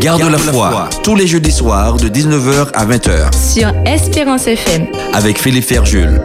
Garde 0.00 0.22
la 0.22 0.38
foi, 0.38 0.88
tous 1.02 1.14
les 1.14 1.26
jeudis 1.26 1.52
soirs 1.52 1.98
de 1.98 2.08
19h 2.08 2.68
à 2.72 2.86
20h. 2.86 3.34
Sur 3.36 3.70
Espérance 3.84 4.46
FM. 4.46 4.86
Avec 5.12 5.38
Philippe 5.38 5.66
Ferjul. 5.66 6.22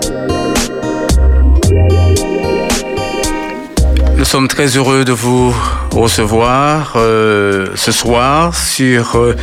Nous 4.16 4.24
sommes 4.24 4.48
très 4.48 4.68
heureux 4.78 5.04
de 5.04 5.12
vous 5.12 5.54
recevoir 5.92 6.94
euh, 6.96 7.68
ce 7.76 7.92
soir 7.92 8.56
sur 8.56 9.18
euh, 9.18 9.36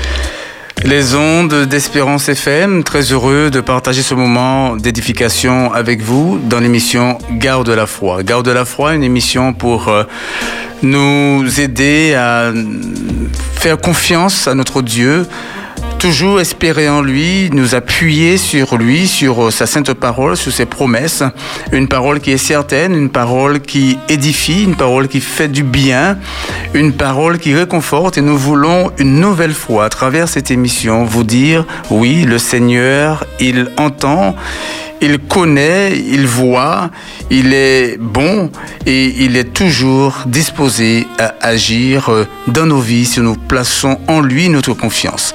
les 0.84 1.14
ondes 1.14 1.66
d'Espérance 1.66 2.28
FM. 2.28 2.84
Très 2.84 3.12
heureux 3.12 3.50
de 3.50 3.60
partager 3.60 4.02
ce 4.02 4.14
moment 4.14 4.76
d'édification 4.76 5.72
avec 5.72 6.00
vous 6.00 6.40
dans 6.42 6.60
l'émission 6.60 7.18
Garde 7.32 7.68
la 7.68 7.86
foi. 7.86 8.22
Garde 8.22 8.48
la 8.48 8.64
foi, 8.64 8.94
une 8.94 9.04
émission 9.04 9.54
pour 9.54 9.88
euh, 9.88 10.04
nous 10.82 11.44
aider 11.60 12.14
à 12.14 12.52
faire 13.54 13.78
confiance 13.78 14.48
à 14.48 14.54
notre 14.54 14.82
Dieu 14.82 15.26
toujours 16.02 16.40
espérer 16.40 16.88
en 16.88 17.00
lui, 17.00 17.48
nous 17.52 17.76
appuyer 17.76 18.36
sur 18.36 18.76
lui, 18.76 19.06
sur 19.06 19.44
euh, 19.44 19.50
sa 19.52 19.66
sainte 19.66 19.94
parole, 19.94 20.36
sur 20.36 20.50
ses 20.50 20.66
promesses. 20.66 21.22
Une 21.70 21.86
parole 21.86 22.18
qui 22.18 22.32
est 22.32 22.38
certaine, 22.38 22.96
une 22.96 23.08
parole 23.08 23.60
qui 23.60 23.98
édifie, 24.08 24.64
une 24.64 24.74
parole 24.74 25.06
qui 25.06 25.20
fait 25.20 25.46
du 25.46 25.62
bien, 25.62 26.18
une 26.74 26.92
parole 26.92 27.38
qui 27.38 27.54
réconforte. 27.54 28.18
Et 28.18 28.20
nous 28.20 28.36
voulons 28.36 28.90
une 28.98 29.20
nouvelle 29.20 29.54
fois, 29.54 29.84
à 29.84 29.88
travers 29.90 30.28
cette 30.28 30.50
émission, 30.50 31.04
vous 31.04 31.22
dire, 31.22 31.64
oui, 31.88 32.24
le 32.24 32.38
Seigneur, 32.38 33.24
il 33.38 33.70
entend 33.76 34.34
il 35.02 35.18
connaît, 35.18 35.98
il 35.98 36.26
voit, 36.26 36.90
il 37.30 37.52
est 37.52 37.98
bon 37.98 38.50
et 38.86 39.24
il 39.24 39.36
est 39.36 39.52
toujours 39.52 40.20
disposé 40.26 41.06
à 41.18 41.34
agir 41.40 42.08
dans 42.46 42.66
nos 42.66 42.80
vies 42.80 43.04
si 43.04 43.20
nous 43.20 43.34
plaçons 43.34 43.98
en 44.08 44.20
lui 44.20 44.48
notre 44.48 44.74
confiance. 44.74 45.34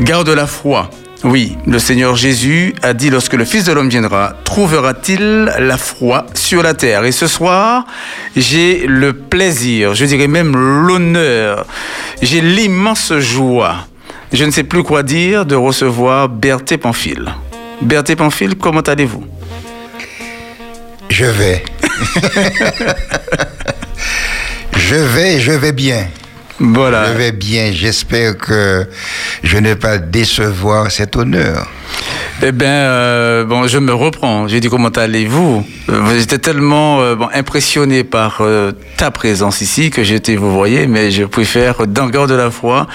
Garde 0.00 0.30
la 0.30 0.46
foi. 0.46 0.90
Oui, 1.22 1.58
le 1.66 1.78
Seigneur 1.78 2.16
Jésus 2.16 2.74
a 2.82 2.94
dit 2.94 3.10
lorsque 3.10 3.34
le 3.34 3.44
Fils 3.44 3.64
de 3.64 3.72
l'homme 3.72 3.90
viendra, 3.90 4.36
trouvera-t-il 4.44 5.52
la 5.58 5.76
foi 5.76 6.24
sur 6.32 6.62
la 6.62 6.72
terre? 6.72 7.04
Et 7.04 7.12
ce 7.12 7.26
soir, 7.26 7.84
j'ai 8.36 8.86
le 8.86 9.12
plaisir, 9.12 9.94
je 9.94 10.06
dirais 10.06 10.28
même 10.28 10.56
l'honneur, 10.56 11.66
j'ai 12.22 12.40
l'immense 12.40 13.12
joie, 13.18 13.86
je 14.32 14.44
ne 14.46 14.50
sais 14.50 14.64
plus 14.64 14.82
quoi 14.82 15.02
dire, 15.02 15.44
de 15.44 15.56
recevoir 15.56 16.30
Berthé 16.30 16.78
Pamphile. 16.78 17.34
Berthé 17.82 18.16
Pamphile, 18.16 18.56
comment 18.56 18.80
allez-vous? 18.80 19.24
Je 21.08 21.24
vais. 21.24 21.64
je 24.76 24.94
vais, 24.94 25.40
je 25.40 25.52
vais 25.52 25.72
bien. 25.72 26.06
Voilà. 26.60 27.12
Je 27.12 27.18
vais 27.18 27.32
bien. 27.32 27.72
J'espère 27.72 28.36
que 28.36 28.86
je 29.42 29.56
ne 29.56 29.68
vais 29.68 29.76
pas 29.76 29.98
décevoir 29.98 30.90
cet 30.90 31.16
honneur. 31.16 31.66
Eh 32.42 32.52
bien, 32.52 32.68
euh, 32.68 33.44
bon, 33.44 33.66
je 33.66 33.76
me 33.76 33.92
reprends. 33.92 34.48
J'ai 34.48 34.60
dit 34.60 34.70
comment 34.70 34.88
allez-vous? 34.88 35.66
J'étais 36.16 36.38
tellement 36.38 37.00
euh, 37.00 37.14
bon, 37.14 37.28
impressionné 37.34 38.02
par 38.02 38.38
euh, 38.40 38.72
ta 38.96 39.10
présence 39.10 39.60
ici 39.60 39.90
que 39.90 40.02
j'étais, 40.02 40.36
vous 40.36 40.50
voyez, 40.50 40.86
mais 40.86 41.10
je 41.10 41.24
préfère, 41.24 41.82
le 41.82 41.86
de 41.86 42.34
la 42.34 42.50
foi, 42.50 42.86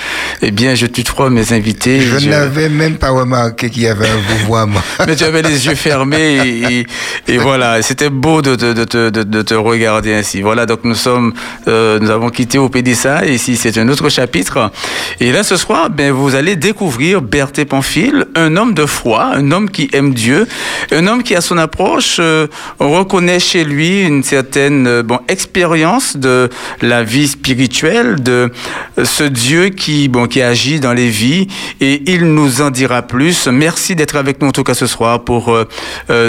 eh 0.41 0.49
bien, 0.49 0.73
je 0.73 0.87
tutoie 0.87 1.29
mes 1.29 1.53
invités. 1.53 2.01
Je, 2.01 2.27
n'avais 2.27 2.69
même 2.69 2.95
pas 2.95 3.11
remarqué 3.11 3.69
qu'il 3.69 3.83
y 3.83 3.87
avait 3.87 4.07
un 4.07 4.17
vouvoiement. 4.17 4.81
mais 5.07 5.15
tu 5.15 5.23
avais 5.23 5.43
les 5.43 5.67
yeux 5.67 5.75
fermés 5.75 6.37
et, 6.43 6.79
et, 6.79 6.87
et 7.27 7.37
voilà, 7.37 7.83
c'était 7.83 8.09
beau 8.09 8.41
de, 8.41 8.55
de, 8.55 8.73
de, 8.73 9.09
de, 9.09 9.41
te 9.43 9.53
regarder 9.53 10.15
ainsi. 10.15 10.41
Voilà, 10.41 10.65
donc 10.65 10.79
nous 10.85 10.95
sommes, 10.95 11.33
nous 11.67 12.09
avons 12.09 12.29
quitté 12.29 12.57
au 12.57 12.69
Pédissa, 12.69 13.25
et 13.25 13.37
c'est 13.55 13.77
un 13.77 13.87
autre 13.89 14.09
chapitre. 14.09 14.71
Et 15.19 15.31
là, 15.31 15.43
ce 15.43 15.55
soir, 15.55 15.89
ben, 15.89 16.11
vous 16.11 16.35
allez 16.35 16.55
découvrir 16.55 17.21
Berthé 17.21 17.65
Pamphile, 17.65 18.25
un 18.35 18.55
homme 18.57 18.73
de 18.73 18.85
foi, 18.85 19.31
un 19.35 19.51
homme 19.51 19.69
qui 19.69 19.89
aime 19.93 20.13
Dieu, 20.13 20.47
un 20.91 21.07
homme 21.07 21.23
qui, 21.23 21.35
à 21.35 21.41
son 21.41 21.57
approche, 21.57 22.17
euh, 22.19 22.47
reconnaît 22.79 23.39
chez 23.39 23.63
lui 23.63 24.01
une 24.01 24.23
certaine 24.23 24.87
euh, 24.87 25.03
bon, 25.03 25.19
expérience 25.27 26.17
de 26.17 26.49
la 26.81 27.03
vie 27.03 27.27
spirituelle, 27.27 28.21
de 28.21 28.51
euh, 28.97 29.05
ce 29.05 29.23
Dieu 29.23 29.69
qui, 29.69 30.07
bon, 30.07 30.27
qui 30.27 30.41
agit 30.41 30.79
dans 30.79 30.93
les 30.93 31.09
vies, 31.09 31.47
et 31.81 32.01
il 32.07 32.25
nous 32.33 32.61
en 32.61 32.69
dira 32.69 33.01
plus. 33.01 33.47
Merci 33.47 33.95
d'être 33.95 34.15
avec 34.15 34.41
nous 34.41 34.47
en 34.47 34.51
tout 34.51 34.63
cas 34.63 34.73
ce 34.73 34.87
soir 34.87 35.23
pour 35.23 35.55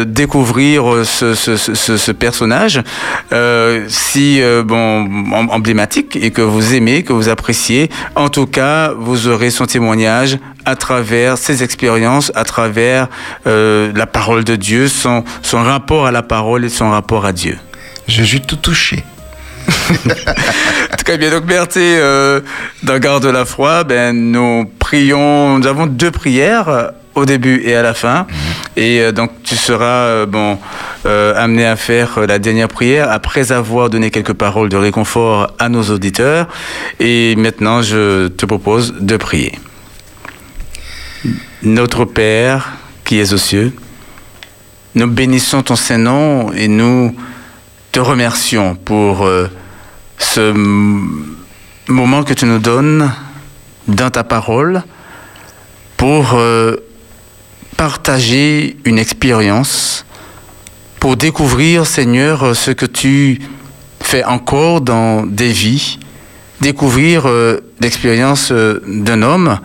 découvrir 0.07 1.05
ce 1.05 2.13
personnage 2.13 2.83
si 3.89 4.41
bon 4.65 5.09
emblématique 5.51 6.17
et 6.17 6.31
que 6.31 6.43
vous 6.43 6.75
aimez, 6.75 7.03
que 7.03 7.13
vous 7.17 7.29
appréciez. 7.29 7.91
En 8.15 8.29
tout 8.29 8.47
cas, 8.47 8.93
vous 8.93 9.29
aurez 9.29 9.51
son 9.51 9.67
témoignage 9.67 10.39
à 10.65 10.77
travers 10.77 11.39
ses 11.39 11.63
expériences, 11.63 12.31
à 12.35 12.45
travers 12.45 13.09
euh, 13.47 13.93
la 13.95 14.07
parole 14.07 14.45
de 14.45 14.57
Dieu, 14.57 14.89
son, 14.89 15.25
son 15.43 15.63
rapport 15.63 16.07
à 16.07 16.13
la 16.13 16.23
parole 16.23 16.65
et 16.65 16.69
son 16.69 16.91
rapport 16.91 17.25
à 17.25 17.33
Dieu. 17.33 17.59
Je 18.09 18.23
suis 18.23 18.41
tout 18.41 18.57
touché. 18.57 19.05
Très 21.05 21.19
bien. 21.19 21.31
Donc, 21.31 21.45
Berthé, 21.45 21.99
euh, 21.99 22.41
dans 22.83 22.99
Garde 22.99 23.25
de 23.25 23.31
la 23.31 23.45
foi, 23.45 23.85
ben, 23.85 24.15
nous 24.15 24.71
prions, 24.79 25.59
nous 25.59 25.67
avons 25.67 25.87
deux 25.87 26.11
prières 26.11 26.93
au 27.17 27.25
début 27.25 27.63
et 27.65 27.75
à 27.75 27.83
la 27.83 27.95
fin. 27.95 28.27
-hmm. 28.29 28.81
Et 28.85 29.01
euh, 29.01 29.13
donc, 29.13 29.31
tu 29.43 29.57
seras 29.57 30.05
euh, 30.07 30.27
bon, 30.27 30.59
euh, 31.07 31.45
amené 31.45 31.67
à 31.67 31.77
faire 31.77 32.11
la 32.27 32.39
dernière 32.39 32.69
prière 32.69 33.11
après 33.11 33.51
avoir 33.51 33.91
donné 33.91 34.11
quelques 34.11 34.35
paroles 34.35 34.69
de 34.69 34.77
réconfort 34.77 35.39
à 35.59 35.69
nos 35.69 35.85
auditeurs. 35.91 36.47
Et 37.01 37.35
maintenant, 37.37 37.83
je 37.83 38.29
te 38.29 38.47
propose 38.47 38.95
de 39.01 39.17
prier. 39.17 39.53
Notre 41.63 42.05
Père 42.05 42.61
qui 43.05 43.19
es 43.19 43.33
aux 43.33 43.39
cieux, 43.39 43.73
nous 44.95 45.07
bénissons 45.07 45.63
ton 45.63 45.77
Saint-Nom 45.77 46.53
et 46.53 46.69
nous 46.69 47.15
te 47.93 48.01
remercions 48.01 48.75
pour 48.75 49.25
euh, 49.25 49.49
ce 50.19 50.53
moment 51.89 52.25
que 52.25 52.35
tu 52.35 52.47
nous 52.47 52.59
donnes 52.59 53.13
dans 53.89 54.11
ta 54.11 54.25
parole 54.25 54.83
pour 55.97 56.35
euh, 56.35 56.77
partager 57.77 58.77
une 58.85 58.99
expérience, 58.99 60.05
pour 61.01 61.17
découvrir, 61.17 61.87
Seigneur, 61.87 62.57
ce 62.57 62.71
que 62.71 62.87
tu 62.87 63.41
fais 64.01 64.25
encore 64.25 64.81
dans 64.81 65.27
des 65.27 65.53
vies, 65.53 65.99
découvrir 66.61 67.27
euh, 67.27 67.61
l'expérience 67.81 68.53
d'un 68.53 69.23
homme 69.23 69.59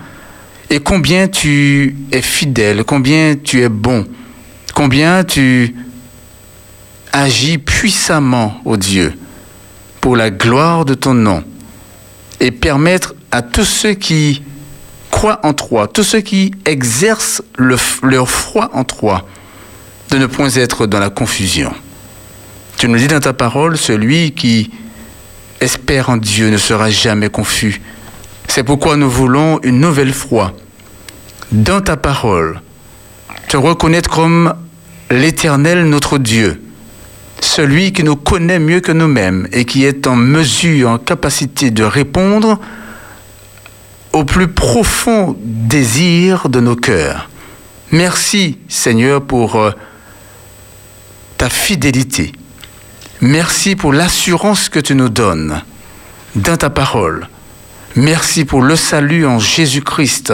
et 0.70 0.80
combien 0.80 1.28
tu 1.28 1.96
es 2.12 2.22
fidèle, 2.22 2.84
combien 2.84 3.36
tu 3.36 3.62
es 3.62 3.70
bon, 3.70 4.06
combien 4.74 5.24
tu 5.24 5.76
agis 7.12 7.58
puissamment, 7.58 8.62
ô 8.66 8.78
Dieu, 8.78 9.14
pour 10.00 10.16
la 10.16 10.30
gloire 10.30 10.86
de 10.86 10.94
ton 10.94 11.14
nom, 11.14 11.44
et 12.40 12.52
permettre 12.52 13.16
à 13.32 13.42
tous 13.42 13.66
ceux 13.66 13.94
qui 13.94 14.44
en 15.44 15.54
toi, 15.54 15.88
tous 15.88 16.04
ceux 16.04 16.22
qui 16.22 16.52
exercent 16.66 17.44
le, 17.58 17.78
leur 18.04 18.30
foi 18.30 18.70
en 18.74 18.84
toi, 18.84 19.26
de 20.10 20.18
ne 20.18 20.26
point 20.26 20.50
être 20.50 20.88
dans 20.88 21.00
la 21.00 21.10
confusion. 21.10 21.74
Tu 22.78 22.88
nous 22.88 22.98
dis 22.98 23.08
dans 23.08 23.20
ta 23.20 23.34
parole, 23.34 23.78
celui 23.78 24.32
qui 24.32 24.72
espère 25.60 26.10
en 26.10 26.18
Dieu 26.18 26.50
ne 26.50 26.58
sera 26.58 26.90
jamais 26.90 27.30
confus. 27.30 27.82
C'est 28.48 28.64
pourquoi 28.64 28.98
nous 28.98 29.10
voulons 29.10 29.60
une 29.64 29.80
nouvelle 29.80 30.14
foi 30.14 30.54
dans 31.52 31.82
ta 31.82 31.98
parole, 31.98 32.62
te 33.48 33.58
reconnaître 33.58 34.10
comme 34.10 34.54
l'Éternel 35.10 35.86
notre 35.86 36.18
Dieu, 36.18 36.62
celui 37.42 37.92
qui 37.92 38.04
nous 38.04 38.16
connaît 38.16 38.60
mieux 38.60 38.80
que 38.80 38.92
nous-mêmes 38.92 39.48
et 39.52 39.66
qui 39.66 39.86
est 39.86 40.08
en 40.08 40.16
mesure, 40.16 40.90
en 40.90 40.98
capacité 40.98 41.70
de 41.70 41.84
répondre 41.84 42.60
au 44.14 44.24
plus 44.24 44.48
profond 44.48 45.36
désir 45.42 46.50
de 46.50 46.60
nos 46.60 46.76
cœurs. 46.76 47.30
Merci 47.92 48.58
Seigneur 48.68 49.22
pour 49.22 49.56
euh, 49.58 49.72
ta 51.38 51.50
fidélité. 51.50 52.32
Merci 53.22 53.76
pour 53.76 53.94
l'assurance 53.94 54.70
que 54.70 54.80
tu 54.80 54.96
nous 54.96 55.10
donnes 55.10 55.62
dans 56.36 56.58
ta 56.58 56.70
parole. 56.70 57.28
Merci 57.96 58.46
pour 58.46 58.62
le 58.62 58.76
salut 58.76 59.26
en 59.26 59.40
Jésus-Christ. 59.40 60.34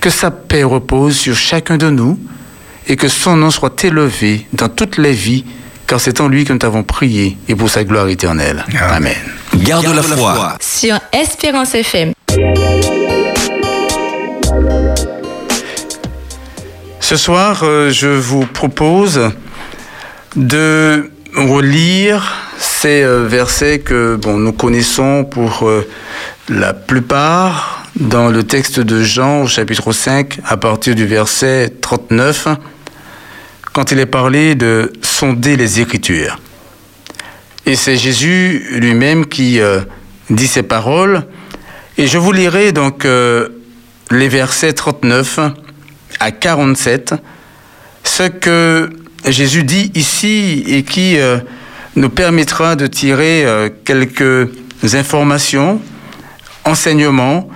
Que 0.00 0.10
sa 0.10 0.30
paix 0.30 0.64
repose 0.64 1.16
sur 1.16 1.34
chacun 1.36 1.76
de 1.78 1.88
nous 1.88 2.18
et 2.86 2.96
que 2.96 3.08
son 3.08 3.36
nom 3.36 3.50
soit 3.50 3.82
élevé 3.84 4.46
dans 4.52 4.68
toutes 4.68 4.98
les 4.98 5.12
vies, 5.12 5.44
car 5.86 5.98
c'est 5.98 6.20
en 6.20 6.28
lui 6.28 6.44
que 6.44 6.52
nous 6.52 6.58
t'avons 6.58 6.82
prié 6.82 7.38
et 7.48 7.54
pour 7.54 7.70
sa 7.70 7.84
gloire 7.84 8.08
éternelle. 8.08 8.64
Amen. 8.90 9.14
Garde, 9.54 9.84
Garde 9.84 9.96
la, 9.96 10.02
la 10.02 10.16
foi. 10.16 10.34
foi. 10.34 10.56
Sur 10.60 10.98
Espérance 11.12 11.74
FM. 11.74 12.12
Ce 17.04 17.18
soir, 17.18 17.64
euh, 17.64 17.90
je 17.90 18.08
vous 18.08 18.46
propose 18.46 19.30
de 20.36 21.10
relire 21.36 22.32
ces 22.58 23.02
euh, 23.02 23.26
versets 23.26 23.80
que 23.80 24.16
bon, 24.16 24.38
nous 24.38 24.54
connaissons 24.54 25.22
pour 25.24 25.68
euh, 25.68 25.86
la 26.48 26.72
plupart 26.72 27.84
dans 28.00 28.30
le 28.30 28.42
texte 28.42 28.80
de 28.80 29.02
Jean 29.02 29.42
au 29.42 29.46
chapitre 29.46 29.92
5 29.92 30.38
à 30.46 30.56
partir 30.56 30.94
du 30.94 31.04
verset 31.04 31.74
39 31.82 32.48
quand 33.74 33.92
il 33.92 33.98
est 33.98 34.06
parlé 34.06 34.54
de 34.54 34.90
sonder 35.02 35.56
les 35.56 35.80
Écritures. 35.80 36.40
Et 37.66 37.76
c'est 37.76 37.98
Jésus 37.98 38.66
lui-même 38.76 39.26
qui 39.26 39.60
dit 40.30 40.46
ces 40.46 40.62
paroles. 40.62 41.26
Et 41.98 42.06
je 42.06 42.16
vous 42.16 42.32
lirai 42.32 42.72
donc 42.72 43.06
les 44.10 44.28
versets 44.28 44.72
39 44.72 45.40
à 46.24 46.30
47, 46.30 47.14
ce 48.02 48.22
que 48.24 48.88
Jésus 49.28 49.62
dit 49.62 49.92
ici 49.94 50.64
et 50.66 50.82
qui 50.82 51.18
euh, 51.18 51.38
nous 51.96 52.08
permettra 52.08 52.76
de 52.76 52.86
tirer 52.86 53.46
quelques 53.84 54.48
informations, 54.94 55.80
enseignements 56.64 57.48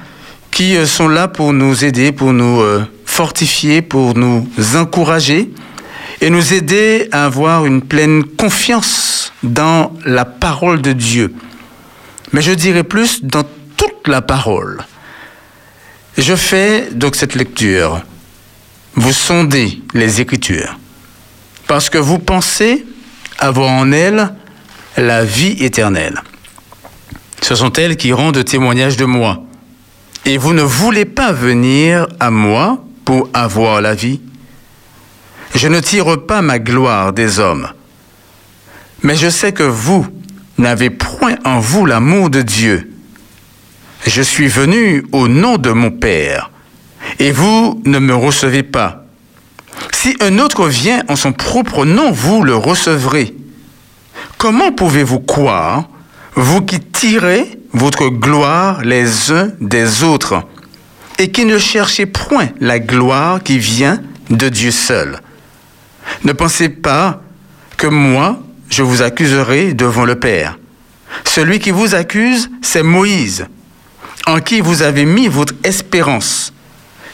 qui 0.51 0.87
sont 0.87 1.09
là 1.09 1.29
pour 1.29 1.53
nous 1.53 1.85
aider, 1.85 2.13
pour 2.13 2.33
nous 2.33 2.63
fortifier, 3.05 3.83
pour 3.83 4.17
nous 4.17 4.47
encourager 4.77 5.51
et 6.21 6.31
nous 6.31 6.53
aider 6.53 7.09
à 7.11 7.25
avoir 7.25 7.67
une 7.67 7.83
pleine 7.83 8.25
confiance 8.25 9.33
dans 9.43 9.93
la 10.05 10.25
parole 10.25 10.83
de 10.83 10.93
Dieu. 10.93 11.35
Mais 12.33 12.43
je 12.43 12.53
dirais 12.53 12.85
plus 12.85 13.25
dans 13.25 13.45
toute 13.77 14.07
la 14.07 14.23
parole. 14.23 14.85
Je 16.17 16.35
fais 16.35 16.89
donc 16.93 17.17
cette 17.17 17.35
lecture. 17.35 18.03
Vous 18.99 19.13
sondez 19.13 19.81
les 19.95 20.21
Écritures 20.21 20.79
parce 21.67 21.91
que 21.91 21.99
vous 21.99 22.19
pensez 22.19 22.85
avoir 23.39 23.71
en 23.71 23.93
elles 23.93 24.35
la 24.97 25.25
vie 25.25 25.57
éternelle. 25.65 26.23
Ce 27.43 27.55
sont 27.55 27.73
elles 27.75 27.97
qui 27.97 28.13
rendent 28.13 28.45
témoignage 28.45 28.97
de 28.97 29.05
moi. 29.05 29.43
Et 30.25 30.39
vous 30.39 30.53
ne 30.53 30.63
voulez 30.63 31.05
pas 31.05 31.33
venir 31.33 32.07
à 32.21 32.31
moi 32.31 32.85
pour 33.05 33.29
avoir 33.33 33.81
la 33.81 33.95
vie 33.95 34.21
je 35.55 35.69
ne 35.69 35.81
tire 35.81 36.25
pas 36.27 36.43
ma 36.43 36.59
gloire 36.59 37.13
des 37.13 37.39
hommes. 37.39 37.69
Mais 39.03 39.17
je 39.17 39.29
sais 39.29 39.53
que 39.53 39.63
vous 39.63 40.07
n'avez 40.59 40.91
point 40.91 41.37
en 41.45 41.59
vous 41.61 41.87
l'amour 41.87 42.31
de 42.31 42.43
Dieu. 42.43 42.93
Je 44.07 44.23
suis 44.23 44.49
venu 44.49 45.05
au 45.13 45.29
nom 45.29 45.57
de 45.57 45.71
mon 45.71 45.91
Père, 45.91 46.51
et 47.19 47.33
vous 47.33 47.81
ne 47.85 47.99
me 47.99 48.15
recevez 48.15 48.63
pas. 48.63 49.05
Si 49.93 50.17
un 50.21 50.39
autre 50.39 50.67
vient 50.69 51.03
en 51.09 51.17
son 51.17 51.33
propre 51.33 51.85
nom, 51.85 52.11
vous 52.11 52.43
le 52.43 52.57
recevrez. 52.57 53.35
Comment 54.37 54.73
pouvez-vous 54.73 55.21
croire, 55.21 55.89
vous 56.35 56.63
qui 56.63 56.81
tirez 56.81 57.59
votre 57.73 58.09
gloire 58.09 58.83
les 58.83 59.33
uns 59.33 59.51
des 59.61 60.05
autres, 60.05 60.43
et 61.19 61.31
qui 61.31 61.45
ne 61.45 61.59
cherchez 61.59 62.07
point 62.07 62.49
la 62.61 62.79
gloire 62.79 63.43
qui 63.43 63.59
vient 63.59 64.01
de 64.31 64.49
Dieu 64.49 64.71
seul? 64.71 65.21
Ne 66.25 66.33
pensez 66.33 66.69
pas 66.69 67.23
que 67.77 67.87
moi, 67.87 68.41
je 68.71 68.83
vous 68.83 69.03
accuserai 69.03 69.75
devant 69.75 70.05
le 70.05 70.19
Père. 70.19 70.59
Celui 71.25 71.59
qui 71.59 71.71
vous 71.71 71.95
accuse, 71.95 72.51
c'est 72.63 72.83
Moïse, 72.83 73.47
en 74.27 74.41
qui 74.41 74.61
vous 74.61 74.83
avez 74.83 75.05
mis 75.05 75.29
votre 75.29 75.55
espérance. 75.65 76.53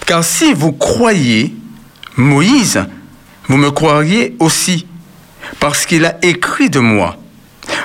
Car 0.06 0.24
si 0.24 0.52
vous 0.52 0.72
croyez 0.72 1.54
Moïse, 2.16 2.84
vous 3.48 3.56
me 3.56 3.70
croiriez 3.70 4.36
aussi, 4.38 4.86
parce 5.60 5.86
qu'il 5.86 6.04
a 6.04 6.16
écrit 6.22 6.70
de 6.70 6.78
moi. 6.78 7.16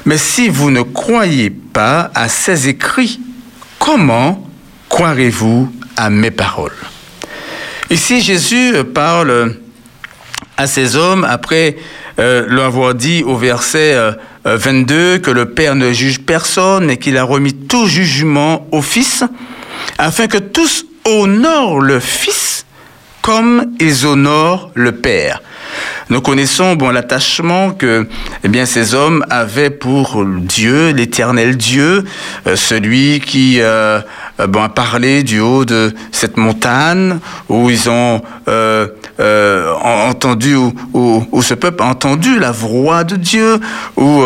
Mais 0.06 0.18
si 0.18 0.50
vous 0.50 0.71
ne 0.71 0.81
croyez 0.81 1.50
pas 1.50 2.12
à 2.13 2.27
ses 2.27 2.68
écrits, 2.68 3.19
comment 3.77 4.48
croirez-vous 4.89 5.71
à 5.95 6.10
mes 6.10 6.31
paroles? 6.31 6.75
Ici, 7.89 8.22
Jésus 8.22 8.74
parle 8.94 9.56
à 10.57 10.68
ces 10.68 10.95
hommes 10.95 11.24
après 11.24 11.77
euh, 12.19 12.45
leur 12.50 12.65
avoir 12.65 12.94
dit 12.94 13.24
au 13.24 13.38
verset 13.38 13.98
22 14.44 14.95
euh, 14.95 15.19
que 15.19 15.31
le 15.31 15.51
Père 15.51 15.75
ne 15.75 15.94
juge 15.94 16.19
personne 16.19 16.89
et 16.89 16.98
qu'il 16.98 17.18
a 17.18 17.24
remis 17.24 17.54
tout 17.54 17.88
jugement 17.88 18.68
au 18.72 18.81
Fils, 18.81 19.24
afin 19.98 20.27
que 20.27 20.38
tous 20.38 20.86
honorent 21.10 21.82
le 21.82 22.00
Fils 22.00 22.66
comme 23.22 23.74
ils 23.80 24.06
honorent 24.06 24.72
le 24.76 24.94
Père. 24.94 25.42
Nous 26.10 26.22
connaissons 26.22 26.76
bon 26.76 26.90
l'attachement 26.90 27.72
que 27.72 28.08
eh 28.44 28.48
bien 28.48 28.66
ces 28.66 28.96
hommes 28.96 29.24
avaient 29.30 29.70
pour 29.70 30.24
Dieu, 30.26 30.90
l'éternel 30.92 31.58
Dieu, 31.58 32.06
euh, 32.48 32.56
celui 32.56 33.20
qui 33.20 33.58
euh, 33.60 34.02
bon, 34.47 34.63
a 34.63 34.69
parlé 34.69 35.24
du 35.24 35.39
haut 35.39 35.65
de 35.65 35.94
cette 36.12 36.38
montagne 36.38 37.19
où 37.50 37.69
ils 37.69 37.89
ont 37.89 38.21
euh, 38.47 38.88
euh 39.19 39.74
entendu, 39.83 40.56
où, 40.56 40.74
où, 41.31 41.41
ce 41.41 41.53
peuple 41.53 41.83
a 41.83 41.88
entendu 41.88 42.39
la 42.39 42.51
voix 42.51 43.03
de 43.03 43.15
Dieu, 43.15 43.59
où 43.97 44.24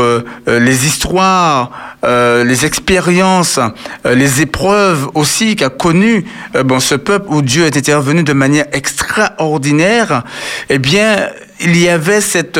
les 0.47 0.85
histoires, 0.85 1.71
les 2.03 2.65
expériences, 2.65 3.59
les 4.05 4.41
épreuves 4.41 5.09
aussi 5.13 5.55
qu'a 5.55 5.69
connu 5.69 6.25
bon 6.65 6.79
ce 6.79 6.95
peuple 6.95 7.27
où 7.29 7.41
Dieu 7.41 7.65
est 7.65 7.77
intervenu 7.77 8.23
de 8.23 8.33
manière 8.33 8.65
extraordinaire, 8.71 10.23
eh 10.69 10.79
bien 10.79 11.29
il 11.63 11.77
y 11.77 11.89
avait 11.89 12.21
cette, 12.21 12.59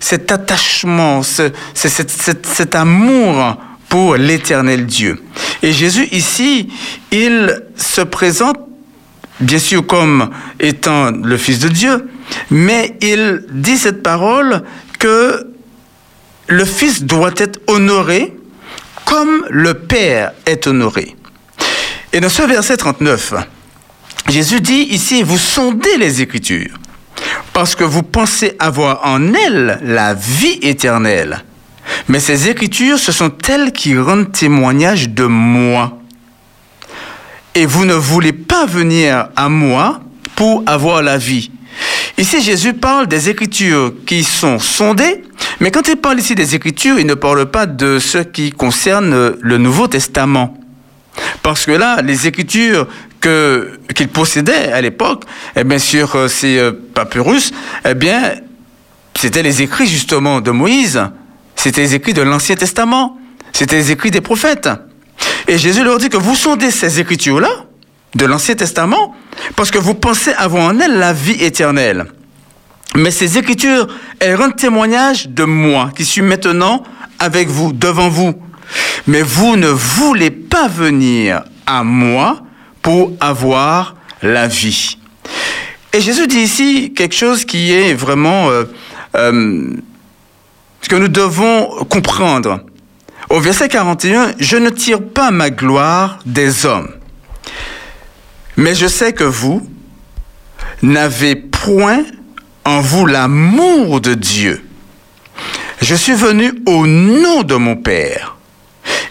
cet 0.00 0.32
attachement, 0.32 1.22
ce, 1.22 1.50
cet, 1.74 2.10
cet, 2.10 2.46
cet 2.46 2.74
amour 2.74 3.56
pour 3.94 4.16
l'éternel 4.16 4.86
Dieu. 4.86 5.22
Et 5.62 5.72
Jésus 5.72 6.08
ici, 6.10 6.68
il 7.12 7.62
se 7.76 8.00
présente 8.00 8.56
bien 9.38 9.60
sûr 9.60 9.86
comme 9.86 10.30
étant 10.58 11.12
le 11.12 11.36
Fils 11.36 11.60
de 11.60 11.68
Dieu, 11.68 12.08
mais 12.50 12.96
il 13.00 13.44
dit 13.52 13.76
cette 13.76 14.02
parole 14.02 14.64
que 14.98 15.46
le 16.48 16.64
Fils 16.64 17.04
doit 17.04 17.34
être 17.36 17.60
honoré 17.68 18.36
comme 19.04 19.46
le 19.48 19.74
Père 19.74 20.32
est 20.44 20.66
honoré. 20.66 21.14
Et 22.12 22.18
dans 22.18 22.28
ce 22.28 22.42
verset 22.42 22.76
39, 22.76 23.34
Jésus 24.28 24.60
dit 24.60 24.88
ici, 24.90 25.22
vous 25.22 25.38
sondez 25.38 25.98
les 26.00 26.20
Écritures 26.20 26.80
parce 27.52 27.76
que 27.76 27.84
vous 27.84 28.02
pensez 28.02 28.56
avoir 28.58 29.06
en 29.06 29.32
elles 29.34 29.78
la 29.84 30.14
vie 30.14 30.58
éternelle. 30.62 31.44
Mais 32.08 32.20
ces 32.20 32.48
écritures, 32.48 32.98
ce 32.98 33.12
sont 33.12 33.32
elles 33.48 33.72
qui 33.72 33.96
rendent 33.96 34.32
témoignage 34.32 35.08
de 35.08 35.24
moi. 35.24 35.98
Et 37.54 37.66
vous 37.66 37.84
ne 37.84 37.94
voulez 37.94 38.32
pas 38.32 38.66
venir 38.66 39.28
à 39.36 39.48
moi 39.48 40.00
pour 40.34 40.62
avoir 40.66 41.02
la 41.02 41.18
vie. 41.18 41.50
Ici, 42.18 42.40
Jésus 42.42 42.74
parle 42.74 43.06
des 43.06 43.28
écritures 43.28 43.92
qui 44.06 44.22
sont 44.22 44.58
sondées, 44.58 45.22
mais 45.60 45.70
quand 45.70 45.88
il 45.88 45.96
parle 45.96 46.18
ici 46.18 46.34
des 46.34 46.54
écritures, 46.54 46.98
il 46.98 47.06
ne 47.06 47.14
parle 47.14 47.46
pas 47.46 47.66
de 47.66 47.98
ce 47.98 48.18
qui 48.18 48.50
concerne 48.50 49.36
le 49.40 49.58
Nouveau 49.58 49.88
Testament. 49.88 50.56
Parce 51.42 51.66
que 51.66 51.72
là, 51.72 52.02
les 52.02 52.26
écritures 52.26 52.88
qu'il 53.20 54.08
possédait 54.08 54.72
à 54.72 54.80
l'époque, 54.80 55.24
eh 55.56 55.64
bien, 55.64 55.78
sur 55.78 56.14
euh, 56.16 56.28
ces 56.28 56.58
euh, 56.58 56.72
papyrus, 56.94 57.52
eh 57.88 57.94
bien, 57.94 58.34
c'était 59.18 59.42
les 59.42 59.62
écrits 59.62 59.86
justement 59.86 60.40
de 60.40 60.50
Moïse, 60.50 61.00
c'était 61.64 61.80
les 61.80 61.94
écrits 61.94 62.12
de 62.12 62.20
l'Ancien 62.20 62.56
Testament, 62.56 63.16
c'était 63.54 63.76
les 63.76 63.90
écrits 63.90 64.10
des 64.10 64.20
prophètes. 64.20 64.68
Et 65.48 65.56
Jésus 65.56 65.82
leur 65.82 65.96
dit 65.96 66.10
que 66.10 66.18
vous 66.18 66.34
sondez 66.34 66.70
ces 66.70 67.00
écritures-là, 67.00 67.48
de 68.14 68.26
l'Ancien 68.26 68.54
Testament, 68.54 69.14
parce 69.56 69.70
que 69.70 69.78
vous 69.78 69.94
pensez 69.94 70.34
avoir 70.34 70.64
en 70.64 70.78
elles 70.78 70.98
la 70.98 71.14
vie 71.14 71.42
éternelle. 71.42 72.04
Mais 72.96 73.10
ces 73.10 73.38
écritures, 73.38 73.86
elles 74.20 74.34
rendent 74.34 74.56
témoignage 74.56 75.30
de 75.30 75.44
moi, 75.44 75.90
qui 75.96 76.04
suis 76.04 76.20
maintenant 76.20 76.82
avec 77.18 77.48
vous, 77.48 77.72
devant 77.72 78.10
vous. 78.10 78.34
Mais 79.06 79.22
vous 79.22 79.56
ne 79.56 79.68
voulez 79.68 80.30
pas 80.30 80.68
venir 80.68 81.44
à 81.64 81.82
moi 81.82 82.42
pour 82.82 83.10
avoir 83.20 83.96
la 84.20 84.48
vie. 84.48 84.98
Et 85.94 86.02
Jésus 86.02 86.26
dit 86.26 86.40
ici 86.40 86.92
quelque 86.94 87.14
chose 87.14 87.46
qui 87.46 87.72
est 87.72 87.94
vraiment 87.94 88.50
euh, 88.50 88.64
euh, 89.16 89.70
ce 90.84 90.88
que 90.90 90.96
nous 90.96 91.08
devons 91.08 91.82
comprendre. 91.88 92.60
Au 93.30 93.40
verset 93.40 93.70
41, 93.70 94.34
je 94.38 94.58
ne 94.58 94.68
tire 94.68 95.02
pas 95.02 95.30
ma 95.30 95.48
gloire 95.48 96.18
des 96.26 96.66
hommes, 96.66 96.90
mais 98.58 98.74
je 98.74 98.86
sais 98.86 99.14
que 99.14 99.24
vous 99.24 99.66
n'avez 100.82 101.36
point 101.36 102.04
en 102.66 102.82
vous 102.82 103.06
l'amour 103.06 104.02
de 104.02 104.12
Dieu. 104.12 104.62
Je 105.80 105.94
suis 105.94 106.12
venu 106.12 106.52
au 106.66 106.86
nom 106.86 107.44
de 107.44 107.54
mon 107.54 107.76
Père, 107.76 108.36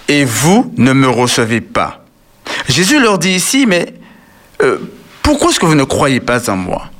et 0.07 0.25
vous 0.25 0.71
ne 0.77 0.93
me 0.93 1.09
recevez 1.09 1.61
pas. 1.61 2.05
Jésus 2.69 2.99
leur 2.99 3.17
dit 3.17 3.31
ici, 3.31 3.65
mais 3.65 3.95
euh, 4.61 4.77
pourquoi 5.23 5.49
est-ce 5.49 5.59
que 5.59 5.65
vous 5.65 5.73
ne 5.73 5.85
croyez 5.85 6.19
pas 6.19 6.51
en 6.51 6.55
moi? 6.55 6.91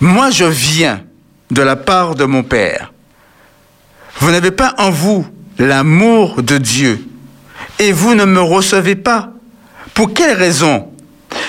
Moi, 0.00 0.30
je 0.30 0.46
viens 0.46 1.02
de 1.50 1.60
la 1.60 1.76
part 1.76 2.14
de 2.14 2.24
mon 2.24 2.42
Père. 2.42 2.91
Vous 4.20 4.30
n'avez 4.30 4.50
pas 4.50 4.74
en 4.78 4.90
vous 4.90 5.26
l'amour 5.58 6.42
de 6.42 6.58
Dieu 6.58 7.04
et 7.78 7.92
vous 7.92 8.14
ne 8.14 8.24
me 8.24 8.40
recevez 8.40 8.94
pas. 8.94 9.30
Pour 9.94 10.14
quelle 10.14 10.36
raison? 10.36 10.88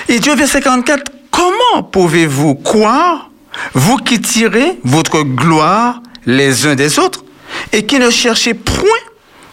Dit 0.09 0.29
au 0.29 0.35
verset 0.35 0.61
44, 0.61 1.03
comment 1.31 1.83
pouvez-vous 1.83 2.55
croire, 2.55 3.29
vous 3.73 3.97
qui 3.97 4.21
tirez 4.21 4.79
votre 4.83 5.23
gloire 5.23 6.01
les 6.25 6.65
uns 6.67 6.75
des 6.75 6.99
autres 6.99 7.23
et 7.71 7.85
qui 7.85 7.99
ne 7.99 8.09
cherchez 8.09 8.53
point 8.53 8.83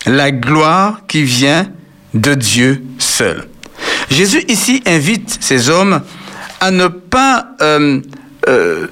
la 0.07 0.31
gloire 0.31 1.03
qui 1.09 1.23
vient 1.23 1.67
de 2.15 2.35
Dieu 2.35 2.83
seul? 2.99 3.49
Jésus 4.11 4.45
ici 4.49 4.83
invite 4.87 5.39
ces 5.41 5.71
hommes 5.71 6.03
à 6.61 6.71
ne 6.71 6.89
pas 6.89 7.47
euh, 7.63 8.01
euh, 8.49 8.87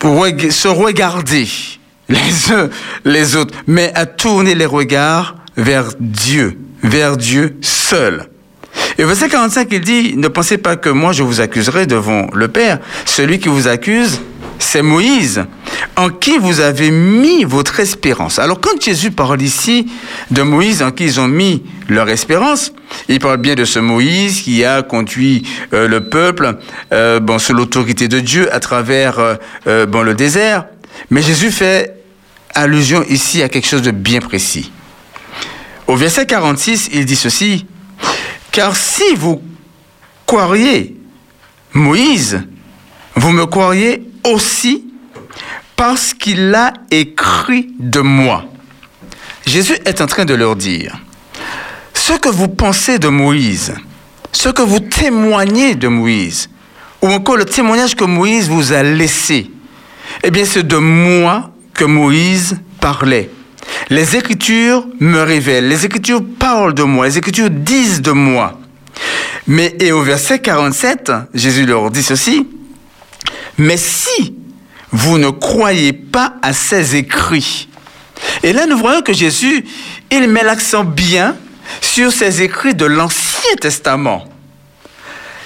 se 0.00 0.68
regarder 0.68 1.48
les 2.12 2.52
uns 2.52 2.68
les 3.04 3.36
autres, 3.36 3.54
mais 3.66 3.92
à 3.94 4.06
tourner 4.06 4.54
les 4.54 4.66
regards 4.66 5.36
vers 5.56 5.90
Dieu, 5.98 6.58
vers 6.82 7.16
Dieu 7.16 7.56
seul. 7.60 8.28
Et 8.98 9.04
verset 9.04 9.28
45, 9.28 9.68
il 9.72 9.80
dit, 9.80 10.16
ne 10.16 10.28
pensez 10.28 10.58
pas 10.58 10.76
que 10.76 10.88
moi 10.88 11.12
je 11.12 11.22
vous 11.22 11.40
accuserai 11.40 11.86
devant 11.86 12.28
le 12.32 12.48
Père. 12.48 12.78
Celui 13.04 13.38
qui 13.38 13.48
vous 13.48 13.68
accuse, 13.68 14.20
c'est 14.58 14.82
Moïse, 14.82 15.44
en 15.96 16.08
qui 16.08 16.38
vous 16.38 16.60
avez 16.60 16.90
mis 16.90 17.44
votre 17.44 17.80
espérance. 17.80 18.38
Alors 18.38 18.60
quand 18.60 18.80
Jésus 18.80 19.10
parle 19.10 19.42
ici 19.42 19.90
de 20.30 20.42
Moïse, 20.42 20.82
en 20.82 20.90
qui 20.90 21.04
ils 21.04 21.20
ont 21.20 21.28
mis 21.28 21.62
leur 21.88 22.08
espérance, 22.08 22.72
il 23.08 23.18
parle 23.18 23.38
bien 23.38 23.54
de 23.54 23.64
ce 23.64 23.78
Moïse 23.78 24.42
qui 24.42 24.64
a 24.64 24.82
conduit 24.82 25.46
euh, 25.72 25.88
le 25.88 26.04
peuple 26.04 26.56
euh, 26.92 27.20
bon, 27.20 27.38
sous 27.38 27.54
l'autorité 27.54 28.08
de 28.08 28.20
Dieu 28.20 28.54
à 28.54 28.60
travers 28.60 29.36
euh, 29.66 29.86
bon, 29.86 30.02
le 30.02 30.14
désert. 30.14 30.66
Mais 31.10 31.22
Jésus 31.22 31.50
fait 31.50 32.01
allusion 32.54 33.04
ici 33.08 33.42
à 33.42 33.48
quelque 33.48 33.66
chose 33.66 33.82
de 33.82 33.90
bien 33.90 34.20
précis. 34.20 34.70
Au 35.86 35.96
verset 35.96 36.26
46, 36.26 36.90
il 36.92 37.04
dit 37.04 37.16
ceci, 37.16 37.66
car 38.50 38.76
si 38.76 39.14
vous 39.16 39.42
croiriez 40.26 40.96
Moïse, 41.72 42.42
vous 43.14 43.32
me 43.32 43.46
croiriez 43.46 44.02
aussi 44.24 44.84
parce 45.76 46.14
qu'il 46.14 46.54
a 46.54 46.72
écrit 46.90 47.74
de 47.78 48.00
moi. 48.00 48.44
Jésus 49.46 49.76
est 49.84 50.00
en 50.00 50.06
train 50.06 50.24
de 50.24 50.34
leur 50.34 50.56
dire, 50.56 50.96
ce 51.94 52.12
que 52.14 52.28
vous 52.28 52.48
pensez 52.48 52.98
de 52.98 53.08
Moïse, 53.08 53.74
ce 54.30 54.48
que 54.48 54.62
vous 54.62 54.80
témoignez 54.80 55.74
de 55.74 55.88
Moïse, 55.88 56.48
ou 57.00 57.08
encore 57.08 57.36
le 57.36 57.44
témoignage 57.44 57.96
que 57.96 58.04
Moïse 58.04 58.48
vous 58.48 58.72
a 58.72 58.82
laissé, 58.82 59.50
eh 60.22 60.30
bien 60.30 60.44
c'est 60.44 60.66
de 60.66 60.76
moi 60.76 61.51
Moïse 61.84 62.58
parlait. 62.80 63.30
Les 63.90 64.16
Écritures 64.16 64.86
me 65.00 65.20
révèlent, 65.20 65.68
les 65.68 65.84
Écritures 65.84 66.22
parlent 66.38 66.74
de 66.74 66.82
moi, 66.82 67.06
les 67.06 67.18
Écritures 67.18 67.50
disent 67.50 68.02
de 68.02 68.12
moi. 68.12 68.58
Mais 69.46 69.74
et 69.80 69.92
au 69.92 70.02
verset 70.02 70.40
47, 70.40 71.12
Jésus 71.34 71.66
leur 71.66 71.90
dit 71.90 72.02
ceci, 72.02 72.46
mais 73.58 73.76
si 73.76 74.34
vous 74.90 75.18
ne 75.18 75.30
croyez 75.30 75.92
pas 75.92 76.34
à 76.42 76.52
ces 76.52 76.96
écrits, 76.96 77.68
et 78.42 78.52
là 78.52 78.66
nous 78.66 78.78
voyons 78.78 79.02
que 79.02 79.12
Jésus, 79.12 79.64
il 80.10 80.28
met 80.28 80.44
l'accent 80.44 80.84
bien 80.84 81.36
sur 81.80 82.12
ces 82.12 82.42
écrits 82.42 82.74
de 82.74 82.86
l'Ancien 82.86 83.56
Testament. 83.60 84.24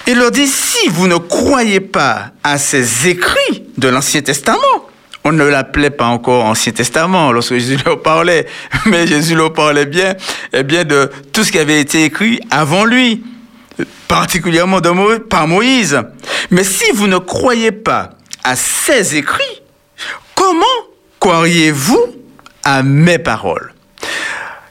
Il 0.08 0.18
leur 0.18 0.30
dit, 0.30 0.46
si 0.46 0.88
vous 0.88 1.08
ne 1.08 1.16
croyez 1.16 1.80
pas 1.80 2.30
à 2.44 2.58
ces 2.58 3.08
écrits 3.08 3.64
de 3.76 3.88
l'Ancien 3.88 4.22
Testament, 4.22 4.85
on 5.26 5.32
ne 5.32 5.44
l'appelait 5.44 5.90
pas 5.90 6.06
encore 6.06 6.44
Ancien 6.44 6.72
Testament 6.72 7.32
lorsque 7.32 7.54
Jésus 7.54 7.78
leur 7.84 8.00
parlait, 8.00 8.46
mais 8.86 9.08
Jésus 9.08 9.34
leur 9.34 9.52
parlait 9.52 9.84
bien, 9.84 10.14
eh 10.52 10.62
bien 10.62 10.84
de 10.84 11.10
tout 11.32 11.42
ce 11.42 11.50
qui 11.50 11.58
avait 11.58 11.80
été 11.80 12.04
écrit 12.04 12.40
avant 12.48 12.84
lui, 12.84 13.24
particulièrement 14.06 14.80
par 15.28 15.48
Moïse. 15.48 16.00
Mais 16.52 16.62
si 16.62 16.84
vous 16.94 17.08
ne 17.08 17.18
croyez 17.18 17.72
pas 17.72 18.10
à 18.44 18.54
ces 18.54 19.16
écrits, 19.16 19.62
comment 20.36 20.62
croiriez-vous 21.18 22.06
à 22.62 22.84
mes 22.84 23.18
paroles? 23.18 23.74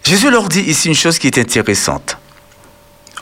Jésus 0.05 0.31
leur 0.31 0.47
dit 0.47 0.61
ici 0.61 0.87
une 0.87 0.95
chose 0.95 1.19
qui 1.19 1.27
est 1.27 1.37
intéressante. 1.37 2.17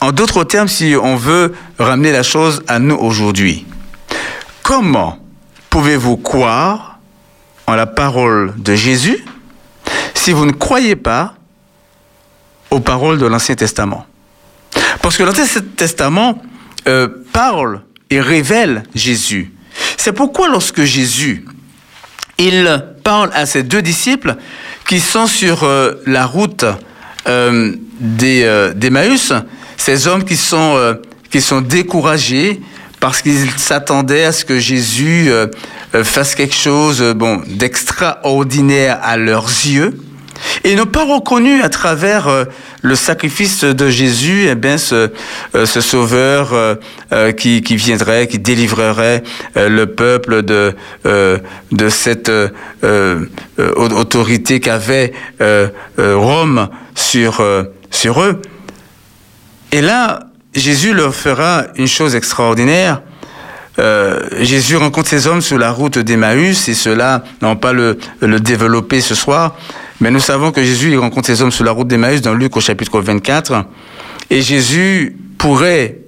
En 0.02 0.12
d'autres 0.12 0.44
termes, 0.44 0.68
si 0.68 0.94
on 1.02 1.16
veut 1.16 1.56
ramener 1.80 2.12
la 2.12 2.22
chose 2.22 2.62
à 2.68 2.78
nous 2.78 2.96
aujourd'hui, 2.96 3.66
comment 4.62 5.18
pouvez-vous 5.72 6.18
croire 6.18 6.93
en 7.68 7.76
la 7.76 7.86
parole 7.86 8.54
de 8.58 8.76
Jésus 8.76 9.24
si 10.14 10.32
vous 10.32 10.46
ne 10.46 10.52
croyez 10.52 10.96
pas 10.96 11.36
aux 12.72 12.80
paroles 12.80 13.18
de 13.18 13.26
l'Ancien 13.26 13.56
Testament 13.56 14.06
Parce 15.02 15.18
que 15.18 15.24
l'Ancien 15.24 15.46
Testament 15.76 16.42
euh, 16.88 17.08
parle 17.32 17.82
et 18.10 18.22
révèle 18.22 18.84
Jésus. 18.96 19.52
C'est 19.98 20.14
pourquoi 20.14 20.50
lorsque 20.50 20.84
Jésus, 20.84 21.46
il 22.38 22.84
parle 23.04 23.30
à 23.34 23.46
ses 23.46 23.64
deux 23.64 23.82
disciples 23.82 24.36
qui 24.88 25.00
sont 25.00 25.28
sur 25.28 25.64
euh, 25.64 25.94
la 26.06 26.26
route 26.26 26.66
euh, 27.28 27.76
euh, 28.24 28.74
d'Emmaüs, 28.74 29.34
ces 29.78 30.08
hommes 30.08 30.24
qui 30.24 30.38
sont, 30.38 30.98
qui 31.30 31.42
sont 31.42 31.62
découragés 31.62 32.62
parce 33.00 33.22
qu'ils 33.22 33.50
s'attendaient 33.52 34.24
à 34.24 34.32
ce 34.32 34.46
que 34.46 34.60
Jésus 34.60 35.30
fasse 36.02 36.36
quelque 36.36 36.56
chose 36.56 37.02
bon, 37.16 37.42
d'extraordinaire 37.48 39.00
à 39.04 39.18
leurs 39.18 39.48
yeux. 39.48 39.94
Et 40.64 40.76
n'ont 40.76 40.86
pas 40.86 41.06
reconnu 41.06 41.62
à 41.62 41.70
travers 41.70 42.28
euh, 42.28 42.46
le 42.82 42.96
sacrifice 42.96 43.64
de 43.64 43.90
Jésus 43.90 44.48
eh 44.50 44.56
bien, 44.56 44.78
ce, 44.78 45.12
euh, 45.56 45.66
ce 45.66 45.82
sauveur 45.82 46.52
euh, 46.54 47.32
qui, 47.32 47.62
qui, 47.62 47.76
viendrait, 47.76 48.28
qui 48.28 48.40
délivrerait 48.40 49.24
le 49.56 49.86
peuple 49.86 50.44
de, 50.44 50.76
de 51.04 51.90
cette 51.90 52.32
autorité 53.58 54.60
qu'avait 54.60 55.14
Rome 55.98 56.70
sur, 56.96 57.44
sur 57.92 58.22
eux. 58.22 58.42
Et 59.72 59.82
là, 59.82 60.28
Jésus 60.56 60.94
leur 60.94 61.16
fera 61.16 61.66
une 61.76 61.88
chose 61.88 62.16
extraordinaire. 62.16 63.02
Jésus 63.78 64.76
rencontre 64.78 65.10
ces 65.10 65.28
hommes 65.28 65.42
sur 65.42 65.58
la 65.58 65.72
route 65.72 65.98
d'Emmaüs 65.98 66.68
et 66.68 66.74
cela, 66.74 67.24
n'ont 67.42 67.56
pas 67.56 67.74
le, 67.74 67.98
le 68.22 68.40
développer 68.40 69.02
ce 69.02 69.16
soir, 69.16 69.56
mais 70.00 70.12
nous 70.12 70.20
savons 70.20 70.52
que 70.52 70.64
Jésus 70.64 70.92
il 70.92 70.98
rencontre 70.98 71.28
ces 71.28 71.42
hommes 71.42 71.52
sur 71.52 71.64
la 71.64 71.72
route 71.72 71.88
d'Emmaüs 71.88 72.22
dans 72.22 72.34
Luc 72.34 72.56
au 72.58 72.62
chapitre 72.62 73.00
24. 73.00 73.66
Et 74.30 74.42
Jésus 74.42 75.16
pourrait 75.38 76.00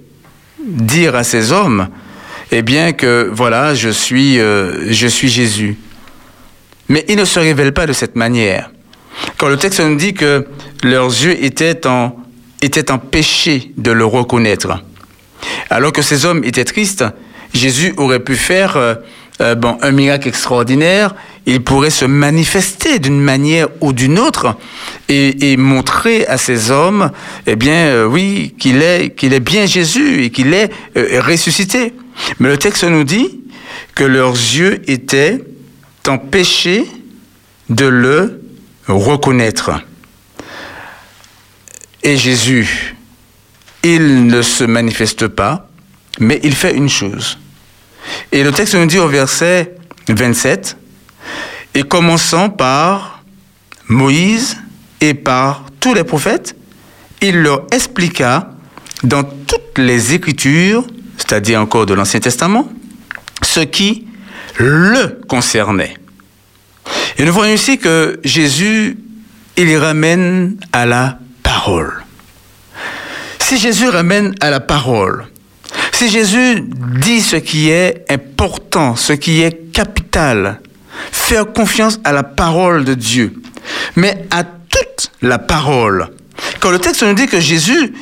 dire 0.66 1.16
à 1.16 1.24
ces 1.24 1.52
hommes, 1.52 1.88
eh 2.52 2.62
bien 2.62 2.94
que 2.94 3.30
voilà, 3.32 3.74
je 3.74 3.90
suis, 3.90 4.40
euh, 4.40 4.92
je 4.92 5.08
suis 5.08 5.30
Jésus. 5.30 5.78
Mais 6.90 7.06
il 7.08 7.18
ne 7.18 7.26
se 7.26 7.40
révèle 7.40 7.74
pas 7.74 7.88
de 7.88 7.94
cette 7.94 8.16
manière. 8.16 8.72
Quand 9.38 9.48
le 9.48 9.58
texte 9.58 9.80
nous 9.80 9.96
dit 9.96 10.14
que 10.14 10.48
leurs 10.84 11.08
yeux 11.08 11.44
étaient 11.44 11.88
en, 11.88 12.16
étaient 12.62 12.92
empêchés 12.92 13.72
de 13.78 13.92
le 13.92 14.06
reconnaître. 14.06 14.84
Alors 15.70 15.94
que 15.94 16.02
ces 16.02 16.26
hommes 16.26 16.44
étaient 16.44 16.66
tristes, 16.66 17.06
Jésus 17.56 17.94
aurait 17.98 18.20
pu 18.20 18.36
faire 18.36 18.78
euh, 18.78 18.96
euh, 19.42 19.56
un 19.82 19.92
miracle 19.92 20.28
extraordinaire, 20.28 21.16
il 21.46 21.64
pourrait 21.64 21.90
se 21.90 22.06
manifester 22.06 23.00
d'une 23.00 23.20
manière 23.20 23.68
ou 23.82 23.94
d'une 23.94 24.20
autre 24.20 24.58
et, 25.10 25.58
montrer 25.58 26.26
à 26.28 26.38
ces 26.38 26.72
hommes, 26.72 27.12
eh 27.48 27.56
bien, 27.56 27.88
euh, 27.88 28.06
oui, 28.06 28.56
qu'il 28.60 28.82
est, 28.82 29.16
qu'il 29.16 29.34
est 29.34 29.40
bien 29.40 29.66
Jésus 29.66 30.24
et 30.24 30.30
qu'il 30.32 30.54
est 30.54 30.72
ressuscité. 30.96 31.94
Mais 32.40 32.50
le 32.50 32.58
texte 32.58 32.84
nous 32.84 33.04
dit 33.04 33.42
que 33.94 34.04
leurs 34.04 34.34
yeux 34.34 34.82
étaient 34.90 35.44
empêchés 36.08 36.86
de 37.70 37.86
le 37.86 38.42
reconnaître. 38.88 39.72
Et 42.04 42.18
Jésus, 42.18 42.96
il 43.84 44.28
ne 44.28 44.42
se 44.42 44.64
manifeste 44.64 45.28
pas, 45.28 45.70
mais 46.20 46.40
il 46.44 46.56
fait 46.56 46.76
une 46.76 46.90
chose. 46.90 47.38
Et 48.32 48.44
le 48.44 48.52
texte 48.52 48.76
nous 48.76 48.86
dit 48.86 49.00
au 49.00 49.08
verset 49.08 49.76
27, 50.08 50.78
et 51.74 51.84
commençant 51.84 52.50
par 52.50 53.24
Moïse 53.88 54.58
et 55.02 55.14
par 55.14 55.66
tous 55.80 55.94
les 55.94 56.04
prophètes, 56.04 56.56
il 57.22 57.42
leur 57.42 57.66
expliqua 57.72 58.52
dans 59.04 59.24
toutes 59.24 59.78
les 59.78 60.14
Écritures, 60.14 60.86
c'est-à-dire 61.18 61.62
encore 61.62 61.86
de 61.86 61.94
l'Ancien 61.94 62.20
Testament, 62.20 62.70
ce 63.42 63.60
qui 63.62 64.08
le 64.58 65.20
concernait. 65.28 65.96
Et 67.18 67.26
nous 67.26 67.34
voyons 67.34 67.54
ici 67.54 67.78
que 67.78 68.20
Jésus, 68.24 68.98
il 69.58 69.78
ramène 69.78 70.58
à 70.72 70.86
la 70.86 71.20
parole. 71.44 72.04
Si 73.40 73.58
Jésus 73.58 73.88
ramène 73.90 74.36
à 74.40 74.50
la 74.50 74.60
parole, 74.60 75.26
si 75.96 76.10
Jésus 76.10 76.62
dit 77.02 77.22
ce 77.22 77.38
qui 77.38 77.70
est 77.70 78.04
important, 78.10 78.98
ce 78.98 79.14
qui 79.14 79.42
est 79.42 79.72
capital, 79.72 80.60
faire 81.12 81.54
confiance 81.54 82.02
à 82.04 82.12
la 82.12 82.24
parole 82.24 82.84
de 82.84 82.94
Dieu, 82.96 83.34
mais 83.96 84.28
à 84.30 84.44
toute 84.44 85.12
la 85.22 85.40
parole. 85.40 86.10
Quand 86.60 86.70
le 86.70 86.80
texte 86.80 87.04
nous 87.04 87.14
dit 87.14 87.28
que 87.28 87.40
Jésus, 87.40 87.94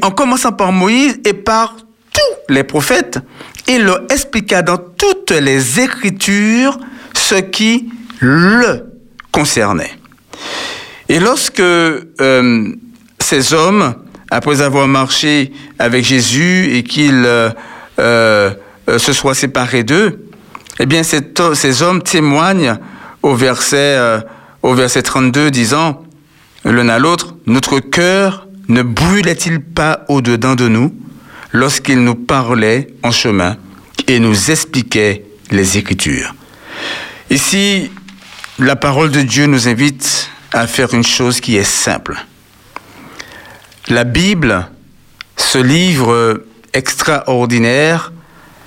en 0.00 0.10
commençant 0.10 0.52
par 0.52 0.72
Moïse 0.72 1.20
et 1.26 1.34
par 1.34 1.76
tous 2.14 2.52
les 2.54 2.64
prophètes, 2.64 3.18
il 3.68 3.84
leur 3.84 4.00
expliqua 4.10 4.62
dans 4.62 4.78
toutes 4.78 5.32
les 5.32 5.80
Écritures 5.80 6.78
ce 7.12 7.34
qui 7.34 7.90
le 8.20 8.86
concernait. 9.32 9.98
Et 11.10 11.20
lorsque 11.20 11.60
euh, 11.60 12.72
ces 13.18 13.52
hommes, 13.52 13.94
après 14.30 14.60
avoir 14.60 14.88
marché 14.88 15.52
avec 15.78 16.04
Jésus 16.04 16.74
et 16.74 16.82
qu'ils 16.82 17.24
euh, 17.26 17.50
euh, 17.98 18.50
se 18.98 19.12
soient 19.12 19.34
séparés 19.34 19.84
d'eux, 19.84 20.24
eh 20.80 20.86
bien, 20.86 21.02
ces 21.02 21.82
hommes 21.82 22.02
témoignent 22.02 22.78
au 23.22 23.34
verset, 23.34 23.98
au 24.62 24.74
verset 24.74 25.02
32 25.02 25.50
disant, 25.50 26.04
l'un 26.64 26.88
à 26.88 27.00
l'autre, 27.00 27.34
notre 27.46 27.80
cœur 27.80 28.46
ne 28.68 28.82
brûlait-il 28.82 29.60
pas 29.60 30.04
au-dedans 30.08 30.54
de 30.54 30.68
nous 30.68 30.94
lorsqu'il 31.52 32.04
nous 32.04 32.14
parlait 32.14 32.94
en 33.02 33.10
chemin 33.10 33.56
et 34.06 34.20
nous 34.20 34.52
expliquait 34.52 35.24
les 35.50 35.78
Écritures? 35.78 36.34
Ici, 37.30 37.90
la 38.58 38.76
parole 38.76 39.10
de 39.10 39.22
Dieu 39.22 39.46
nous 39.46 39.68
invite 39.68 40.30
à 40.52 40.66
faire 40.66 40.94
une 40.94 41.04
chose 41.04 41.40
qui 41.40 41.56
est 41.56 41.64
simple. 41.64 42.16
La 43.88 44.04
Bible, 44.04 44.68
ce 45.38 45.56
livre 45.56 46.44
extraordinaire, 46.74 48.12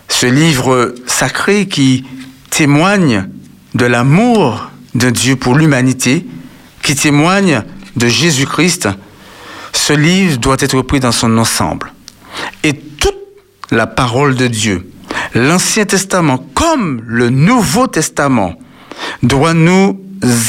ce 0.08 0.26
livre 0.26 0.96
sacré 1.06 1.68
qui 1.68 2.06
témoigne 2.50 3.30
de 3.76 3.86
l'amour 3.86 4.72
de 4.96 5.12
Dieu 5.12 5.36
pour 5.36 5.54
l'humanité, 5.54 6.26
qui 6.82 6.96
témoigne 6.96 7.64
de 7.96 8.08
Jésus-Christ, 8.08 8.90
ce 9.74 9.94
livre 9.94 10.38
doit 10.38 10.58
être 10.60 10.82
pris 10.82 11.00
dans 11.00 11.12
son 11.12 11.38
ensemble. 11.38 11.94
Et 12.64 12.74
toute 12.74 13.18
la 13.70 13.86
parole 13.86 14.36
de 14.36 14.48
Dieu, 14.48 14.90
l'Ancien 15.36 15.86
Testament 15.86 16.40
comme 16.56 17.04
le 17.06 17.30
Nouveau 17.30 17.86
Testament, 17.86 18.56
doit 19.22 19.54
nous 19.54 20.00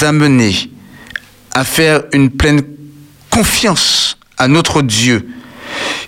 amener 0.00 0.54
à 1.52 1.64
faire 1.64 2.04
une 2.12 2.30
pleine 2.30 2.62
confiance 3.28 4.11
à 4.42 4.48
notre 4.48 4.82
Dieu 4.82 5.28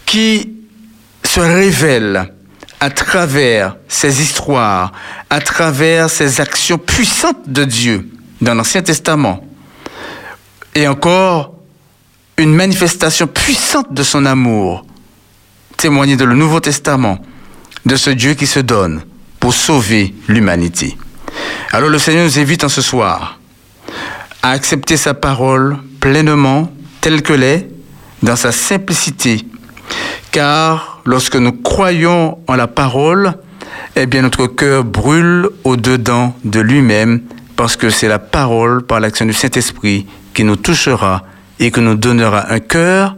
qui 0.06 0.54
se 1.22 1.38
révèle 1.38 2.32
à 2.80 2.90
travers 2.90 3.76
ces 3.86 4.20
histoires, 4.20 4.90
à 5.30 5.40
travers 5.40 6.10
ces 6.10 6.40
actions 6.40 6.76
puissantes 6.76 7.48
de 7.48 7.62
Dieu 7.62 8.10
dans 8.40 8.54
l'Ancien 8.54 8.82
Testament. 8.82 9.44
Et 10.74 10.88
encore, 10.88 11.54
une 12.36 12.52
manifestation 12.52 13.28
puissante 13.28 13.94
de 13.94 14.02
son 14.02 14.26
amour, 14.26 14.84
témoignée 15.76 16.16
dans 16.16 16.26
le 16.26 16.34
Nouveau 16.34 16.58
Testament, 16.58 17.20
de 17.86 17.94
ce 17.94 18.10
Dieu 18.10 18.34
qui 18.34 18.48
se 18.48 18.58
donne 18.58 19.04
pour 19.38 19.54
sauver 19.54 20.12
l'humanité. 20.26 20.98
Alors 21.70 21.88
le 21.88 22.00
Seigneur 22.00 22.24
nous 22.24 22.40
invite 22.40 22.64
en 22.64 22.68
ce 22.68 22.82
soir 22.82 23.38
à 24.42 24.50
accepter 24.50 24.96
sa 24.96 25.14
parole 25.14 25.78
pleinement, 26.00 26.72
telle 27.00 27.22
que 27.22 27.32
l'est, 27.32 27.73
dans 28.24 28.36
sa 28.36 28.52
simplicité. 28.52 29.42
Car 30.32 31.02
lorsque 31.04 31.36
nous 31.36 31.52
croyons 31.52 32.38
en 32.48 32.56
la 32.56 32.66
parole, 32.66 33.34
eh 33.94 34.06
bien 34.06 34.22
notre 34.22 34.46
cœur 34.46 34.82
brûle 34.82 35.48
au-dedans 35.62 36.34
de 36.44 36.60
lui-même, 36.60 37.20
parce 37.54 37.76
que 37.76 37.90
c'est 37.90 38.08
la 38.08 38.18
parole, 38.18 38.82
par 38.82 38.98
l'action 38.98 39.26
du 39.26 39.34
Saint-Esprit, 39.34 40.06
qui 40.32 40.42
nous 40.42 40.56
touchera 40.56 41.22
et 41.60 41.70
qui 41.70 41.80
nous 41.80 41.94
donnera 41.94 42.50
un 42.50 42.60
cœur 42.60 43.16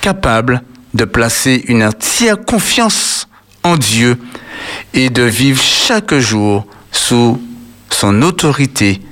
capable 0.00 0.62
de 0.94 1.04
placer 1.04 1.64
une 1.68 1.84
entière 1.84 2.40
confiance 2.44 3.28
en 3.62 3.76
Dieu 3.76 4.18
et 4.94 5.10
de 5.10 5.22
vivre 5.22 5.62
chaque 5.62 6.14
jour 6.14 6.66
sous 6.90 7.40
son 7.90 8.22
autorité 8.22 9.02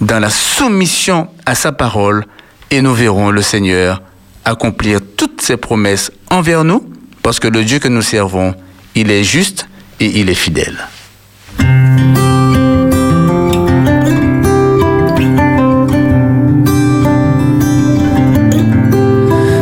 dans 0.00 0.18
la 0.18 0.30
soumission 0.30 1.28
à 1.44 1.54
sa 1.54 1.72
parole 1.72 2.24
et 2.70 2.80
nous 2.80 2.94
verrons 2.94 3.30
le 3.30 3.42
Seigneur 3.42 4.02
accomplir 4.48 5.00
toutes 5.16 5.40
ses 5.42 5.56
promesses 5.56 6.10
envers 6.30 6.64
nous 6.64 6.82
parce 7.22 7.40
que 7.40 7.48
le 7.48 7.64
Dieu 7.64 7.78
que 7.78 7.88
nous 7.88 8.02
servons, 8.02 8.54
il 8.94 9.10
est 9.10 9.24
juste 9.24 9.68
et 10.00 10.20
il 10.20 10.30
est 10.30 10.34
fidèle. 10.34 10.78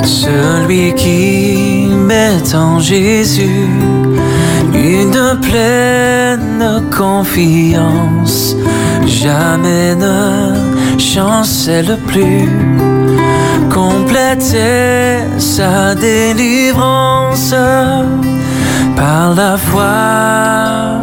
Celui 0.05 0.94
qui 0.94 1.88
met 1.90 2.55
en 2.55 2.79
Jésus 2.79 3.68
une 4.75 5.40
pleine 5.42 6.83
confiance 6.96 8.57
jamais 9.07 9.94
ne 9.96 10.99
chancelle 10.99 11.99
plus. 12.07 12.86
Compléter 13.76 15.20
sa 15.36 15.94
délivrance 15.94 17.54
par 18.96 19.34
la 19.34 19.58
foi, 19.58 21.02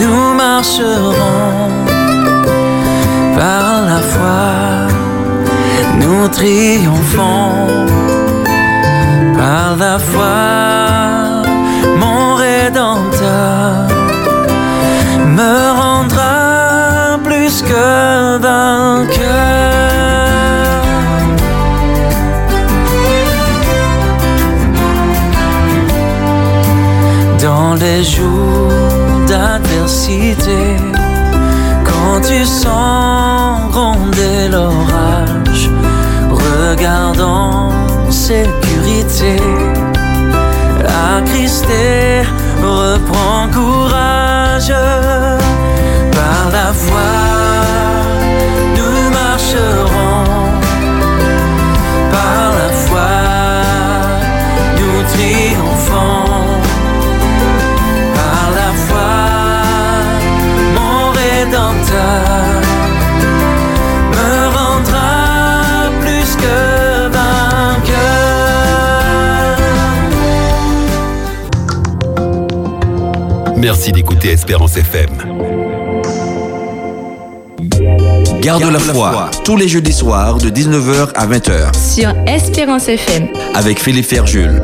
nous 0.00 0.34
marcherons. 0.34 1.70
Par 3.36 3.70
la 3.90 4.00
foi, 4.12 4.42
nous 6.00 6.26
triomphons. 6.26 7.86
Par 9.36 9.76
la 9.78 10.00
foi, 10.00 10.38
mon 12.02 12.34
Rédempteur 12.34 13.86
me 15.36 15.56
rendra 15.80 17.18
plus 17.22 17.62
que 17.62 18.38
vainqueur. 18.38 18.97
Les 27.88 28.04
jours 28.04 28.68
d'adversité, 29.26 30.60
quand 31.88 32.20
tu 32.28 32.44
sens 32.44 33.70
gronder 33.70 34.48
l'orage, 34.52 35.64
regarde 36.30 37.22
sécurité, 38.10 39.36
attristé, 41.14 42.22
reprends 42.62 43.48
courage. 43.58 44.72
Par 46.18 46.44
la 46.56 46.68
foi, 46.82 47.07
Merci 73.70 73.92
d'écouter 73.92 74.30
Espérance 74.30 74.78
FM. 74.78 75.10
Garde 78.40 78.62
la 78.62 78.78
foi, 78.78 79.30
tous 79.44 79.58
les 79.58 79.68
jeudis 79.68 79.92
soirs 79.92 80.38
de 80.38 80.48
19h 80.48 81.10
à 81.14 81.26
20h, 81.26 81.76
Sur 81.76 82.14
Espérance 82.26 82.88
FM. 82.88 83.28
avec 83.54 83.78
Philippe 83.78 84.06
Ferjul. 84.06 84.62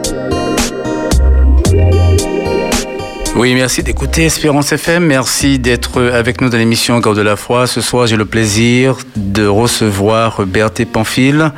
Oui, 3.37 3.53
merci 3.53 3.83
d'écouter 3.83 4.25
Espérance 4.25 4.73
FM. 4.73 5.05
Merci 5.05 5.59
d'être 5.59 6.03
avec 6.03 6.41
nous 6.41 6.49
dans 6.49 6.57
l'émission 6.57 6.99
Garde 6.99 7.17
de 7.19 7.21
la 7.21 7.37
foi. 7.37 7.67
Ce 7.67 7.83
soir, 7.83 8.07
j'ai 8.07 8.17
le 8.17 8.25
plaisir 8.25 8.97
de 9.17 9.47
recevoir 9.47 10.47
Berthé 10.47 10.87
Pamphile. 10.87 11.53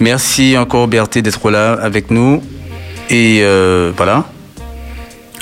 Merci 0.00 0.56
encore, 0.56 0.88
Berthé, 0.88 1.20
d'être 1.20 1.50
là 1.50 1.74
avec 1.74 2.10
nous. 2.10 2.42
Et 3.10 3.40
euh, 3.42 3.92
voilà. 3.94 4.24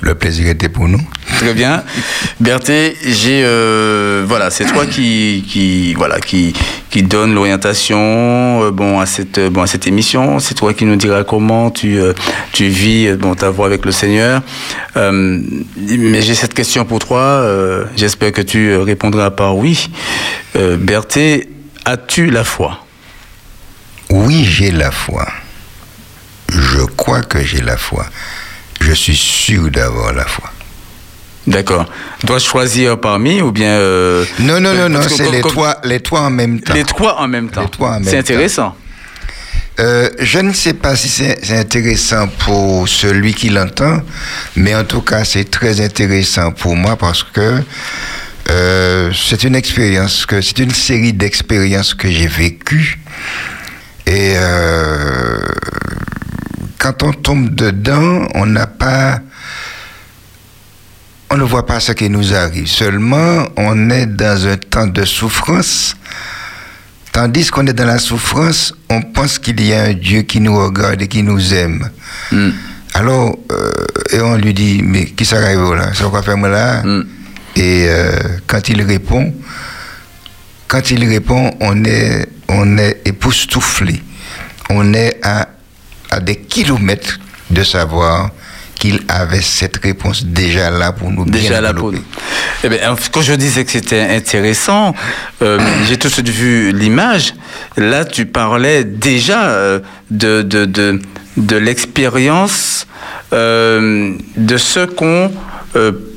Le 0.02 0.16
plaisir 0.16 0.48
était 0.48 0.68
pour 0.68 0.88
nous. 0.88 1.00
Très 1.38 1.54
bien. 1.54 1.82
Berthé, 2.40 2.96
j'ai 3.04 3.42
euh, 3.44 4.24
voilà, 4.26 4.50
c'est 4.50 4.64
toi 4.66 4.86
qui 4.86 5.44
qui 6.90 7.02
donne 7.02 7.34
l'orientation 7.34 8.64
euh, 8.64 8.70
bon 8.70 9.00
à 9.00 9.06
cette 9.06 9.86
émission. 9.86 10.38
C'est 10.38 10.54
toi 10.54 10.74
qui 10.74 10.84
nous 10.84 10.96
diras 10.96 11.24
comment 11.24 11.70
tu 11.70 11.98
euh, 11.98 12.12
vis 12.58 13.12
bon 13.12 13.34
ta 13.34 13.50
voie 13.50 13.66
avec 13.66 13.84
le 13.84 13.92
Seigneur. 13.92 14.42
Mais 14.96 16.22
j'ai 16.22 16.34
cette 16.34 16.54
question 16.54 16.84
pour 16.84 17.00
toi. 17.00 17.44
J'espère 17.96 18.32
que 18.32 18.42
tu 18.42 18.76
répondras 18.76 19.30
par 19.30 19.56
oui. 19.56 19.90
Berthé, 20.54 21.48
as-tu 21.84 22.30
la 22.30 22.44
foi? 22.44 22.78
Oui, 24.10 24.44
j'ai 24.44 24.70
la 24.70 24.90
foi. 24.90 25.26
Je 26.48 26.84
crois 26.96 27.22
que 27.22 27.42
j'ai 27.42 27.60
la 27.60 27.76
foi. 27.76 28.06
je 28.84 28.92
suis 28.92 29.16
sûr 29.16 29.70
d'avoir 29.70 30.12
la 30.12 30.24
foi. 30.24 30.53
D'accord. 31.46 31.86
Dois-je 32.24 32.44
choisir 32.46 32.98
parmi 32.98 33.42
ou 33.42 33.52
bien... 33.52 33.72
euh, 33.78 34.24
Non, 34.40 34.60
non, 34.60 34.72
non, 34.74 34.88
non, 34.88 34.98
parce 35.00 35.08
que 35.08 35.24
c'est 35.24 35.30
les 35.30 35.40
trois, 35.42 35.76
les 35.84 36.00
trois 36.00 36.20
en 36.22 36.30
même 36.30 36.60
temps. 36.60 36.72
Les 36.74 36.84
trois 36.84 37.16
en 37.20 37.28
même 37.28 37.50
temps. 37.50 37.68
C'est 38.04 38.18
intéressant. 38.18 38.74
Euh, 39.80 40.08
je 40.20 40.38
ne 40.38 40.52
sais 40.52 40.74
pas 40.74 40.94
si 40.94 41.08
c'est 41.08 41.44
c'est 41.44 41.58
intéressant 41.58 42.28
pour 42.28 42.88
celui 42.88 43.34
qui 43.34 43.48
l'entend, 43.48 44.00
mais 44.54 44.72
en 44.74 44.84
tout 44.84 45.00
cas, 45.00 45.24
c'est 45.24 45.50
très 45.50 45.80
intéressant 45.80 46.52
pour 46.52 46.76
moi 46.76 46.94
parce 46.96 47.24
que 47.24 47.58
euh, 48.50 49.10
c'est 49.12 49.42
une 49.42 49.56
expérience, 49.56 50.26
que 50.26 50.40
c'est 50.40 50.60
une 50.60 50.70
série 50.70 51.12
d'expériences 51.12 51.92
que 51.94 52.08
j'ai 52.08 52.28
vécues. 52.28 53.00
Et 54.06 54.34
euh, 54.36 55.38
quand 56.78 57.02
on 57.02 57.12
tombe 57.12 57.52
dedans, 57.54 58.28
on 58.34 58.46
n'a 58.46 58.68
pas. 58.68 59.18
On 61.34 61.36
ne 61.36 61.42
voit 61.42 61.66
pas 61.66 61.80
ce 61.80 61.90
qui 61.90 62.08
nous 62.08 62.32
arrive. 62.32 62.68
Seulement, 62.68 63.44
on 63.56 63.90
est 63.90 64.06
dans 64.06 64.46
un 64.46 64.56
temps 64.56 64.86
de 64.86 65.04
souffrance. 65.04 65.96
Tandis 67.10 67.50
qu'on 67.50 67.66
est 67.66 67.72
dans 67.72 67.86
la 67.86 67.98
souffrance, 67.98 68.72
on 68.88 69.02
pense 69.02 69.40
qu'il 69.40 69.60
y 69.66 69.72
a 69.72 69.82
un 69.82 69.94
Dieu 69.94 70.22
qui 70.22 70.38
nous 70.38 70.56
regarde 70.56 71.02
et 71.02 71.08
qui 71.08 71.24
nous 71.24 71.52
aime. 71.52 71.90
Mm. 72.30 72.50
Alors, 72.94 73.36
euh, 73.50 73.72
et 74.12 74.20
on 74.20 74.36
lui 74.36 74.54
dit, 74.54 74.80
mais 74.84 75.06
qui 75.06 75.24
ça 75.24 75.38
arrive 75.38 75.74
là? 75.74 75.90
C'est 75.92 76.08
quoi 76.08 76.22
faire 76.22 76.36
là 76.36 76.84
Mm. 76.84 77.02
Et 77.56 77.86
euh, 77.88 78.16
quand 78.46 78.68
il 78.68 78.80
répond, 78.82 79.34
quand 80.68 80.88
il 80.92 81.04
répond, 81.04 81.50
on 81.58 81.84
est, 81.84 82.28
on 82.46 82.78
est 82.78 83.00
époustouflé. 83.04 84.00
On 84.70 84.94
est 84.94 85.18
à, 85.24 85.48
à 86.12 86.20
des 86.20 86.36
kilomètres 86.36 87.18
de 87.50 87.64
savoir 87.64 88.30
qu'il 88.84 89.00
avait 89.08 89.40
cette 89.40 89.78
réponse 89.78 90.26
déjà 90.26 90.70
là 90.70 90.92
pour 90.92 91.10
nous 91.10 91.24
Déjà 91.24 91.62
là 91.62 91.72
pour 91.72 91.90
nous. 91.90 92.04
Eh 92.62 92.68
bien, 92.68 92.94
quand 93.12 93.22
je 93.22 93.32
disais 93.32 93.64
que 93.64 93.70
c'était 93.70 94.02
intéressant, 94.02 94.94
euh, 95.40 95.58
j'ai 95.88 95.96
tout 95.96 96.08
de 96.08 96.12
suite 96.12 96.28
vu 96.28 96.70
l'image. 96.70 97.34
Là, 97.78 98.04
tu 98.04 98.26
parlais 98.26 98.84
déjà 98.84 99.44
euh, 99.44 99.80
de, 100.10 100.42
de, 100.42 100.66
de, 100.66 101.00
de 101.38 101.56
l'expérience 101.56 102.86
euh, 103.32 104.12
de 104.36 104.56
ce 104.58 104.84
qu'on 104.84 105.30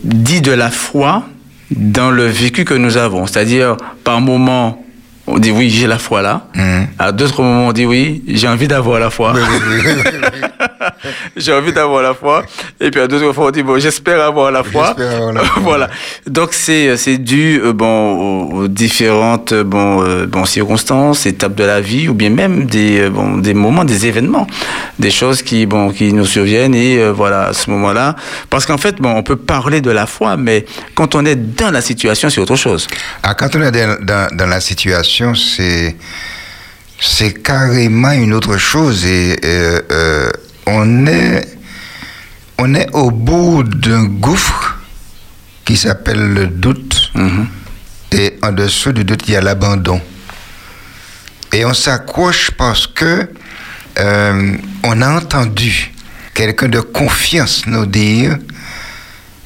dit 0.03 0.41
de 0.41 0.51
la 0.51 0.69
foi 0.69 1.23
dans 1.71 2.11
le 2.11 2.25
vécu 2.27 2.65
que 2.65 2.73
nous 2.73 2.97
avons. 2.97 3.27
C'est-à-dire, 3.27 3.77
par 4.03 4.19
moments, 4.19 4.85
on 5.25 5.39
dit 5.39 5.51
oui, 5.51 5.69
j'ai 5.69 5.87
la 5.87 5.99
foi 5.99 6.21
là. 6.21 6.47
Mhm. 6.53 6.87
À 6.99 7.11
d'autres 7.13 7.41
moments, 7.41 7.67
on 7.67 7.73
dit 7.73 7.85
oui, 7.85 8.23
j'ai 8.27 8.47
envie 8.49 8.67
d'avoir 8.67 8.99
la 8.99 9.09
foi. 9.09 9.33
J'ai 11.35 11.53
envie 11.53 11.73
d'avoir 11.73 12.01
la 12.03 12.13
foi. 12.13 12.43
Et 12.79 12.91
puis 12.91 12.99
à 13.01 13.07
d'autres 13.07 13.31
fois, 13.33 13.47
on 13.47 13.51
dit, 13.51 13.63
bon, 13.63 13.79
j'espère 13.79 14.21
avoir 14.21 14.51
la 14.51 14.63
foi. 14.63 14.89
Avoir 14.99 15.33
la 15.33 15.43
foi. 15.43 15.61
voilà. 15.63 15.89
Donc 16.27 16.53
c'est, 16.53 16.95
c'est 16.97 17.17
dû 17.17 17.59
euh, 17.63 17.73
bon, 17.73 18.47
aux, 18.51 18.63
aux 18.63 18.67
différentes 18.67 19.51
euh, 19.53 19.63
bon, 19.63 20.03
euh, 20.03 20.25
bon, 20.27 20.45
circonstances, 20.45 21.25
étapes 21.25 21.55
de 21.55 21.63
la 21.63 21.81
vie, 21.81 22.07
ou 22.09 22.13
bien 22.13 22.29
même 22.29 22.65
des, 22.65 22.99
euh, 23.01 23.09
bon, 23.09 23.37
des 23.37 23.53
moments, 23.53 23.85
des 23.85 24.05
événements, 24.07 24.47
des 24.99 25.11
choses 25.11 25.41
qui, 25.41 25.65
bon, 25.65 25.91
qui 25.91 26.13
nous 26.13 26.25
surviennent. 26.25 26.75
Et 26.75 27.09
voilà, 27.09 27.47
à 27.47 27.53
ce 27.53 27.69
moment-là. 27.69 28.15
Parce 28.49 28.65
qu'en 28.65 28.77
fait, 28.77 28.95
bon, 29.01 29.11
on 29.15 29.23
peut 29.23 29.35
parler 29.35 29.81
de 29.81 29.91
la 29.91 30.05
foi, 30.05 30.37
mais 30.37 30.65
quand 30.95 31.15
on 31.15 31.25
est 31.25 31.35
dans 31.35 31.71
la 31.71 31.81
situation, 31.81 32.29
c'est 32.29 32.41
autre 32.41 32.55
chose. 32.55 32.87
Ah, 33.23 33.33
quand 33.33 33.55
on 33.55 33.61
est 33.61 33.71
dans, 33.71 33.97
dans- 34.03 34.35
dans 34.35 34.47
la 34.47 34.59
situation, 34.61 35.33
c'est 35.35 35.95
c'est 36.99 37.43
carrément 37.43 38.11
une 38.11 38.33
autre 38.33 38.57
chose 38.57 39.05
et 39.05 39.35
euh, 39.45 40.29
on 40.67 41.05
est 41.07 41.47
on 42.59 42.73
est 42.75 42.89
au 42.93 43.11
bout 43.11 43.63
d'un 43.63 44.05
gouffre 44.05 44.75
qui 45.65 45.77
s'appelle 45.77 46.33
le 46.33 46.47
doute 46.47 47.11
Mhm. 47.15 47.47
et 48.11 48.37
en 48.43 48.51
dessous 48.51 48.91
du 48.91 49.03
doute 49.03 49.23
il 49.27 49.33
y 49.33 49.35
a 49.37 49.41
l'abandon 49.41 50.01
et 51.53 51.65
on 51.65 51.73
s'accroche 51.73 52.51
parce 52.51 52.85
que 52.87 53.29
euh, 53.99 54.57
on 54.83 55.01
a 55.01 55.09
entendu 55.17 55.91
quelqu'un 56.33 56.67
de 56.67 56.79
confiance 56.81 57.65
nous 57.65 57.85
dire 57.85 58.37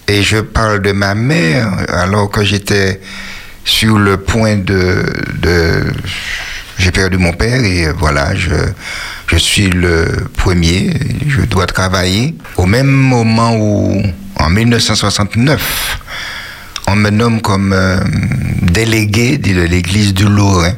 et 0.07 0.21
je 0.23 0.38
parle 0.39 0.81
de 0.81 0.91
ma 0.91 1.15
mère 1.15 1.69
alors 1.89 2.29
que 2.29 2.43
j'étais 2.43 2.99
sur 3.63 3.97
le 3.97 4.17
point 4.17 4.57
de, 4.57 5.05
de 5.41 5.86
j'ai 6.82 6.91
perdu 6.91 7.17
mon 7.17 7.34
père 7.34 7.63
et 7.63 7.86
euh, 7.88 7.94
voilà, 7.98 8.36
je, 8.36 8.50
je 9.28 9.38
suis 9.38 9.70
le 9.70 10.28
premier, 10.36 10.91
je 11.28 11.41
dois 11.41 11.67
travailler. 11.67 12.36
Au 12.58 12.65
même 12.65 12.88
moment 12.88 13.56
où, 13.56 14.02
en 14.38 14.50
1969, 14.50 16.00
on 16.88 16.96
me 16.96 17.10
nomme 17.12 17.41
comme 17.41 17.72
euh, 17.74 18.00
délégué 18.63 19.38
de 19.38 19.62
l'église 19.62 20.13
du 20.13 20.26
Lorrain 20.26 20.74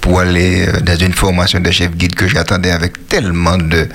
pour 0.00 0.18
aller 0.20 0.66
euh, 0.66 0.80
dans 0.80 0.96
une 0.98 1.12
formation 1.14 1.60
de 1.60 1.70
chef 1.70 1.92
guide 1.96 2.14
que 2.16 2.26
j'attendais 2.26 2.72
avec 2.72 3.06
tellement 3.08 3.56
de, 3.56 3.88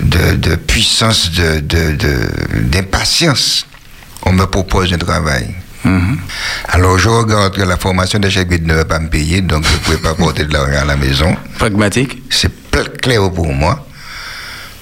de, 0.00 0.54
puissance, 0.54 1.32
de, 1.32 1.58
de- 1.60 1.96
de- 1.96 2.60
d'impatience. 2.62 3.66
On 4.22 4.32
me 4.32 4.44
propose 4.46 4.92
un 4.92 4.98
travail. 4.98 5.48
Mhm. 5.84 6.18
Alors 6.68 6.98
je 6.98 7.08
regarde 7.08 7.54
que 7.56 7.62
la 7.62 7.76
formation 7.76 8.18
de 8.18 8.28
chef 8.28 8.46
guide 8.48 8.66
ne 8.66 8.74
va 8.74 8.84
pas 8.84 8.98
me 8.98 9.08
payer, 9.08 9.40
donc 9.40 9.64
je 9.66 9.72
ne 9.72 9.78
pouvais 9.78 9.96
pas 9.98 10.14
porter 10.14 10.44
de 10.44 10.52
l'argent 10.52 10.80
à 10.82 10.84
la 10.84 10.96
maison. 10.96 11.36
Pragmatique. 11.58 12.22
C'est 12.30 12.50
clair 13.00 13.30
pour 13.32 13.52
moi. 13.52 13.86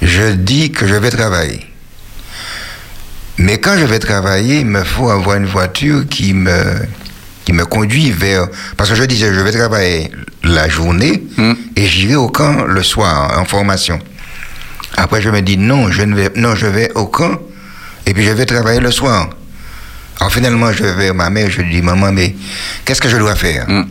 Je 0.03 0.33
dis 0.33 0.73
que 0.73 0.87
je 0.87 0.95
vais 0.95 1.11
travailler. 1.11 1.67
Mais 3.39 3.59
quand 3.59 3.77
je 3.79 3.85
vais 3.85 3.99
travailler, 3.99 4.61
il 4.61 4.67
me 4.67 4.83
faut 4.85 5.11
avoir 5.11 5.37
une 5.37 5.47
voiture 5.47 6.07
qui 6.09 6.33
me, 6.33 6.55
qui 7.45 7.53
me 7.53 7.65
conduit 7.67 8.11
vers... 8.11 8.47
Parce 8.77 8.91
que 8.91 8.97
je 8.97 9.05
disais, 9.05 9.33
je 9.33 9.41
vais 9.41 9.53
travailler 9.53 10.11
la 10.43 10.69
journée 10.69 11.23
Mm. 11.37 11.53
et 11.77 11.87
j'irai 11.87 12.15
au 12.17 12.29
camp 12.29 12.65
le 12.65 12.83
soir 12.83 13.39
en 13.39 13.45
formation. 13.45 13.99
Après, 14.97 15.21
je 15.21 15.29
me 15.29 15.43
dis, 15.43 15.59
non, 15.59 15.91
je, 15.91 16.03
ne 16.03 16.15
vais, 16.15 16.31
non, 16.37 16.55
je 16.55 16.67
vais 16.67 16.91
au 16.95 17.07
camp 17.07 17.39
et 18.07 18.15
puis 18.15 18.25
je 18.25 18.31
vais 18.31 18.47
travailler 18.47 18.81
le 18.81 18.91
soir. 18.91 19.29
Alors 20.19 20.33
finalement, 20.33 20.73
je 20.73 20.83
vais 20.83 20.93
vers 20.95 21.15
ma 21.15 21.31
mère, 21.31 21.51
je 21.51 21.61
lui 21.63 21.75
dis, 21.75 21.83
maman, 21.83 22.13
mais 22.13 22.35
qu'est-ce 22.85 23.01
que 23.01 23.09
je 23.09 23.17
dois 23.17 23.35
faire 23.37 23.69
Mm. 23.69 23.85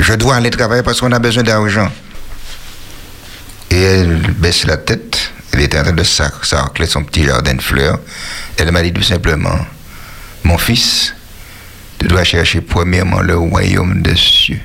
Je 0.00 0.14
dois 0.14 0.36
aller 0.36 0.50
travailler 0.50 0.82
parce 0.82 1.00
qu'on 1.00 1.10
a 1.12 1.18
besoin 1.18 1.42
d'argent. 1.42 1.90
Et 3.70 3.82
elle 3.82 4.16
baisse 4.38 4.64
la 4.64 4.76
tête. 4.76 5.32
Elle 5.52 5.62
était 5.62 5.78
en 5.78 5.82
train 5.82 5.92
de 5.92 6.04
sarcler 6.04 6.86
son 6.86 7.02
petit 7.02 7.24
jardin 7.24 7.54
de 7.54 7.62
fleurs. 7.62 7.98
Elle 8.56 8.70
m'a 8.70 8.82
dit 8.82 8.92
tout 8.92 9.02
simplement, 9.02 9.58
mon 10.44 10.56
fils, 10.56 11.14
tu 11.98 12.06
dois 12.06 12.22
chercher 12.22 12.60
premièrement 12.60 13.20
le 13.20 13.36
royaume 13.36 14.02
des 14.02 14.16
cieux 14.16 14.60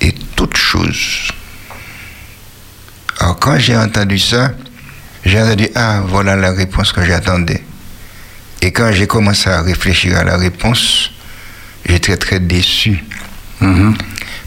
et 0.00 0.12
toutes 0.34 0.56
choses. 0.56 1.28
Alors 3.20 3.38
quand 3.38 3.58
j'ai 3.58 3.76
entendu 3.76 4.18
ça, 4.18 4.50
j'ai 5.24 5.40
entendu, 5.40 5.68
ah, 5.76 6.02
voilà 6.06 6.34
la 6.36 6.50
réponse 6.50 6.92
que 6.92 7.04
j'attendais. 7.04 7.62
Et 8.64 8.72
quand 8.72 8.90
j'ai 8.92 9.06
commencé 9.06 9.50
à 9.50 9.60
réfléchir 9.60 10.16
à 10.16 10.24
la 10.24 10.38
réponse, 10.38 11.10
j'étais 11.84 12.16
très 12.16 12.40
déçu. 12.40 13.04
Mhm. 13.60 13.94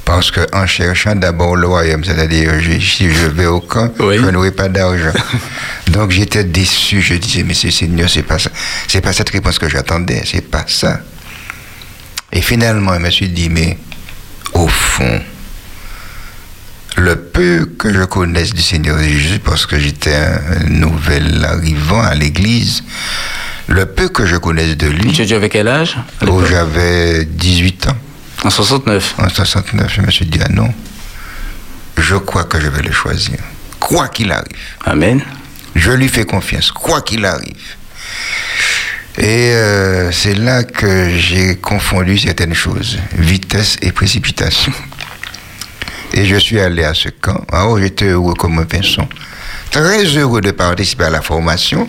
Parce 0.05 0.31
que 0.31 0.39
en 0.55 0.65
cherchant 0.65 1.13
d'abord 1.13 1.55
le 1.55 1.67
royaume, 1.67 2.03
c'est-à-dire 2.03 2.51
si 2.81 3.11
je 3.11 3.27
vais 3.27 3.45
au 3.45 3.59
camp, 3.61 3.93
Oui. 3.99 4.15
je 4.17 4.25
n'aurai 4.31 4.49
pas 4.49 4.69
d'argent. 4.69 5.13
Donc 5.91 6.09
j'étais 6.09 6.43
déçu. 6.43 6.99
Je 6.99 7.13
disais, 7.13 7.43
mais 7.43 7.53
Seigneur, 7.53 8.09
c'est 8.09 8.23
pas 8.23 8.39
ça. 8.39 8.49
C'est 8.87 9.01
pas 9.01 9.13
cette 9.13 9.29
réponse 9.29 9.59
que 9.59 9.69
j'attendais. 9.69 10.23
C'est 10.25 10.49
pas 10.49 10.65
ça. 10.67 10.99
Et 12.33 12.41
finalement, 12.41 12.95
je 12.95 12.99
me 12.99 13.11
suis 13.11 13.29
dit, 13.29 13.49
mais 13.49 13.77
au 14.53 14.67
fond, 14.67 15.21
le 16.95 17.17
peu 17.17 17.69
que 17.77 17.93
je 17.93 18.03
connaisse 18.05 18.51
du 18.51 18.63
Seigneur 18.63 18.97
Jésus, 18.97 19.37
parce 19.45 19.67
que 19.67 19.77
j'étais 19.77 20.15
un 20.15 20.69
nouvel 20.69 21.45
arrivant 21.45 22.01
à 22.01 22.15
l'église, 22.15 22.83
le 23.67 23.85
peu 23.85 24.09
que 24.09 24.25
je 24.25 24.37
connaisse 24.37 24.77
de 24.77 24.87
lui, 24.87 25.11
Tu 25.11 25.25
tu 25.25 25.33
avais 25.33 25.49
quel 25.49 25.67
âge 25.67 25.97
oh, 26.25 26.41
j'avais 26.49 27.25
18 27.25 27.87
ans. 27.87 27.97
En 28.43 28.49
69. 28.49 29.15
En 29.17 29.29
69, 29.29 29.93
je 29.93 30.01
me 30.01 30.11
suis 30.11 30.25
dit, 30.25 30.39
ah 30.43 30.49
non, 30.49 30.73
je 31.97 32.15
crois 32.15 32.45
que 32.45 32.59
je 32.59 32.67
vais 32.67 32.81
le 32.81 32.91
choisir. 32.91 33.37
Quoi 33.79 34.07
qu'il 34.07 34.31
arrive. 34.31 34.55
Amen. 34.85 35.21
Je 35.75 35.91
lui 35.91 36.07
fais 36.07 36.25
confiance, 36.25 36.71
quoi 36.71 37.01
qu'il 37.01 37.25
arrive. 37.25 37.75
Et 39.17 39.51
euh, 39.51 40.11
c'est 40.11 40.35
là 40.35 40.63
que 40.63 41.09
j'ai 41.09 41.55
confondu 41.55 42.17
certaines 42.17 42.53
choses, 42.53 42.99
vitesse 43.17 43.77
et 43.81 43.91
précipitation. 43.91 44.71
Et 46.13 46.25
je 46.25 46.35
suis 46.35 46.59
allé 46.59 46.83
à 46.83 46.93
ce 46.93 47.09
camp. 47.09 47.43
Ah, 47.51 47.67
oh, 47.67 47.79
j'étais 47.79 48.05
heureux 48.05 48.35
comme 48.35 48.59
un 48.59 48.65
pinson. 48.65 49.07
Très 49.71 50.05
heureux 50.17 50.41
de 50.41 50.51
participer 50.51 51.05
à 51.05 51.09
la 51.09 51.21
formation. 51.21 51.87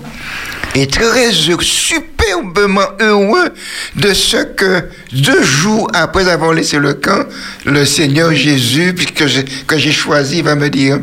Et 0.74 0.86
très 0.86 1.30
heureux, 1.48 1.62
superbement 1.62 2.88
heureux 3.00 3.48
de 3.96 4.12
ce 4.12 4.36
que 4.44 4.88
deux 5.12 5.42
jours 5.42 5.88
après 5.94 6.28
avoir 6.28 6.52
laissé 6.52 6.78
le 6.78 6.94
camp, 6.94 7.24
le 7.64 7.84
Seigneur 7.84 8.32
Jésus, 8.34 8.92
puisque 8.94 9.26
j'ai- 9.26 9.44
que 9.66 9.78
j'ai 9.78 9.92
choisi, 9.92 10.42
va 10.42 10.54
me 10.54 10.68
dire, 10.68 10.98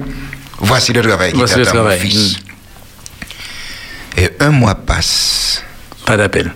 voici 0.59 0.93
le 0.93 1.01
travail 1.01 1.31
qui 1.31 1.37
Voici 1.39 1.57
le 1.57 1.65
t'attend, 1.65 1.77
mon 1.79 1.83
travail. 1.85 1.99
fils. 1.99 2.35
Et 4.17 4.29
un 4.39 4.51
mois 4.51 4.75
passe. 4.75 5.63
Pas 6.05 6.15
d'appel. 6.17 6.53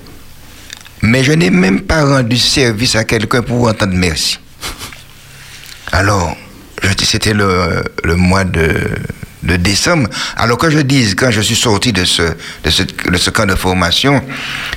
Mais 1.01 1.23
je 1.23 1.31
n'ai 1.31 1.49
même 1.49 1.81
pas 1.81 2.03
rendu 2.05 2.37
service 2.37 2.95
à 2.95 3.03
quelqu'un 3.05 3.41
pour 3.41 3.67
entendre 3.67 3.93
merci. 3.95 4.37
Alors, 5.91 6.35
c'était 7.03 7.33
le, 7.33 7.83
le 8.03 8.15
mois 8.15 8.43
de, 8.43 8.69
de 9.43 9.55
décembre. 9.55 10.09
Alors 10.35 10.57
que 10.57 10.69
je 10.69 10.79
dis, 10.79 11.15
quand 11.15 11.31
je 11.31 11.41
suis 11.41 11.55
sorti 11.55 11.93
de 11.93 12.03
ce, 12.05 12.23
de 12.63 12.69
ce, 12.69 12.83
de 12.83 13.17
ce 13.17 13.29
camp 13.29 13.45
de 13.45 13.55
formation, 13.55 14.21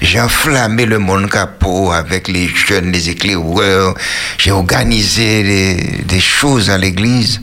j'ai 0.01 0.21
enflammé 0.21 0.87
le 0.87 0.99
monde 0.99 1.29
capot 1.31 1.91
avec 1.93 2.29
les 2.29 2.49
jeunes, 2.49 2.93
les 2.93 3.11
éclaireurs. 3.11 3.95
J'ai 4.39 4.53
organisé 4.53 5.43
des, 5.43 5.75
des 6.05 6.21
choses 6.21 6.71
à 6.71 6.79
l'église. 6.79 7.41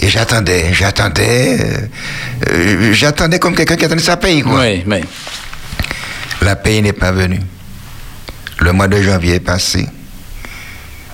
Et 0.00 0.08
j'attendais, 0.08 0.72
j'attendais, 0.72 1.58
euh, 2.50 2.92
j'attendais 2.92 3.38
comme 3.40 3.54
quelqu'un 3.56 3.74
qui 3.76 3.84
attendait 3.84 4.02
sa 4.02 4.16
paye, 4.16 4.42
quoi. 4.42 4.60
Oui, 4.60 4.84
mais 4.86 5.02
La 6.42 6.54
paye 6.54 6.82
n'est 6.82 6.92
pas 6.92 7.10
venue. 7.10 7.40
Le 8.60 8.72
mois 8.72 8.86
de 8.86 9.00
janvier 9.02 9.34
est 9.36 9.40
passé 9.40 9.88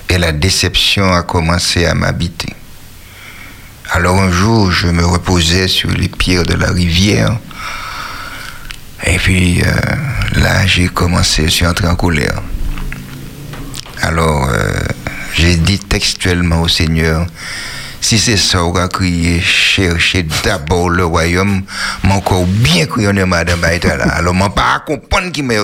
et 0.09 0.17
la 0.19 0.31
déception 0.31 1.11
a 1.13 1.23
commencé 1.23 1.85
à 1.85 1.95
m'habiter. 1.95 2.53
Alors 3.91 4.19
un 4.19 4.31
jour, 4.31 4.71
je 4.71 4.87
me 4.87 5.05
reposais 5.05 5.67
sur 5.67 5.89
les 5.89 6.09
pierres 6.09 6.43
de 6.43 6.55
la 6.55 6.71
rivière 6.71 7.37
et 9.05 9.17
puis 9.17 9.61
euh, 9.61 10.39
là, 10.39 10.65
j'ai 10.65 10.87
commencé, 10.87 11.45
je 11.45 11.49
suis 11.49 11.65
en 11.67 11.95
colère. 11.95 12.41
Alors, 14.01 14.49
euh, 14.49 14.71
j'ai 15.33 15.55
dit 15.55 15.79
textuellement 15.79 16.61
au 16.61 16.67
Seigneur, 16.67 17.25
si 18.01 18.19
c'est 18.19 18.37
ça, 18.37 18.63
on 18.63 18.71
va 18.71 18.87
crier, 18.87 19.41
chercher 19.41 20.25
d'abord 20.43 20.89
le 20.89 21.05
royaume, 21.05 21.63
mon 22.03 22.19
corps 22.21 22.45
bien 22.45 22.85
crié, 22.87 23.07
on 23.07 23.15
est 23.15 23.25
madame 23.25 23.61
là. 23.61 24.05
Alors, 24.13 24.35
je 24.35 24.49
pas 24.49 24.83
comprendre 24.85 25.31
qui 25.31 25.43
m'a 25.43 25.55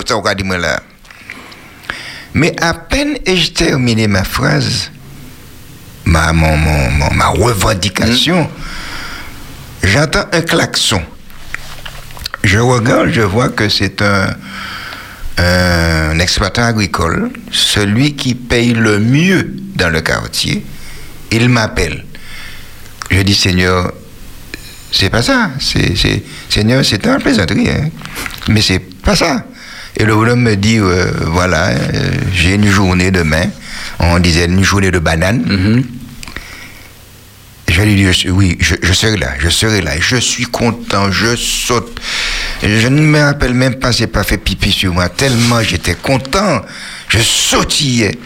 moi 0.44 0.58
là. 0.58 0.80
Mais 2.34 2.54
à 2.60 2.74
peine 2.74 3.16
ai-je 3.26 3.52
terminé 3.52 4.06
ma 4.08 4.24
phrase, 4.24 4.90
ma, 6.04 6.30
revendication, 7.28 8.48
j'entends 9.82 10.24
un 10.32 10.42
klaxon. 10.42 11.02
Je 12.44 12.58
regarde, 12.58 13.10
je 13.10 13.20
vois 13.20 13.48
que 13.50 13.68
c'est 13.68 14.02
un, 14.02 14.36
exploitant 16.18 16.64
agricole, 16.64 17.30
celui 17.50 18.14
qui 18.14 18.34
paye 18.34 18.74
le 18.74 18.98
mieux 18.98 19.54
dans 19.74 19.90
le 19.90 20.00
quartier. 20.00 20.64
Il 21.30 21.48
m'appelle. 21.48 22.04
Je 23.10 23.20
dis, 23.22 23.34
Seigneur, 23.34 23.92
c'est 24.90 25.10
pas 25.10 25.22
ça. 25.22 25.50
Seigneur, 26.48 26.84
c'est 26.84 27.06
un 27.06 27.18
plaisanterie, 27.18 27.70
hein. 27.70 27.88
mais 28.48 28.60
c'est 28.60 28.78
pas 28.78 29.16
ça. 29.16 29.44
Et 29.96 30.04
le 30.04 30.14
bonhomme 30.14 30.42
me 30.42 30.56
dit, 30.56 30.78
euh, 30.78 31.10
voilà, 31.26 31.68
euh, 31.68 32.10
j'ai 32.32 32.54
une 32.54 32.68
journée 32.70 33.10
demain. 33.10 33.44
On 33.98 34.18
disait 34.18 34.46
une 34.46 34.64
journée 34.64 34.90
de 34.90 34.98
banane. 34.98 35.42
Mhm. 35.46 35.84
Je 37.68 37.82
lui 37.82 37.94
dis, 37.94 38.30
oui, 38.30 38.56
je, 38.60 38.74
je 38.82 38.92
serai 38.92 39.16
là, 39.16 39.32
je 39.38 39.48
serai 39.48 39.80
là. 39.80 39.92
Je 39.98 40.16
suis 40.16 40.44
content, 40.44 41.10
je 41.10 41.36
saute. 41.36 42.00
Je 42.62 42.88
ne 42.88 43.00
me 43.00 43.20
rappelle 43.20 43.54
même 43.54 43.76
pas, 43.76 43.92
j'ai 43.92 44.06
pas 44.06 44.24
fait 44.24 44.38
pipi 44.38 44.72
sur 44.72 44.92
moi, 44.92 45.08
tellement 45.08 45.62
j'étais 45.62 45.94
content. 45.94 46.62
Je 47.08 47.18
sautillais. 47.18 48.18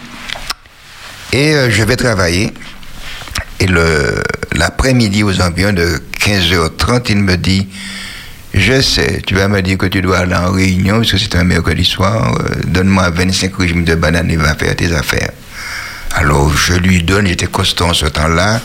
Et 1.32 1.54
euh, 1.54 1.70
je 1.70 1.82
vais 1.82 1.96
travailler. 1.96 2.52
Et 3.60 3.66
l'après-midi, 4.52 5.22
aux 5.22 5.40
environs 5.40 5.72
de 5.72 6.02
15h30, 6.20 7.06
il 7.10 7.18
me 7.18 7.36
dit, 7.36 7.68
je 8.56 8.80
sais, 8.80 9.22
tu 9.26 9.34
vas 9.34 9.48
me 9.48 9.60
dire 9.62 9.76
que 9.78 9.86
tu 9.86 10.00
dois 10.00 10.18
aller 10.18 10.34
en 10.34 10.50
réunion, 10.50 10.98
parce 10.98 11.12
que 11.12 11.18
c'est 11.18 11.36
un 11.36 11.44
mercredi 11.44 11.84
soir, 11.84 12.34
euh, 12.40 12.54
donne-moi 12.66 13.10
25 13.10 13.54
régimes 13.56 13.84
de 13.84 13.94
bananes 13.94 14.30
et 14.30 14.36
va 14.36 14.54
faire 14.54 14.74
tes 14.74 14.92
affaires. 14.94 15.30
Alors 16.14 16.50
je 16.56 16.72
lui 16.74 17.02
donne, 17.02 17.26
j'étais 17.26 17.46
costaud 17.46 17.84
en 17.86 17.92
ce 17.94 18.06
temps-là. 18.06 18.60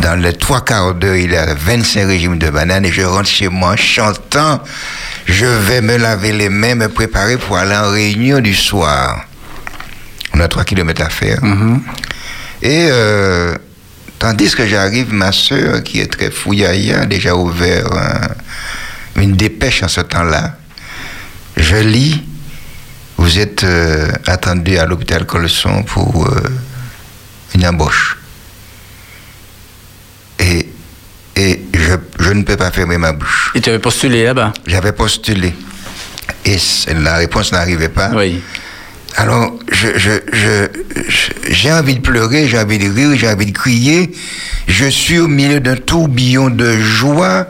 Dans 0.00 0.14
les 0.14 0.32
trois 0.32 0.64
quarts 0.64 0.94
d'heure, 0.94 1.16
il 1.16 1.34
a 1.34 1.52
25 1.54 2.06
régimes 2.06 2.38
de 2.38 2.48
bananes 2.50 2.84
et 2.86 2.92
je 2.92 3.02
rentre 3.02 3.28
chez 3.28 3.48
moi 3.48 3.74
chantant. 3.74 4.62
Je 5.26 5.46
vais 5.46 5.80
me 5.80 5.96
laver 5.96 6.32
les 6.32 6.48
mains, 6.48 6.76
me 6.76 6.88
préparer 6.88 7.36
pour 7.36 7.56
aller 7.58 7.74
en 7.76 7.90
réunion 7.90 8.38
du 8.38 8.54
soir. 8.54 9.24
On 10.34 10.40
a 10.40 10.46
trois 10.46 10.62
kilomètres 10.64 11.02
à 11.02 11.08
faire. 11.08 11.40
Et 12.62 12.86
euh, 12.90 13.54
tandis 14.20 14.54
que 14.54 14.66
j'arrive, 14.66 15.12
ma 15.12 15.32
soeur, 15.32 15.82
qui 15.82 16.00
est 16.00 16.06
très 16.06 16.30
fouillaya, 16.30 17.00
a 17.00 17.06
déjà 17.06 17.34
ouvert 17.34 17.86
un- 17.92 18.28
une 19.18 19.36
dépêche 19.36 19.82
en 19.82 19.88
ce 19.88 20.00
temps-là. 20.00 20.56
Je 21.56 21.76
lis, 21.76 22.22
vous 23.16 23.38
êtes 23.38 23.64
euh, 23.64 24.10
attendu 24.26 24.78
à 24.78 24.86
l'hôpital 24.86 25.26
Colson 25.26 25.82
pour 25.82 26.26
euh, 26.26 26.40
une 27.54 27.66
embauche. 27.66 28.16
Et, 30.38 30.68
et 31.36 31.62
je, 31.74 31.94
je 32.20 32.30
ne 32.30 32.42
peux 32.42 32.56
pas 32.56 32.70
fermer 32.70 32.96
ma 32.96 33.12
bouche. 33.12 33.50
Et 33.54 33.60
tu 33.60 33.70
avais 33.70 33.80
postulé 33.80 34.24
là-bas? 34.24 34.52
J'avais 34.66 34.92
postulé. 34.92 35.54
Et 36.44 36.56
la 36.94 37.16
réponse 37.16 37.52
n'arrivait 37.52 37.88
pas. 37.88 38.10
Oui. 38.14 38.42
Alors, 39.16 39.52
je, 39.72 39.88
je, 39.98 40.68
j'ai 41.48 41.72
envie 41.72 41.96
de 41.96 42.00
pleurer, 42.00 42.46
j'ai 42.46 42.58
envie 42.58 42.78
de 42.78 42.88
rire, 42.88 43.16
j'ai 43.16 43.28
envie 43.28 43.46
de 43.46 43.56
crier. 43.56 44.12
Je 44.66 44.86
suis 44.86 45.18
au 45.18 45.28
milieu 45.28 45.60
d'un 45.60 45.76
tourbillon 45.76 46.50
de 46.50 46.78
joie 46.78 47.46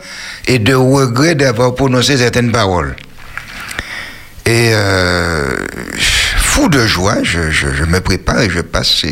et 0.47 0.59
de 0.59 0.75
regret 0.75 1.35
d'avoir 1.35 1.75
prononcé 1.75 2.16
certaines 2.16 2.53
paroles. 2.53 2.97
Et 4.47 4.71
euh, 4.73 5.47
fou 5.99 6.68
de 6.68 6.87
joie, 6.87 7.16
je, 7.23 7.85
me 7.85 8.01
prépare 8.01 8.40
et 8.40 8.51
je 8.51 8.61
passe. 8.61 9.05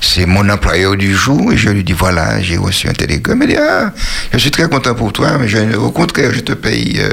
C'est, 0.00 0.26
mon 0.26 0.48
employeur 0.48 0.96
du 0.96 1.14
jour 1.14 1.52
et 1.52 1.56
je 1.56 1.68
lui 1.68 1.84
dis 1.84 1.92
voilà, 1.92 2.40
j'ai 2.40 2.56
reçu 2.56 2.88
un 2.88 2.92
télégramme. 2.92 3.42
Il 3.42 3.48
dit 3.48 3.56
ah, 3.56 3.92
je 4.32 4.38
suis 4.38 4.50
très 4.50 4.68
content 4.68 4.94
pour 4.94 5.12
toi, 5.12 5.38
mais 5.38 5.74
au 5.76 5.90
contraire, 5.90 6.32
je 6.32 6.40
te 6.40 6.52
paye 6.52 6.98
euh, 6.98 7.10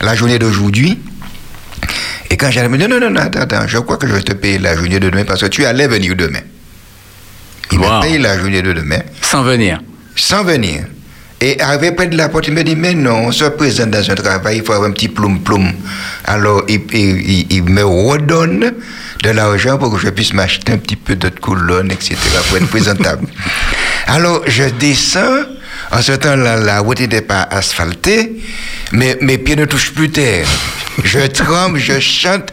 la 0.00 0.14
journée 0.14 0.38
d'aujourd'hui. 0.38 0.98
Et 2.30 2.36
quand 2.36 2.50
j'allais 2.50 2.68
me 2.68 2.78
dire, 2.78 2.88
non, 2.88 2.98
non, 3.00 3.10
non, 3.10 3.20
attends, 3.20 3.40
attends, 3.40 3.66
je 3.66 3.78
crois 3.78 3.96
que 3.96 4.06
je 4.06 4.14
vais 4.14 4.22
te 4.22 4.32
payer 4.32 4.58
la 4.58 4.74
journée 4.76 4.98
de 5.00 5.10
demain 5.10 5.24
parce 5.24 5.40
que 5.42 5.46
tu 5.46 5.64
allais 5.64 5.86
venir 5.88 6.14
demain. 6.16 6.40
Il 7.70 7.78
Wow. 7.78 7.96
me 7.98 8.02
paye 8.02 8.18
la 8.18 8.38
journée 8.38 8.62
de 8.62 8.72
demain 8.72 9.00
Sans 9.22 9.42
venir. 9.42 9.80
sans 10.16 10.44
venir. 10.44 10.84
Et 11.40 11.60
arrivé 11.60 11.90
près 11.92 12.06
de 12.06 12.16
la 12.16 12.28
porte, 12.28 12.46
il 12.48 12.54
me 12.54 12.62
dit, 12.62 12.76
mais 12.76 12.94
non, 12.94 13.26
on 13.26 13.32
se 13.32 13.44
présente 13.46 13.90
dans 13.90 14.08
un 14.10 14.14
travail, 14.14 14.58
il 14.58 14.64
faut 14.64 14.72
avoir 14.72 14.88
un 14.88 14.92
petit 14.92 15.08
ploum-ploum. 15.08 15.72
Alors, 16.24 16.62
il, 16.68 16.80
il- 16.92 17.30
il- 17.30 17.46
il 17.50 17.64
me 17.64 17.82
redonne 17.84 18.72
de 19.24 19.30
l'argent 19.30 19.76
pour 19.76 19.92
que 19.92 19.98
je 20.00 20.08
puisse 20.10 20.32
m'acheter 20.34 20.72
un 20.72 20.78
petit 20.78 20.94
peu 20.96 21.16
de 21.16 21.28
colonne, 21.30 21.90
etc., 21.90 22.14
pour 22.48 22.58
être 22.58 22.68
présentable. 22.68 23.26
Alors, 24.06 24.42
je 24.46 24.64
descends. 24.64 25.42
En 25.90 26.00
ce 26.00 26.12
temps-là, 26.12 26.56
la 26.56 26.78
route 26.80 27.00
n'était 27.00 27.22
pas 27.22 27.42
asphaltée, 27.42 28.40
mais 28.92 29.18
mes 29.20 29.36
pieds 29.38 29.56
ne 29.56 29.64
touchent 29.64 29.92
plus 29.92 30.10
terre. 30.10 30.46
Je 31.04 31.20
tremble, 31.26 31.78
je 31.78 31.98
chante. 32.00 32.52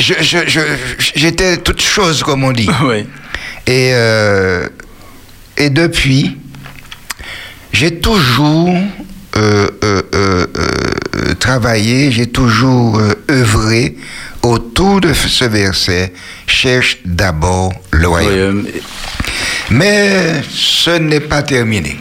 Je, 0.00 0.14
je, 0.20 0.38
je- 0.46 0.60
j'étais 1.14 1.56
toute 1.58 1.80
chose, 1.82 2.22
comme 2.22 2.44
on 2.44 2.52
dit. 2.52 2.68
Oui. 2.82 3.06
Et, 3.66 3.90
euh, 3.94 4.68
et 5.56 5.70
depuis, 5.70 6.36
j'ai 7.72 7.98
toujours 8.00 8.70
euh, 9.36 9.68
euh, 9.84 10.46
travaillé, 11.38 12.10
j'ai 12.12 12.26
toujours 12.26 13.00
œuvré 13.30 13.96
autour 14.42 15.00
de 15.00 15.12
ce 15.12 15.44
verset. 15.44 16.12
Cherche 16.46 16.98
d'abord 17.04 17.72
le 17.90 18.08
royaume. 18.08 18.66
Mais 19.70 20.42
ce 20.50 20.90
n'est 20.90 21.20
pas 21.20 21.42
terminé. 21.42 21.98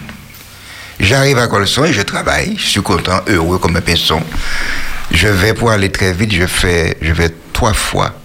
J'arrive 1.00 1.38
à 1.40 1.48
Colson 1.48 1.84
et 1.86 1.94
je 1.94 2.02
travaille. 2.04 2.56
Je 2.58 2.66
suis 2.68 2.82
content, 2.82 3.20
heureux 3.28 3.58
comme 3.58 3.76
un 3.76 3.82
pinson. 3.82 4.22
Je 5.12 5.28
vais 5.28 5.54
pour 5.54 5.72
aller 5.72 5.92
très 5.92 6.14
vite. 6.14 6.34
Je 6.34 6.46
fais, 6.46 6.98
je 7.02 7.14
vais 7.14 7.30
trois 7.54 7.74
fois 7.74 8.20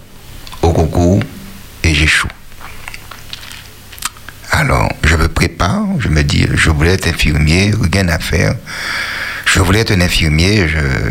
au 0.61 0.71
concours 0.71 1.21
et 1.83 1.93
j'échoue. 1.93 2.27
Alors, 4.51 4.91
je 5.03 5.15
me 5.15 5.27
prépare. 5.27 5.85
Je 5.99 6.09
me 6.09 6.23
dis, 6.23 6.47
je 6.53 6.69
voulais 6.69 6.93
être 6.93 7.07
infirmier, 7.07 7.73
rien 7.91 8.07
à 8.09 8.19
faire. 8.19 8.55
Je 9.45 9.59
voulais 9.59 9.79
être 9.79 9.91
un 9.91 10.01
infirmier. 10.01 10.67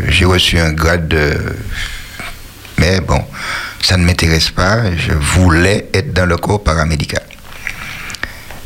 J'ai 0.07 0.25
reçu 0.25 0.59
un 0.59 0.71
grade 0.71 1.07
de 1.07 1.55
mais 2.81 2.99
bon, 2.99 3.23
ça 3.83 3.95
ne 3.95 4.03
m'intéresse 4.03 4.49
pas. 4.49 4.95
Je 4.95 5.13
voulais 5.13 5.87
être 5.93 6.13
dans 6.13 6.25
le 6.25 6.35
corps 6.37 6.63
paramédical. 6.63 7.21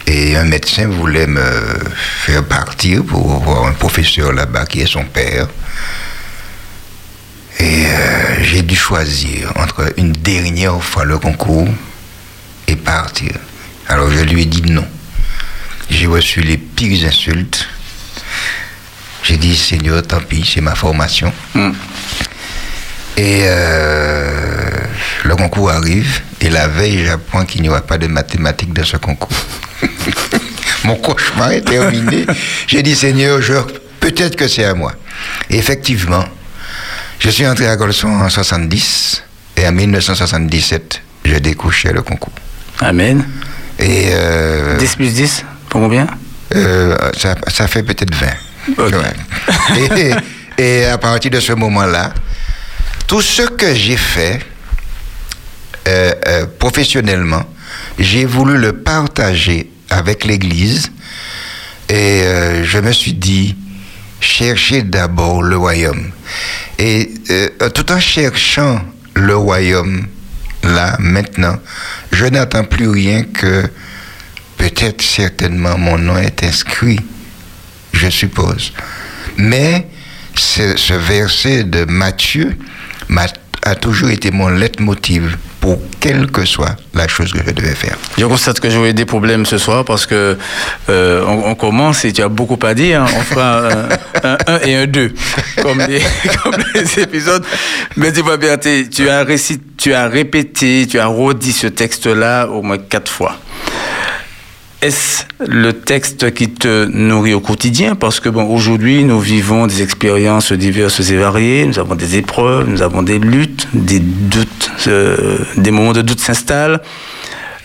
Et 0.07 0.37
un 0.37 0.45
médecin 0.45 0.87
voulait 0.87 1.27
me 1.27 1.43
faire 2.23 2.45
partir 2.45 3.03
pour 3.03 3.43
voir 3.43 3.65
un 3.65 3.73
professeur 3.73 4.31
là-bas 4.31 4.65
qui 4.67 4.79
est 4.79 4.87
son 4.87 5.03
père. 5.03 5.47
Et 7.59 7.85
euh, 7.85 8.43
j'ai 8.43 8.61
dû 8.61 8.75
choisir 8.75 9.51
entre 9.55 9.93
une 9.97 10.11
dernière 10.11 10.81
fois 10.83 11.05
le 11.05 11.17
concours 11.17 11.67
et 12.67 12.75
partir. 12.75 13.31
Alors 13.87 14.11
je 14.11 14.23
lui 14.23 14.43
ai 14.43 14.45
dit 14.45 14.61
non. 14.63 14.85
J'ai 15.89 16.07
reçu 16.07 16.41
les 16.41 16.57
pires 16.57 17.07
insultes. 17.07 17.67
J'ai 19.23 19.37
dit, 19.37 19.55
Seigneur, 19.55 20.03
tant 20.03 20.19
pis, 20.19 20.47
c'est 20.53 20.61
ma 20.61 20.75
formation. 20.75 21.33
Mm. 21.53 21.71
Et 23.17 23.41
euh, 23.45 24.69
le 25.23 25.35
concours 25.35 25.71
arrive, 25.71 26.21
et 26.41 26.49
la 26.49 26.67
veille, 26.67 27.05
j'apprends 27.05 27.45
qu'il 27.45 27.61
n'y 27.61 27.69
aura 27.69 27.81
pas 27.81 27.97
de 27.97 28.07
mathématiques 28.07 28.73
dans 28.73 28.83
ce 28.83 28.97
concours. 28.97 29.35
Mon 30.83 30.95
cauchemar 30.95 31.51
est 31.51 31.61
terminé. 31.61 32.27
J'ai 32.67 32.83
dit, 32.83 32.95
Seigneur, 32.95 33.39
peut-être 33.99 34.35
que 34.35 34.47
c'est 34.47 34.65
à 34.65 34.75
moi. 34.75 34.93
Et 35.49 35.57
effectivement, 35.57 36.25
je 37.19 37.30
suis 37.30 37.47
entré 37.47 37.67
à 37.67 37.75
Golson 37.75 38.10
en 38.10 38.30
70, 38.30 39.23
et 39.58 39.67
en 39.67 39.71
1977, 39.71 41.01
je 41.25 41.36
découchais 41.38 41.91
le 41.93 42.01
concours. 42.01 42.34
Amen. 42.80 43.25
Et 43.80 44.10
euh, 44.12 44.78
10 44.78 44.95
plus 44.95 45.13
10, 45.13 45.45
pour 45.69 45.82
combien? 45.82 46.08
Euh, 46.56 46.95
ça, 47.17 47.36
ça 47.47 47.67
fait 47.67 47.84
peut-être 47.84 48.13
20. 48.15 48.28
Ok. 48.78 48.93
Ouais. 48.93 49.89
Et, 50.58 50.63
et 50.63 50.86
à 50.86 50.97
partir 50.97 51.32
de 51.32 51.39
ce 51.39 51.51
moment-là, 51.54 52.13
tout 53.08 53.21
ce 53.21 53.43
que 53.43 53.75
j'ai 53.75 53.97
fait 53.97 54.39
euh, 55.88 56.13
euh, 56.28 56.45
professionnellement, 56.58 57.43
j'ai 57.99 58.25
voulu 58.25 58.58
le 58.58 58.73
partager 58.73 59.69
avec 59.89 60.25
l'Église 60.25 60.91
et 61.89 62.21
euh, 62.23 62.63
je 62.63 62.80
me 62.80 62.91
suis 62.91 63.13
dit, 63.13 63.56
cherchez 64.19 64.82
d'abord 64.82 65.43
le 65.43 65.58
royaume. 65.58 66.12
Et 66.77 67.09
euh, 67.29 67.69
tout 67.69 67.91
en 67.91 67.99
cherchant 67.99 68.81
le 69.15 69.35
royaume, 69.35 70.07
là, 70.63 70.97
maintenant, 70.99 71.57
je 72.11 72.25
n'attends 72.25 72.65
plus 72.65 72.89
rien 72.89 73.23
que 73.23 73.63
peut-être 74.57 75.01
certainement 75.01 75.77
mon 75.77 75.97
nom 75.97 76.17
est 76.17 76.43
inscrit, 76.43 76.99
je 77.93 78.09
suppose. 78.09 78.73
Mais 79.38 79.88
ce, 80.35 80.93
verset 80.93 81.63
de 81.63 81.85
Matthieu 81.85 82.57
m'a- 83.09 83.27
a 83.63 83.75
toujours 83.75 84.09
été 84.09 84.31
mon 84.31 84.49
leitmotiv 84.49 85.38
pour 85.65 85.80
quelle 85.99 86.28
que 86.30 86.45
soit 86.45 86.75
la 86.93 87.08
chose 87.08 87.34
que 87.34 87.39
je 87.43 87.51
devais 87.51 87.73
faire. 87.73 87.97
Je 88.19 88.25
constate 88.25 88.60
que 88.60 88.69
j'aurai 88.69 88.93
des 88.93 89.06
problèmes 89.06 89.47
ce 89.47 89.58
soir 89.58 89.84
parce 89.84 90.06
que 90.06 90.38
euh, 90.89 91.23
on, 91.25 91.56
commence 91.56 92.06
et 92.06 92.13
tu 92.13 92.21
as 92.21 92.30
beaucoup 92.30 92.60
à 92.63 92.75
dire. 92.75 93.01
hein. 93.01 93.08
On 93.17 93.21
fera 93.21 93.69
un 94.23 94.38
1 94.45 94.60
et 94.67 94.75
un 94.75 94.86
2 94.86 95.12
comme 95.63 95.84
les, 95.88 96.99
épisodes. 97.01 97.43
Mais 97.97 98.13
tu 98.13 98.21
vois 98.21 98.38
bien, 98.38 98.58
tu 98.60 99.10
as 99.10 99.23
récit, 99.23 99.60
tu 99.75 99.95
as 99.95 100.08
répété, 100.08 100.86
tu 100.88 100.99
as 100.99 101.08
redit 101.08 101.51
ce 101.51 101.65
texte-là 101.65 102.45
au 102.45 102.62
moins 102.62 102.78
quatre 102.78 103.12
fois. 103.12 103.36
Est-ce 104.86 105.24
le 105.39 105.74
texte 105.74 106.32
qui 106.36 106.48
te 106.48 106.86
nourrit 106.86 107.34
au 107.34 107.39
quotidien? 107.39 107.95
Parce 107.95 108.19
que 108.19 108.30
bon, 108.30 108.43
aujourd'hui, 108.54 109.04
nous 109.04 109.19
vivons 109.19 109.65
des 109.65 109.82
expériences 109.82 110.52
diverses 110.52 111.10
et 111.10 111.17
variées. 111.17 111.65
Nous 111.65 111.80
avons 111.80 111.95
des 111.95 112.17
épreuves, 112.17 112.69
nous 112.69 112.84
avons 112.84 113.02
des 113.02 113.17
luttes, 113.17 113.67
des 113.74 113.98
doutes, 114.00 114.69
euh, 114.86 115.39
des 115.58 115.71
moments 115.71 115.93
de 115.93 116.04
doute 116.04 116.19
s'installent. 116.19 116.82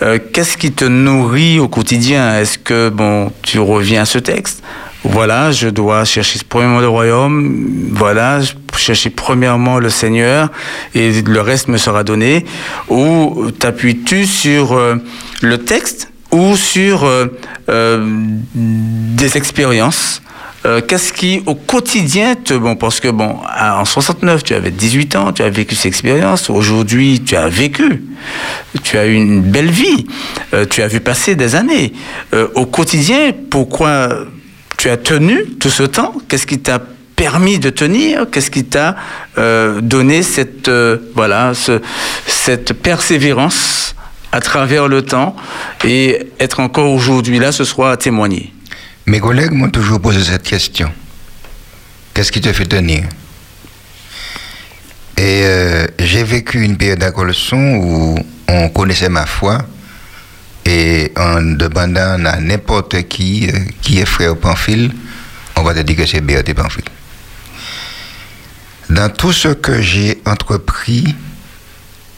Euh, 0.01 0.19
Qu'est-ce 0.33 0.57
qui 0.57 0.73
te 0.73 0.87
nourrit 0.87 1.61
au 1.61 1.69
quotidien? 1.69 2.39
Est-ce 2.39 2.57
que 2.57 2.89
bon, 2.89 3.31
tu 3.43 3.59
reviens 3.59 4.01
à 4.01 4.07
ce 4.07 4.19
texte? 4.19 4.63
Voilà, 5.05 5.51
je 5.51 5.69
dois 5.69 6.07
chercher 6.07 6.41
premièrement 6.49 6.81
le 6.81 6.89
royaume. 6.89 7.91
Voilà, 7.93 8.41
chercher 8.79 9.11
premièrement 9.11 9.79
le 9.79 9.91
Seigneur 9.91 10.51
et 10.95 11.21
le 11.21 11.41
reste 11.43 11.69
me 11.69 11.77
sera 11.77 12.03
donné. 12.03 12.47
Ou 12.89 13.51
t'appuies-tu 13.59 14.25
sur 14.25 14.73
euh, 14.73 14.95
le 15.43 15.59
texte 15.59 16.11
ou 16.33 16.57
sur 16.57 17.05
euh, 17.05 17.27
euh, 17.69 18.07
des 18.55 19.37
expériences 19.37 20.23
euh, 20.67 20.83
Qu'est-ce 20.87 21.13
qui, 21.15 21.43
au 21.47 21.55
quotidien, 21.55 22.35
te, 22.35 22.53
bon, 22.53 22.77
parce 22.77 23.01
que 23.01 23.09
bon, 23.09 23.37
en 23.59 23.85
69, 23.87 24.45
tu 24.45 24.55
avais 24.55 24.71
18 24.71 25.17
ans, 25.17 25.33
tu 25.33 25.43
as 25.43 25.49
vécu 25.49 25.75
ces 25.75 25.89
expériences. 25.89 26.51
Aujourd'hui, 26.51 27.23
tu 27.25 27.35
as 27.35 27.49
vécu, 27.49 28.05
tu 28.83 28.99
as 28.99 29.07
eu 29.07 29.15
une 29.15 29.41
belle 29.41 29.71
vie, 29.71 30.07
euh, 30.53 30.67
tu 30.69 30.83
as 30.83 30.87
vu 30.87 31.01
passer 31.01 31.35
des 31.35 31.55
années. 31.57 31.95
Euh, 32.35 32.49
au 32.55 32.67
quotidien, 32.67 33.33
pourquoi 33.51 34.11
tu 34.77 34.91
as 34.91 34.99
tenu 34.99 35.47
tout 35.59 35.71
ce 35.71 35.83
temps? 35.85 36.13
Qu'est-ce 36.29 36.47
qui 36.47 36.59
t'a 36.59 36.79
permis 37.17 37.59
de 37.59 37.71
tenir? 37.71 38.27
Qu'est-ce 38.31 38.51
qui 38.51 38.65
t'a 38.65 38.97
donné 39.81 40.23
cette, 40.23 40.71
voilà, 41.15 41.55
ce- 41.55 41.81
cette 42.27 42.75
persévérance 42.75 43.95
à 44.33 44.41
travers 44.41 44.89
le 44.89 45.03
temps 45.03 45.35
et 45.85 46.27
être 46.39 46.61
encore 46.61 46.93
aujourd'hui 46.93 47.39
là 47.39 47.53
ce 47.53 47.65
soir 47.65 47.91
à 47.91 47.97
témoigner 47.97 48.53
Mes 49.07 49.21
collègues 49.21 49.53
m'ont 49.53 49.71
toujours 49.71 50.01
posé 50.01 50.23
cette 50.23 50.43
question. 50.45 50.93
Qu'est-ce 52.15 52.31
qui 52.31 52.41
te 52.41 52.53
fait 52.53 52.67
tenir? 52.67 53.05
Et 55.17 55.43
euh, 55.45 55.87
j'ai 55.99 56.25
vécu 56.25 56.63
une 56.63 56.77
période 56.77 57.03
à 57.03 57.11
Colson 57.11 57.81
où 57.83 58.19
on 58.49 58.69
connaissait 58.71 59.09
ma 59.09 59.27
foi 59.27 59.59
et 60.65 61.13
en 61.17 61.43
demandant 61.43 62.25
à 62.25 62.41
n'importe 62.41 63.03
qui 63.09 63.49
euh, 63.49 63.59
qui 63.83 63.99
est 63.99 64.07
frère 64.07 64.37
Pamphile, 64.37 64.93
on 65.57 65.63
va 65.63 65.75
te 65.75 65.81
dire 65.81 65.97
que 65.97 66.07
c'est 66.07 66.21
Béaté 66.21 66.55
Pamphile. 66.55 66.85
Dans 68.89 69.09
tout 69.11 69.33
ce 69.33 69.49
que 69.49 69.81
j'ai 69.81 70.21
entrepris, 70.27 71.15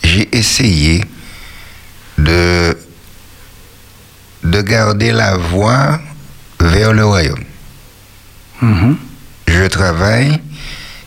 j'ai 0.04 0.28
essayé 0.36 1.04
de, 2.24 2.76
de 4.44 4.60
garder 4.62 5.12
la 5.12 5.36
voie 5.36 6.00
vers 6.60 6.92
le 6.92 7.04
royaume. 7.04 7.44
Je 9.48 9.66
travaille, 9.66 10.40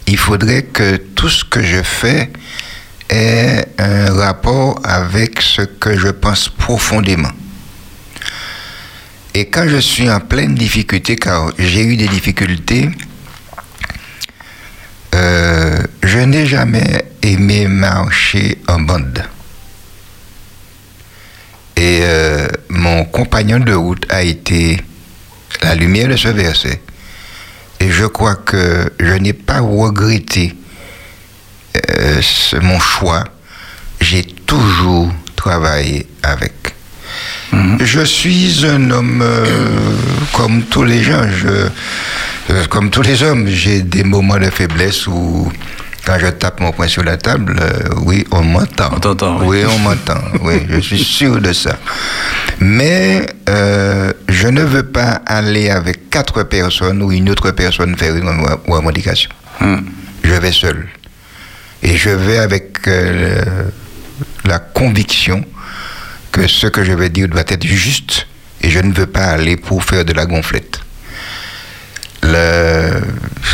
il 0.07 0.17
faudrait 0.17 0.63
que 0.63 0.97
tout 0.97 1.29
ce 1.29 1.43
que 1.45 1.63
je 1.63 1.81
fais 1.81 2.31
ait 3.09 3.65
un 3.77 4.13
rapport 4.13 4.79
avec 4.83 5.41
ce 5.41 5.61
que 5.61 5.97
je 5.97 6.09
pense 6.09 6.49
profondément. 6.49 7.31
Et 9.33 9.49
quand 9.49 9.67
je 9.67 9.77
suis 9.77 10.09
en 10.09 10.19
pleine 10.19 10.55
difficulté, 10.55 11.15
car 11.15 11.51
j'ai 11.57 11.83
eu 11.83 11.97
des 11.97 12.07
difficultés, 12.07 12.89
euh, 15.13 15.77
je 16.03 16.19
n'ai 16.19 16.45
jamais 16.45 17.05
aimé 17.21 17.67
marcher 17.67 18.57
en 18.67 18.79
bande. 18.79 19.23
Et 21.77 21.99
euh, 22.03 22.47
mon 22.69 23.03
compagnon 23.05 23.59
de 23.59 23.73
route 23.73 24.05
a 24.09 24.21
été 24.23 24.81
la 25.61 25.75
lumière 25.75 26.07
de 26.07 26.15
ce 26.15 26.29
verset. 26.29 26.81
Et 27.79 27.91
je 27.91 28.05
crois 28.05 28.35
que 28.35 28.91
je 28.99 29.13
n'ai 29.13 29.33
pas 29.33 29.59
regretté 29.59 30.55
euh, 31.99 32.21
ce- 32.21 32.55
mon 32.57 32.79
choix. 32.79 33.23
J'ai 33.99 34.23
toujours 34.23 35.11
travaillé 35.35 36.07
avec. 36.23 36.53
Je 37.79 38.01
suis 38.01 38.65
un 38.65 38.91
homme 38.91 39.21
euh, 39.21 39.45
comme 40.33 40.63
tous 40.63 40.83
les 40.83 41.01
gens, 41.03 41.25
je, 41.31 41.69
comme 42.67 42.89
tous 42.89 43.01
les 43.01 43.21
hommes. 43.23 43.47
J'ai 43.47 43.81
des 43.81 44.03
moments 44.03 44.37
de 44.37 44.49
faiblesse 44.49 45.07
où, 45.07 45.51
quand 46.05 46.19
je 46.19 46.27
tape 46.27 46.59
mon 46.59 46.71
poing 46.71 46.87
sur 46.87 47.03
la 47.03 47.17
table, 47.17 47.57
euh, 47.59 47.89
oui, 48.05 48.25
on 48.31 48.43
m'entend. 48.43 48.89
On 48.93 48.99
t'entend, 48.99 49.39
oui. 49.41 49.63
Oui, 49.63 49.65
on 49.67 49.79
m'entend. 49.79 50.21
oui, 50.41 50.65
je 50.69 50.79
suis 50.79 51.03
sûr 51.03 51.39
de 51.41 51.51
ça. 51.53 51.77
Mais 52.59 53.25
euh, 53.49 54.13
je 54.29 54.47
ne 54.47 54.61
veux 54.63 54.83
pas 54.83 55.21
aller 55.25 55.69
avec 55.69 56.09
quatre 56.09 56.43
personnes 56.43 57.01
ou 57.01 57.11
une 57.11 57.29
autre 57.29 57.51
personne 57.51 57.95
faire 57.97 58.15
une 58.15 58.25
re- 58.29 58.59
revendication. 58.67 59.29
Hmm. 59.59 59.79
Je 60.23 60.33
vais 60.33 60.51
seul. 60.51 60.87
Et 61.83 61.95
je 61.97 62.09
vais 62.09 62.37
avec 62.39 62.87
euh, 62.87 63.65
la 64.45 64.59
conviction 64.59 65.43
que 66.31 66.47
ce 66.47 66.67
que 66.67 66.83
je 66.83 66.93
vais 66.93 67.09
dire 67.09 67.27
doit 67.27 67.43
être 67.47 67.65
juste 67.65 68.27
et 68.61 68.69
je 68.69 68.79
ne 68.79 68.93
veux 68.93 69.05
pas 69.07 69.25
aller 69.25 69.55
pour 69.57 69.83
faire 69.83 70.03
de 70.05 70.13
la 70.13 70.25
gonflette. 70.25 70.79
Le, 72.23 73.01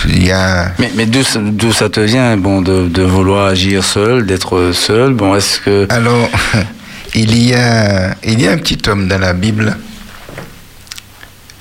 il 0.08 0.26
y 0.26 0.32
a, 0.32 0.74
Mais, 0.80 0.92
mais 0.96 1.06
d'où, 1.06 1.24
ça- 1.24 1.40
d'où 1.42 1.72
ça 1.72 1.90
te 1.90 2.00
vient 2.00 2.38
bon, 2.38 2.62
de, 2.62 2.88
de 2.88 3.02
vouloir 3.04 3.48
agir 3.48 3.84
seul, 3.84 4.26
d'être 4.26 4.72
seul 4.74 5.14
Bon, 5.14 5.36
est-ce 5.36 5.60
que. 5.60 5.86
alors, 5.90 6.30
il 7.16 7.38
y 7.48 7.54
a, 7.54 8.16
il 8.24 8.42
y 8.42 8.48
a 8.48 8.52
un 8.52 8.58
petit 8.58 8.78
homme 8.90 9.08
dans 9.08 9.18
la 9.20 9.34
Bible. 9.34 9.76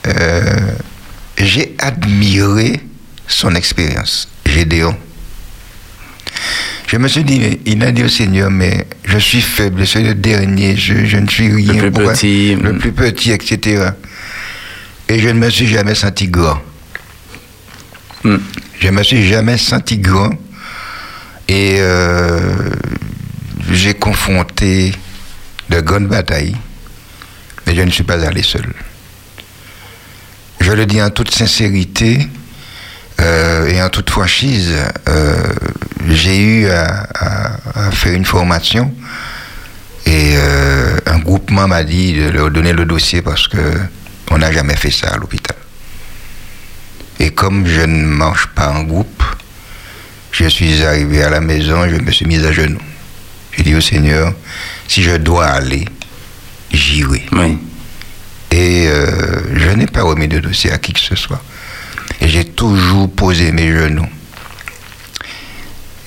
Euh, 0.07 0.43
j'ai 1.39 1.75
admiré 1.79 2.81
son 3.27 3.55
expérience, 3.55 4.29
Gédéon. 4.47 4.97
Je 6.87 6.97
me 6.97 7.07
suis 7.07 7.23
dit, 7.23 7.61
il 7.67 7.85
a 7.85 7.93
dit 7.93 8.03
au 8.03 8.09
Seigneur, 8.09 8.51
mais 8.51 8.87
je 9.05 9.19
suis 9.19 9.41
faible, 9.41 9.81
je 9.81 9.85
suis 9.85 10.03
le 10.03 10.15
dernier, 10.15 10.77
je, 10.77 11.05
je 11.05 11.17
ne 11.19 11.29
suis 11.29 11.53
rien. 11.53 11.75
plus 11.75 11.91
pourquoi- 11.93 12.15
petit. 12.15 12.57
Le 12.57 12.79
plus 12.79 12.93
petit, 12.93 13.31
etc. 13.31 13.91
Et 15.09 15.19
je 15.21 15.29
ne 15.29 15.35
me 15.35 15.51
suis 15.51 15.67
jamais 15.69 15.95
senti 15.95 16.27
grand. 16.29 16.59
Hmm. 18.25 18.37
Je 18.81 18.89
me 18.91 19.03
suis 19.03 19.27
jamais 19.27 19.57
senti 19.59 19.99
grand. 19.99 20.31
Et 21.49 21.77
euh, 21.81 22.39
j'ai 23.73 23.95
confronté 23.95 24.95
de 25.69 25.81
grandes 25.81 26.07
batailles, 26.07 26.57
mais 27.67 27.75
je 27.75 27.83
ne 27.83 27.91
suis 27.91 28.05
pas 28.05 28.25
allé 28.25 28.43
seul. 28.43 28.73
Je 30.61 30.71
le 30.73 30.87
dis 30.87 31.03
en 31.03 31.11
toute 31.11 31.31
sincérité, 31.35 32.29
euh, 33.21 33.67
et 33.67 33.83
en 33.83 33.89
toute 33.89 34.11
franchise, 34.11 34.77
euh, 35.09 35.43
j'ai 36.09 36.39
eu 36.39 36.69
à, 36.69 37.09
à- 37.15 37.91
faire 37.91 38.15
une 38.15 38.25
formation 38.25 38.95
et 40.07 40.35
un 41.07 41.19
groupement 41.19 41.67
m'a 41.69 41.83
dit 41.85 42.15
de 42.15 42.29
leur 42.31 42.51
donner 42.51 42.73
le 42.73 42.85
dossier 42.85 43.23
parce 43.23 43.47
que 43.49 43.59
on 44.31 44.39
n'a 44.39 44.51
jamais 44.53 44.77
fait 44.77 44.91
ça 44.91 45.09
à 45.09 45.17
l'hôpital. 45.19 45.57
Et 47.21 47.31
comme 47.31 47.67
je 47.67 47.83
ne 47.83 48.07
marche 48.07 48.47
pas 48.49 48.71
en 48.71 48.83
groupe, 48.83 49.23
je 50.33 50.47
suis 50.49 50.83
arrivé 50.83 51.23
à 51.23 51.29
la 51.29 51.41
maison, 51.41 51.87
je 51.87 51.97
me 51.97 52.11
suis 52.11 52.25
mis 52.25 52.43
à 52.45 52.51
genoux. 52.51 52.81
J'ai 53.53 53.63
dit 53.63 53.75
au 53.75 53.81
Seigneur, 53.81 54.33
si 54.89 55.03
je 55.03 55.17
dois 55.17 55.47
aller, 55.47 55.85
j'irai. 56.73 57.27
Oui. 57.33 57.59
Et 58.51 58.87
euh, 58.89 59.43
je 59.55 59.69
n'ai 59.69 59.87
pas 59.87 60.03
remis 60.03 60.29
de 60.29 60.41
dossier 60.41 60.73
à 60.73 60.79
qui 60.79 60.95
que 60.95 61.01
ce 61.01 61.15
soit. 61.15 61.43
Et 62.23 62.29
j'ai 62.29 62.45
toujours 62.45 63.13
posé 63.13 63.53
mes 63.53 63.71
genoux. 63.71 64.09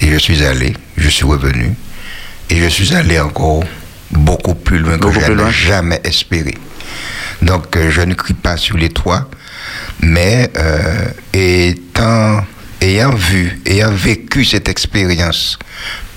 Et 0.01 0.11
je 0.11 0.17
suis 0.17 0.43
allé, 0.43 0.73
je 0.97 1.09
suis 1.09 1.25
revenu. 1.25 1.75
Et 2.49 2.57
je 2.57 2.67
suis 2.67 2.93
allé 2.95 3.19
encore 3.19 3.63
beaucoup 4.09 4.55
plus 4.55 4.79
loin 4.79 4.97
que 4.97 5.11
je 5.11 5.31
n'ai 5.31 5.51
jamais 5.51 6.01
espéré. 6.03 6.55
Donc 7.43 7.75
euh, 7.75 7.91
je 7.91 8.01
ne 8.01 8.15
crie 8.15 8.33
pas 8.33 8.57
sur 8.57 8.77
les 8.77 8.89
toits, 8.89 9.29
mais 10.01 10.49
euh, 10.57 11.05
étant, 11.33 12.45
ayant 12.81 13.13
vu, 13.13 13.59
ayant 13.65 13.91
vécu 13.91 14.43
cette 14.45 14.67
expérience 14.69 15.57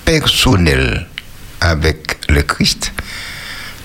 personnelle 0.05 1.07
avec 1.61 2.17
le 2.29 2.41
Christ, 2.43 2.91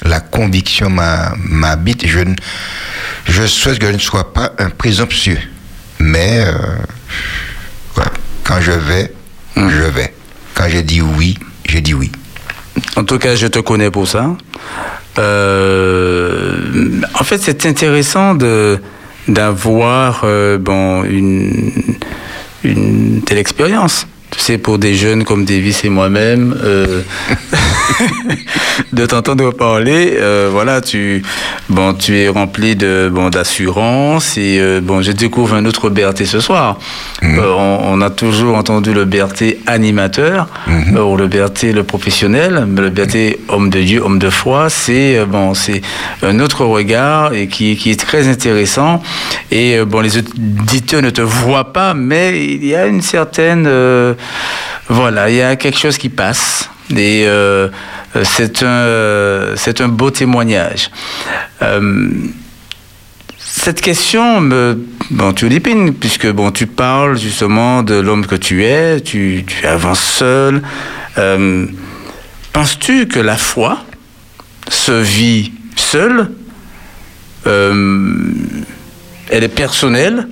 la 0.04 0.20
conviction 0.20 0.90
m'habite. 0.90 2.06
Je, 2.06 2.18
ne- 2.20 2.34
je 3.26 3.46
souhaite 3.46 3.78
que 3.78 3.86
je 3.86 3.92
ne 3.92 3.98
sois 3.98 4.32
pas 4.32 4.52
un 4.58 4.70
présomptueux. 4.70 5.38
Mais 6.00 6.44
euh, 6.44 6.52
ouais, 7.96 8.04
quand 8.44 8.60
je 8.60 8.72
vais, 8.72 9.12
je 9.56 9.84
vais. 9.84 10.12
Quand 10.54 10.68
je 10.68 10.78
dis 10.78 11.00
oui, 11.00 11.38
je 11.68 11.78
dis 11.78 11.94
oui. 11.94 12.10
En 12.96 13.04
tout 13.04 13.18
cas, 13.18 13.36
je 13.36 13.46
te 13.46 13.58
connais 13.60 13.90
pour 13.90 14.08
ça. 14.08 14.36
Euh, 15.18 17.00
en 17.18 17.24
fait, 17.24 17.38
c'est 17.38 17.64
intéressant 17.66 18.34
de 18.34 18.80
d'avoir 19.28 20.22
euh, 20.24 20.58
bon 20.58 21.04
une 21.04 21.96
une 22.64 23.22
telle 23.22 23.38
expérience. 23.38 24.06
Sais, 24.38 24.58
pour 24.58 24.78
des 24.78 24.94
jeunes 24.94 25.24
comme 25.24 25.44
Davis 25.44 25.84
et 25.84 25.88
moi-même, 25.88 26.56
euh, 26.64 27.02
de 28.92 29.06
t'entendre 29.06 29.52
parler, 29.52 30.16
euh, 30.18 30.48
voilà, 30.50 30.80
tu 30.80 31.22
bon, 31.68 31.94
tu 31.94 32.18
es 32.18 32.28
rempli 32.28 32.74
de 32.74 33.10
bon 33.12 33.28
d'assurance 33.28 34.36
et 34.36 34.58
euh, 34.58 34.80
bon, 34.82 35.00
je 35.00 35.12
découvre 35.12 35.54
un 35.54 35.64
autre 35.64 35.90
Berthet 35.90 36.24
ce 36.24 36.40
soir. 36.40 36.78
Euh, 37.22 37.54
on, 37.56 37.80
on 37.84 38.00
a 38.00 38.10
toujours 38.10 38.56
entendu 38.56 38.92
le 38.92 39.04
Berthet 39.04 39.58
animateur 39.66 40.48
euh, 40.68 41.02
ou 41.02 41.16
le 41.16 41.28
Berthet 41.28 41.72
le 41.72 41.84
professionnel, 41.84 42.66
mais 42.68 42.80
le 42.80 42.90
Berthet 42.90 43.38
homme 43.48 43.70
de 43.70 43.80
Dieu, 43.80 44.02
homme 44.02 44.18
de 44.18 44.30
foi, 44.30 44.70
c'est 44.70 45.24
bon, 45.26 45.54
c'est 45.54 45.82
un 46.22 46.40
autre 46.40 46.64
regard 46.64 47.32
et 47.32 47.46
qui, 47.46 47.76
qui 47.76 47.90
est 47.90 48.00
très 48.00 48.26
intéressant. 48.28 49.02
Et 49.50 49.84
bon, 49.84 50.00
les 50.00 50.18
auditeurs 50.18 51.02
ne 51.02 51.10
te 51.10 51.22
voient 51.22 51.72
pas, 51.72 51.94
mais 51.94 52.44
il 52.44 52.64
y 52.66 52.74
a 52.74 52.86
une 52.86 53.02
certaine 53.02 53.66
euh, 53.66 54.14
voilà, 54.88 55.30
il 55.30 55.36
y 55.36 55.42
a 55.42 55.56
quelque 55.56 55.78
chose 55.78 55.98
qui 55.98 56.08
passe. 56.08 56.68
Et 56.90 57.24
euh, 57.26 57.68
c'est 58.24 58.62
un, 58.62 59.56
c'est 59.56 59.82
beau 59.82 60.10
témoignage. 60.10 60.90
Euh, 61.62 62.08
cette 63.38 63.80
question 63.80 64.40
me, 64.40 64.78
bon, 65.10 65.32
tu 65.32 65.48
lépines, 65.48 65.94
puisque 65.94 66.30
bon, 66.30 66.50
tu 66.50 66.66
parles 66.66 67.18
justement 67.18 67.82
de 67.82 67.94
l'homme 67.94 68.26
que 68.26 68.34
tu 68.34 68.64
es, 68.64 69.00
tu, 69.00 69.44
avances 69.64 70.02
seul. 70.02 70.62
Euh, 71.18 71.66
Penses-tu 72.52 73.08
que 73.08 73.18
la 73.18 73.38
foi 73.38 73.78
se 74.68 74.92
vit 74.92 75.52
seule 75.74 76.30
Elle 77.46 78.64
est 79.30 79.48
personnelle 79.48 80.28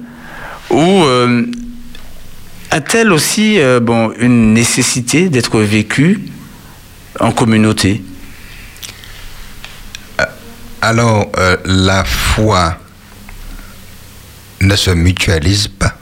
ou 0.68 1.02
a-t-elle 2.70 3.12
aussi 3.12 3.58
euh, 3.58 3.80
une 4.18 4.54
nécessité 4.54 5.28
d'être 5.28 5.60
vécue 5.60 6.20
en 7.18 7.32
communauté? 7.32 8.02
Alors, 10.82 11.30
euh, 11.36 11.56
la 11.66 12.04
foi 12.04 12.78
ne 14.62 14.76
se 14.76 14.90
mutualise 14.90 15.68
pas. 15.68 15.94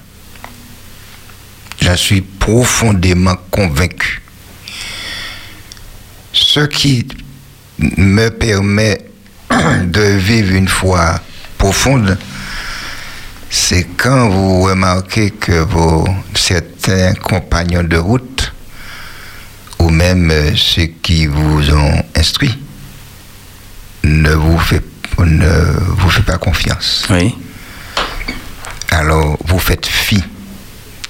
J'en 1.80 1.96
suis 1.96 2.20
profondément 2.20 3.36
convaincu. 3.50 4.22
Ce 6.32 6.60
qui 6.60 7.08
me 7.78 8.28
permet 8.28 9.04
de 9.50 10.02
vivre 10.16 10.54
une 10.54 10.68
foi 10.68 11.20
profonde, 11.56 12.18
c'est 13.51 13.84
quand 13.96 14.28
vous 14.28 14.62
remarquez 14.62 15.30
que 15.30 15.53
vos 15.64 16.07
certains 16.34 17.14
compagnons 17.14 17.82
de 17.82 17.96
route, 17.96 18.53
ou 19.78 19.90
même 19.90 20.30
euh, 20.30 20.55
ceux 20.57 20.86
qui 20.86 21.26
vous 21.26 21.70
ont 21.72 22.03
instruit, 22.14 22.59
ne 24.05 24.32
vous 24.32 24.59
fait, 24.59 24.84
ne 25.18 25.72
vous 25.96 26.11
fait 26.11 26.22
pas 26.22 26.38
confiance. 26.38 27.07
Oui. 27.11 27.34
Alors 28.90 29.36
vous 29.44 29.59
faites 29.59 29.86
fi 29.86 30.22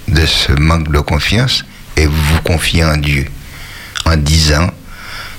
de 0.09 0.26
ce 0.26 0.53
manque 0.53 0.91
de 0.91 0.99
confiance 1.01 1.64
et 1.97 2.07
vous 2.07 2.22
vous 2.34 2.43
confiez 2.43 2.84
en 2.84 2.97
Dieu 2.97 3.26
en 4.05 4.16
disant 4.16 4.70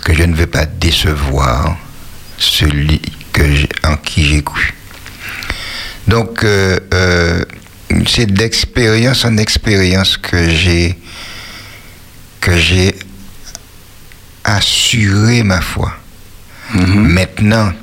que 0.04 0.14
je 0.14 0.24
ne 0.24 0.36
vais 0.36 0.48
pas 0.48 0.66
décevoir 0.66 1.78
celui 2.38 3.02
que 3.34 3.44
en 3.86 3.98
qui 3.98 4.26
j'ai 4.26 4.44
cru. 4.44 4.74
Donc 6.08 6.44
euh, 6.44 6.80
euh, 6.94 7.44
c'est 8.08 8.32
d'expérience 8.32 9.26
en 9.26 9.38
expérience 9.38 10.18
que 10.18 10.50
j'ai 10.50 10.98
que 12.42 12.58
j'ai 12.58 12.96
assuré 14.44 15.44
ma 15.44 15.62
foi. 15.62 15.94
Maintenant, 16.74 17.74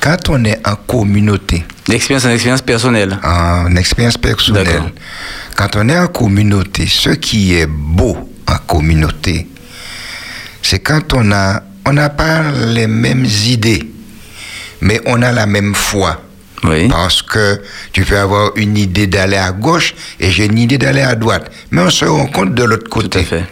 quand 0.00 0.28
on 0.28 0.44
est 0.44 0.60
en 0.66 0.76
communauté, 0.76 1.64
L'expérience, 1.88 2.24
une 2.24 2.30
expérience 2.30 2.62
personnelle. 2.62 3.18
en 3.22 3.74
expérience 3.76 4.16
personnelle, 4.16 4.92
quand 5.56 5.76
on 5.76 5.88
est 5.88 5.98
en 5.98 6.06
communauté, 6.06 6.86
ce 6.86 7.10
qui 7.10 7.54
est 7.54 7.66
beau 7.66 8.16
en 8.46 8.56
communauté, 8.66 9.48
c'est 10.62 10.78
quand 10.78 11.12
on 11.14 11.30
a, 11.32 11.62
on 11.86 11.92
n'a 11.92 12.08
pas 12.08 12.42
les 12.52 12.86
mêmes 12.86 13.24
idées, 13.24 13.90
mais 14.80 15.00
on 15.06 15.20
a 15.22 15.32
la 15.32 15.46
même 15.46 15.74
foi. 15.74 16.23
Oui. 16.64 16.88
Parce 16.88 17.22
que 17.22 17.60
tu 17.92 18.04
peux 18.04 18.18
avoir 18.18 18.52
une 18.56 18.76
idée 18.76 19.06
d'aller 19.06 19.36
à 19.36 19.52
gauche 19.52 19.94
et 20.18 20.30
j'ai 20.30 20.46
une 20.46 20.58
idée 20.58 20.78
d'aller 20.78 21.02
à 21.02 21.14
droite. 21.14 21.50
Mais 21.70 21.82
on 21.82 21.90
se 21.90 22.04
rencontre 22.04 22.54
de 22.54 22.64
l'autre 22.64 22.88
côté. 22.88 23.08
Tout 23.08 23.18
à 23.18 23.38
fait. 23.38 23.44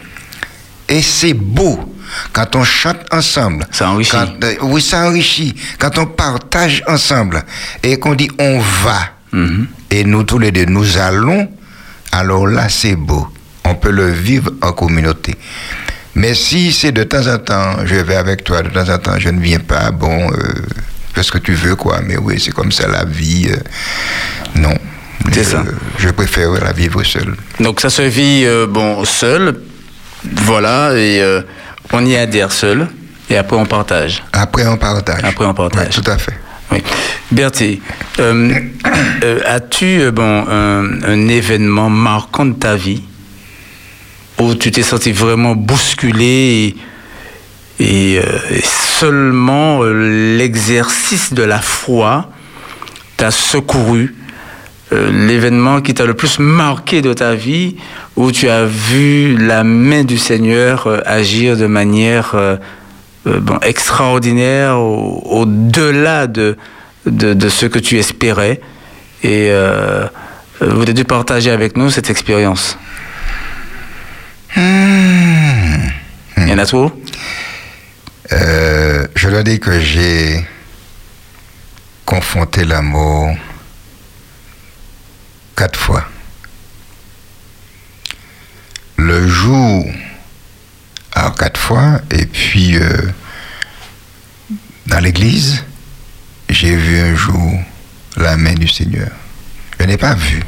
Et 0.88 1.02
c'est 1.02 1.34
beau 1.34 1.94
quand 2.32 2.56
on 2.56 2.64
chante 2.64 3.00
ensemble. 3.10 3.66
Ça 3.70 3.90
enrichit. 3.90 4.10
Quand, 4.10 4.26
euh, 4.44 4.54
oui, 4.62 4.80
ça 4.82 5.06
enrichit. 5.06 5.54
Quand 5.78 5.98
on 5.98 6.06
partage 6.06 6.82
ensemble 6.86 7.42
et 7.82 7.98
qu'on 7.98 8.14
dit 8.14 8.30
on 8.38 8.58
va. 8.58 9.00
Mhm. 9.32 9.66
Et 9.90 10.04
nous 10.04 10.24
tous 10.24 10.38
les 10.38 10.50
deux, 10.50 10.64
nous 10.64 10.98
allons. 10.98 11.48
Alors 12.12 12.46
là, 12.46 12.68
c'est 12.68 12.96
beau. 12.96 13.26
On 13.64 13.74
peut 13.74 13.90
le 13.90 14.10
vivre 14.10 14.50
en 14.60 14.72
communauté. 14.72 15.34
Mais 16.14 16.34
si 16.34 16.72
c'est 16.72 16.92
de 16.92 17.04
temps 17.04 17.26
en 17.26 17.38
temps, 17.38 17.86
je 17.86 17.94
vais 17.94 18.16
avec 18.16 18.44
toi, 18.44 18.62
de 18.62 18.68
temps 18.68 18.92
en 18.92 18.98
temps, 18.98 19.18
je 19.18 19.30
ne 19.30 19.40
viens 19.40 19.60
pas, 19.60 19.90
bon, 19.90 20.30
euh, 20.30 20.36
fais 21.14 21.22
ce 21.22 21.32
que 21.32 21.38
tu 21.38 21.52
veux, 21.54 21.76
quoi. 21.76 22.00
Mais 22.06 22.16
oui, 22.16 22.40
c'est 22.40 22.52
comme 22.52 22.72
ça 22.72 22.88
la 22.88 23.04
vie. 23.04 23.48
euh, 23.50 23.56
non. 24.60 24.74
C'est 25.32 25.44
Je- 25.44 25.48
ça. 25.50 25.62
Je 25.98 26.08
préfère 26.10 26.50
la 26.52 26.72
vivre 26.72 27.02
seule. 27.04 27.34
Donc 27.60 27.80
ça 27.80 27.90
se 27.90 28.02
vit 28.02 28.42
euh, 28.44 28.66
bon 28.66 29.04
seul, 29.04 29.60
voilà, 30.24 30.92
et 30.96 31.20
euh, 31.20 31.42
on 31.92 32.04
y 32.04 32.16
adhère 32.16 32.50
seul, 32.52 32.88
et 33.30 33.36
après 33.36 33.56
on 33.56 33.66
partage. 33.66 34.22
Après, 34.32 34.66
on 34.66 34.76
partage. 34.76 35.20
Après, 35.22 35.44
on 35.44 35.54
partage. 35.54 35.88
Oui, 35.96 36.02
tout 36.02 36.10
à 36.10 36.18
fait. 36.18 36.38
Oui. 36.72 36.82
Euh, 38.18 38.52
euh, 39.24 39.40
as-tu 39.46 40.10
bon, 40.10 40.44
un, 40.48 41.02
un 41.04 41.28
événement 41.28 41.88
marquant 41.88 42.44
de 42.46 42.54
ta 42.54 42.76
vie 42.76 43.02
où 44.38 44.54
tu 44.54 44.70
t'es 44.70 44.82
senti 44.82 45.12
vraiment 45.12 45.54
bousculé 45.54 46.24
et, 46.24 46.76
et, 47.82 48.18
euh, 48.18 48.38
et 48.50 48.62
seulement 48.62 49.82
euh, 49.82 50.36
l'exercice 50.36 51.32
de 51.34 51.42
la 51.42 51.58
foi 51.60 52.28
t'a 53.16 53.30
secouru 53.30 54.14
euh, 54.92 55.10
l'événement 55.26 55.80
qui 55.80 55.94
t'a 55.94 56.04
le 56.06 56.14
plus 56.14 56.38
marqué 56.38 57.02
de 57.02 57.12
ta 57.12 57.34
vie, 57.34 57.76
où 58.16 58.30
tu 58.30 58.48
as 58.48 58.64
vu 58.64 59.36
la 59.36 59.64
main 59.64 60.04
du 60.04 60.18
Seigneur 60.18 61.02
agir 61.06 61.56
de 61.56 61.66
manière 61.66 62.36
bon, 63.24 63.58
extraordinaire, 63.62 64.78
au- 64.78 65.22
au-delà 65.40 66.26
de, 66.26 66.56
de, 67.06 67.32
de 67.34 67.48
ce 67.48 67.66
que 67.66 67.78
tu 67.78 67.98
espérais. 67.98 68.60
Et 69.24 69.50
vous 70.60 70.82
avez 70.82 70.92
dû 70.92 71.04
partager 71.04 71.50
avec 71.50 71.76
nous 71.76 71.88
cette 71.90 72.10
expérience. 72.10 72.76
Il 74.56 76.48
y 76.48 76.52
en 76.52 76.58
a 76.58 76.66
trop? 76.66 76.90
Euh, 78.32 79.06
je 79.14 79.28
dois 79.28 79.42
dire 79.42 79.60
que 79.60 79.78
j'ai 79.78 80.46
confronté 82.06 82.64
la 82.64 82.80
mort 82.80 83.36
quatre 85.54 85.78
fois. 85.78 86.08
Le 88.96 89.28
jour, 89.28 89.84
alors 91.12 91.34
quatre 91.34 91.60
fois, 91.60 92.00
et 92.10 92.24
puis 92.24 92.78
euh, 92.78 93.02
dans 94.86 95.00
l'église, 95.00 95.64
j'ai 96.48 96.74
vu 96.74 96.98
un 97.00 97.14
jour 97.14 97.52
la 98.16 98.38
main 98.38 98.54
du 98.54 98.68
Seigneur. 98.68 99.10
Je 99.78 99.84
n'ai 99.84 99.98
pas 99.98 100.14
vu, 100.14 100.42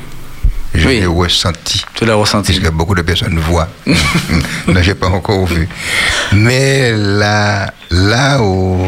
je 0.74 0.86
Oui. 0.88 1.00
l'ai 1.00 1.06
ressenti 1.06 1.84
Tu 1.94 2.04
l'as 2.04 2.14
ressenti 2.14 2.52
puisque 2.52 2.70
beaucoup 2.72 2.94
de 2.94 3.02
personnes 3.02 3.38
voient. 3.38 3.68
non, 3.86 4.82
j'ai 4.82 4.94
pas 4.94 5.08
encore 5.08 5.46
vu. 5.46 5.68
Mais 6.32 6.92
là, 6.92 7.72
là 7.90 8.42
où 8.42 8.86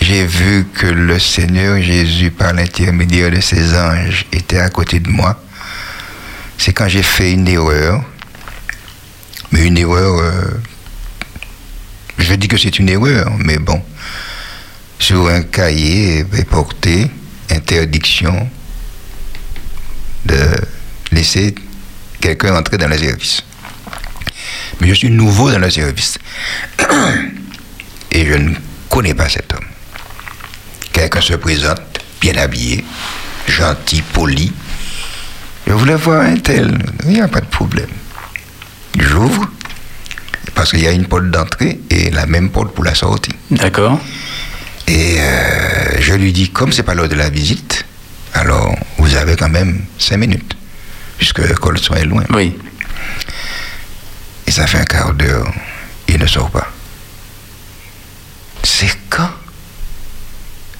j'ai 0.00 0.24
vu 0.26 0.66
que 0.72 0.86
le 0.86 1.18
Seigneur 1.18 1.80
Jésus, 1.82 2.30
par 2.30 2.52
l'intermédiaire 2.54 3.30
de 3.30 3.40
ses 3.40 3.74
anges, 3.76 4.26
était 4.32 4.58
à 4.58 4.70
côté 4.70 4.98
de 5.00 5.08
moi, 5.10 5.42
c'est 6.56 6.72
quand 6.72 6.88
j'ai 6.88 7.02
fait 7.02 7.32
une 7.32 7.48
erreur. 7.48 8.02
Mais 9.52 9.66
une 9.66 9.76
erreur, 9.78 10.18
euh, 10.20 10.60
je 12.18 12.34
dis 12.34 12.46
que 12.46 12.56
c'est 12.56 12.78
une 12.78 12.88
erreur, 12.88 13.32
mais 13.38 13.58
bon, 13.58 13.82
sur 14.98 15.26
un 15.28 15.42
cahier 15.42 16.20
est 16.20 16.44
porté 16.48 17.10
interdiction 17.50 18.48
de 20.24 20.36
laisser 21.12 21.54
quelqu'un 22.20 22.56
entrer 22.56 22.78
dans 22.78 22.88
le 22.88 22.98
service. 22.98 23.42
Mais 24.80 24.88
je 24.88 24.94
suis 24.94 25.10
nouveau 25.10 25.50
dans 25.50 25.58
le 25.58 25.70
service. 25.70 26.18
Et 28.12 28.26
je 28.26 28.34
ne 28.34 28.54
connais 28.88 29.14
pas 29.14 29.28
cet 29.28 29.52
homme. 29.52 29.64
Quelqu'un 30.92 31.20
se 31.20 31.34
présente, 31.34 31.80
bien 32.20 32.36
habillé, 32.36 32.84
gentil, 33.46 34.02
poli. 34.02 34.52
Je 35.66 35.72
voulais 35.72 35.94
voir 35.94 36.22
un 36.22 36.36
tel. 36.36 36.76
Il 37.04 37.10
n'y 37.10 37.20
a 37.20 37.28
pas 37.28 37.40
de 37.40 37.46
problème. 37.46 37.90
J'ouvre, 38.98 39.48
parce 40.54 40.70
qu'il 40.70 40.80
y 40.82 40.86
a 40.86 40.92
une 40.92 41.06
porte 41.06 41.30
d'entrée 41.30 41.80
et 41.90 42.10
la 42.10 42.26
même 42.26 42.50
porte 42.50 42.74
pour 42.74 42.84
la 42.84 42.94
sortie. 42.94 43.32
D'accord. 43.50 44.00
Et 44.88 45.16
euh, 45.20 46.00
je 46.00 46.14
lui 46.14 46.32
dis, 46.32 46.50
comme 46.50 46.72
c'est 46.72 46.82
pas 46.82 46.94
l'heure 46.94 47.08
de 47.08 47.14
la 47.14 47.30
visite, 47.30 47.84
alors 48.34 48.74
vous 48.98 49.14
avez 49.14 49.36
quand 49.36 49.48
même 49.48 49.84
cinq 49.98 50.18
minutes, 50.18 50.56
puisque 51.18 51.38
le 51.38 51.54
col 51.54 51.78
son 51.78 51.94
est 51.94 52.04
loin. 52.04 52.24
Oui. 52.30 52.56
Et 54.46 54.50
ça 54.50 54.66
fait 54.66 54.78
un 54.78 54.84
quart 54.84 55.12
d'heure, 55.14 55.52
il 56.08 56.18
ne 56.18 56.26
sort 56.26 56.50
pas. 56.50 56.70
C'est 58.62 58.96
quand 59.08 59.30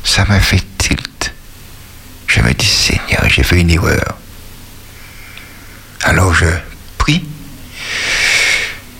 ça 0.04 0.24
m'a 0.24 0.40
fait 0.40 0.62
tilt. 0.78 1.32
Je 2.26 2.40
me 2.40 2.52
dis, 2.52 2.66
Seigneur, 2.66 3.28
j'ai 3.28 3.42
fait 3.42 3.60
une 3.60 3.70
erreur. 3.70 4.16
Alors 6.02 6.34
je 6.34 6.46
prie 6.98 7.24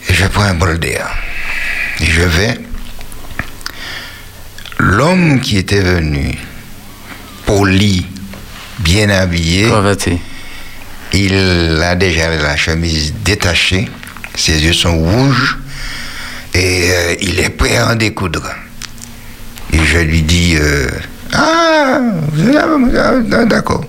et 0.08 0.14
je 0.14 0.26
prends 0.26 0.42
un 0.42 0.54
bol 0.54 0.78
d'air. 0.78 1.08
Et 2.00 2.06
je 2.06 2.22
vais. 2.22 2.60
L'homme 4.78 5.40
qui 5.40 5.58
était 5.58 5.80
venu, 5.80 6.38
poli, 7.44 8.06
bien 8.80 9.08
habillé, 9.10 9.66
Cravaté. 9.68 10.18
il 11.12 11.34
a 11.82 11.94
déjà 11.94 12.34
la 12.36 12.56
chemise 12.56 13.14
détachée, 13.24 13.88
ses 14.34 14.62
yeux 14.64 14.72
sont 14.72 14.96
rouges 14.98 15.58
et 16.54 16.90
euh, 16.90 17.14
il 17.20 17.40
est 17.40 17.50
prêt 17.50 17.76
à 17.76 17.90
en 17.90 17.94
découdre. 17.94 18.48
Et 19.72 19.78
je 19.84 19.98
lui 19.98 20.22
dis 20.22 20.56
euh, 20.56 20.88
Ah, 21.32 22.00
d'accord. 23.46 23.84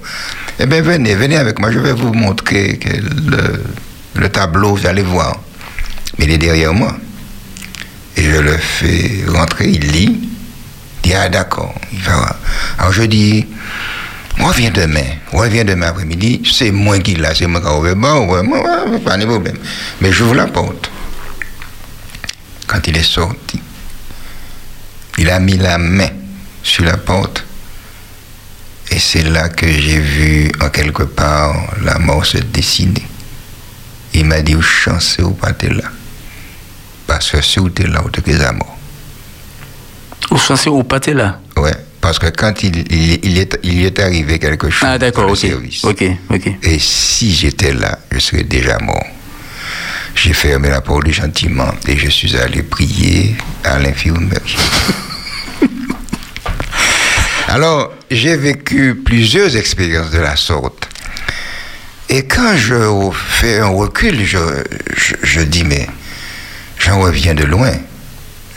Eh 0.60 0.66
bien, 0.68 0.82
venez, 0.82 1.16
venez 1.16 1.38
avec 1.38 1.60
moi, 1.60 1.72
je 1.72 1.80
vais 1.80 1.94
vous 1.94 2.14
montrer 2.14 2.80
le 4.14 4.30
tableau, 4.30 4.76
vous 4.76 4.86
allez 4.86 5.02
voir. 5.02 5.40
Mais 6.18 6.26
il 6.26 6.32
est 6.32 6.38
derrière 6.38 6.74
moi. 6.74 6.96
Et 8.16 8.24
je 8.24 8.38
le 8.40 8.58
fais 8.58 9.24
rentrer, 9.28 9.70
il 9.70 9.92
lit. 9.92 10.20
Il 11.04 11.10
dit 11.10 11.16
Ah, 11.16 11.30
d'accord, 11.30 11.74
il 11.92 12.00
va 12.00 12.16
voir. 12.16 12.36
Alors 12.78 12.92
je 12.92 13.04
dis 13.04 13.48
Reviens 14.40 14.72
demain, 14.72 15.06
reviens 15.32 15.64
demain 15.64 15.88
après-midi, 15.88 16.42
c'est 16.52 16.72
moi 16.72 17.00
qui 17.00 17.16
l'a, 17.16 17.36
c'est 17.36 17.48
moi 17.48 17.62
qui 17.62 17.68
ouvert. 17.68 17.96
Bon, 17.96 18.28
ouais, 18.28 18.42
moi, 18.42 18.60
ouais, 18.60 19.00
pas 19.00 19.18
de 19.18 19.26
problème. 19.26 19.58
Mais 20.00 20.12
j'ouvre 20.12 20.36
la 20.36 20.48
porte. 20.48 20.90
Quand 22.66 22.88
il 22.88 22.98
est 22.98 23.04
sorti, 23.04 23.60
il 25.18 25.30
a 25.30 25.40
mis 25.40 25.58
la 25.58 25.78
main 25.78 26.10
sur 26.64 26.86
la 26.86 26.98
porte. 26.98 27.46
Et 28.90 29.00
c'est 29.00 29.24
là 29.24 29.50
que 29.50 29.70
j'ai 29.72 30.00
vu, 30.00 30.52
en 30.62 30.70
quelque 30.70 31.04
part, 31.04 31.56
la 31.84 32.00
mort 32.00 32.26
se 32.26 32.38
dessiner. 32.38 33.06
Il 34.14 34.26
m'a 34.26 34.42
dit, 34.42 34.56
chanceux 34.62 35.24
ou 35.24 35.32
pas 35.32 35.54
t'es 35.54 35.70
là? 35.70 35.84
Parce 37.08 37.32
que 37.32 37.42
si 37.42 37.60
vous 37.60 37.70
t'es 37.70 37.88
là, 37.88 38.02
vous 38.02 38.10
t'es 38.10 38.34
la 38.34 38.52
mort. 38.52 38.78
Ou 40.32 40.38
chanceux 40.38 40.72
ou 40.72 40.84
pas 40.84 41.00
t'es 41.00 41.14
là? 41.14 41.40
Ouais, 41.56 41.76
parce 42.12 42.20
que 42.20 42.38
quand 42.38 42.62
il, 42.64 42.76
il, 42.92 43.20
il 43.24 43.38
est, 43.40 43.58
il 43.64 43.86
est 43.86 43.98
arrivé 43.98 44.38
quelque 44.38 44.70
chose 44.70 44.86
Ah, 44.86 44.98
d'accord, 44.98 45.24
dans 45.24 45.28
le 45.30 45.34
ok. 45.34 45.40
service, 45.40 45.86
Ok, 45.86 46.04
ok. 46.30 46.48
et 46.62 46.78
si 46.78 47.34
j'étais 47.34 47.72
là, 47.72 48.00
je 48.12 48.20
serais 48.20 48.44
déjà 48.44 48.78
mort. 48.80 49.06
J'ai 50.14 50.34
fermé 50.34 50.68
la 50.70 50.82
porte 50.82 51.10
gentiment 51.10 51.74
et 51.88 51.96
je 51.96 52.10
suis 52.10 52.36
allé 52.36 52.64
prier 52.64 53.38
à 53.64 53.80
l'infirmerie. 53.80 54.58
Alors, 57.48 57.94
j'ai 58.10 58.36
vécu 58.36 58.96
plusieurs 58.96 59.56
expériences 59.56 60.12
de 60.12 60.20
la 60.20 60.36
sorte. 60.36 60.90
Et 62.10 62.26
quand 62.26 62.58
je 62.58 62.76
fais 63.14 63.60
un 63.60 63.68
recul, 63.70 64.26
je, 64.26 64.38
je, 64.98 65.16
je 65.24 65.40
dis, 65.42 65.64
mais 65.64 65.88
j'en 66.78 67.00
reviens 67.00 67.34
de 67.36 67.46
loin. 67.46 67.72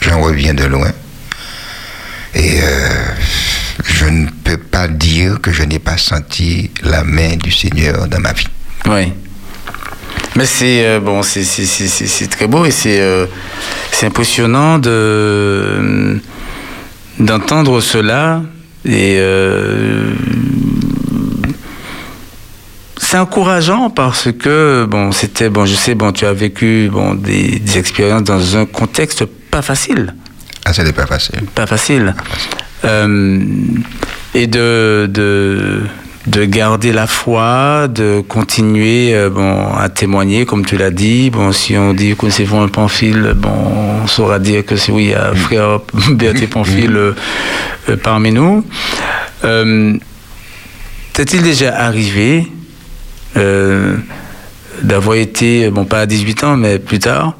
J'en 0.00 0.20
reviens 0.22 0.54
de 0.54 0.64
loin. 0.64 0.90
Et 2.34 2.60
euh, 2.60 2.88
je 3.84 4.06
ne 4.06 4.26
peux 4.44 4.56
pas 4.56 4.88
dire 4.88 5.40
que 5.40 5.52
je 5.52 5.62
n'ai 5.62 5.78
pas 5.78 5.96
senti 5.96 6.70
la 6.82 7.04
main 7.04 7.36
du 7.36 7.52
Seigneur 7.52 8.08
dans 8.08 8.20
ma 8.20 8.32
vie. 8.32 8.48
Oui. 8.86 9.12
Mais 10.36 10.46
c'est 10.46 10.84
euh, 10.84 11.00
bon, 11.00 11.22
c'est 11.22 12.28
très 12.30 12.46
beau 12.46 12.64
et 12.64 12.72
c'est 12.72 13.00
euh, 13.00 13.26
impressionnant 14.02 14.78
de 14.78 16.20
d'entendre 17.20 17.80
cela 17.80 18.42
et 18.84 19.18
c'est 22.96 23.16
encourageant 23.16 23.90
parce 23.90 24.32
que 24.32 24.86
bon, 24.90 25.12
c'était 25.12 25.48
bon, 25.48 25.64
je 25.64 25.74
sais 25.74 25.94
bon, 25.94 26.10
tu 26.10 26.26
as 26.26 26.32
vécu 26.32 26.90
bon 26.92 27.14
des 27.14 27.62
expériences 27.76 28.24
dans 28.24 28.56
un 28.56 28.66
contexte 28.66 29.24
pas 29.24 29.62
facile 29.62 30.14
Ah, 30.64 30.72
ce 30.72 30.82
n'est 30.82 30.92
pas 30.92 31.06
facile. 31.06 31.42
pas 31.54 31.66
facile. 31.66 32.14
Euh, 32.84 33.40
et 34.34 34.46
de, 34.46 35.06
de, 35.10 35.82
de 36.26 36.44
garder 36.44 36.92
la 36.92 37.06
foi, 37.06 37.86
de 37.88 38.22
continuer 38.26 39.14
euh, 39.14 39.28
bon, 39.30 39.74
à 39.74 39.88
témoigner, 39.88 40.46
comme 40.46 40.64
tu 40.64 40.76
l'as 40.76 40.90
dit. 40.90 41.30
Bon, 41.30 41.52
si 41.52 41.76
on 41.76 41.92
dit 41.92 42.16
que 42.16 42.30
c'est 42.30 42.50
un 42.52 42.68
Pamphile, 42.68 43.34
bon, 43.36 43.50
on 44.02 44.06
saura 44.06 44.38
dire 44.38 44.64
que 44.64 44.76
c'est 44.76 44.90
oui, 44.90 45.04
il 45.04 45.10
y 45.10 45.14
a 45.14 45.34
frère 45.34 45.80
Berthier 46.10 46.46
Pamphile 46.46 46.96
euh, 46.96 47.14
euh, 47.90 47.96
parmi 48.02 48.32
nous. 48.32 48.64
T'est-il 51.12 51.42
déjà 51.42 51.76
arrivé 51.78 52.48
d'avoir 54.82 55.16
été, 55.16 55.68
bon, 55.70 55.84
pas 55.84 56.00
à 56.00 56.06
18 56.06 56.44
ans, 56.44 56.56
mais 56.56 56.78
plus 56.78 56.98
tard, 56.98 57.34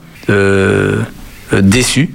déçu? 1.53 2.11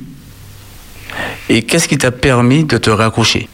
Et 1.60 1.64
qu'est-ce 1.64 1.89
qui 1.89 1.97
t'a 1.97 2.12
permis 2.12 2.64
de 2.64 2.78
te 2.78 2.89
raccrocher? 2.89 3.49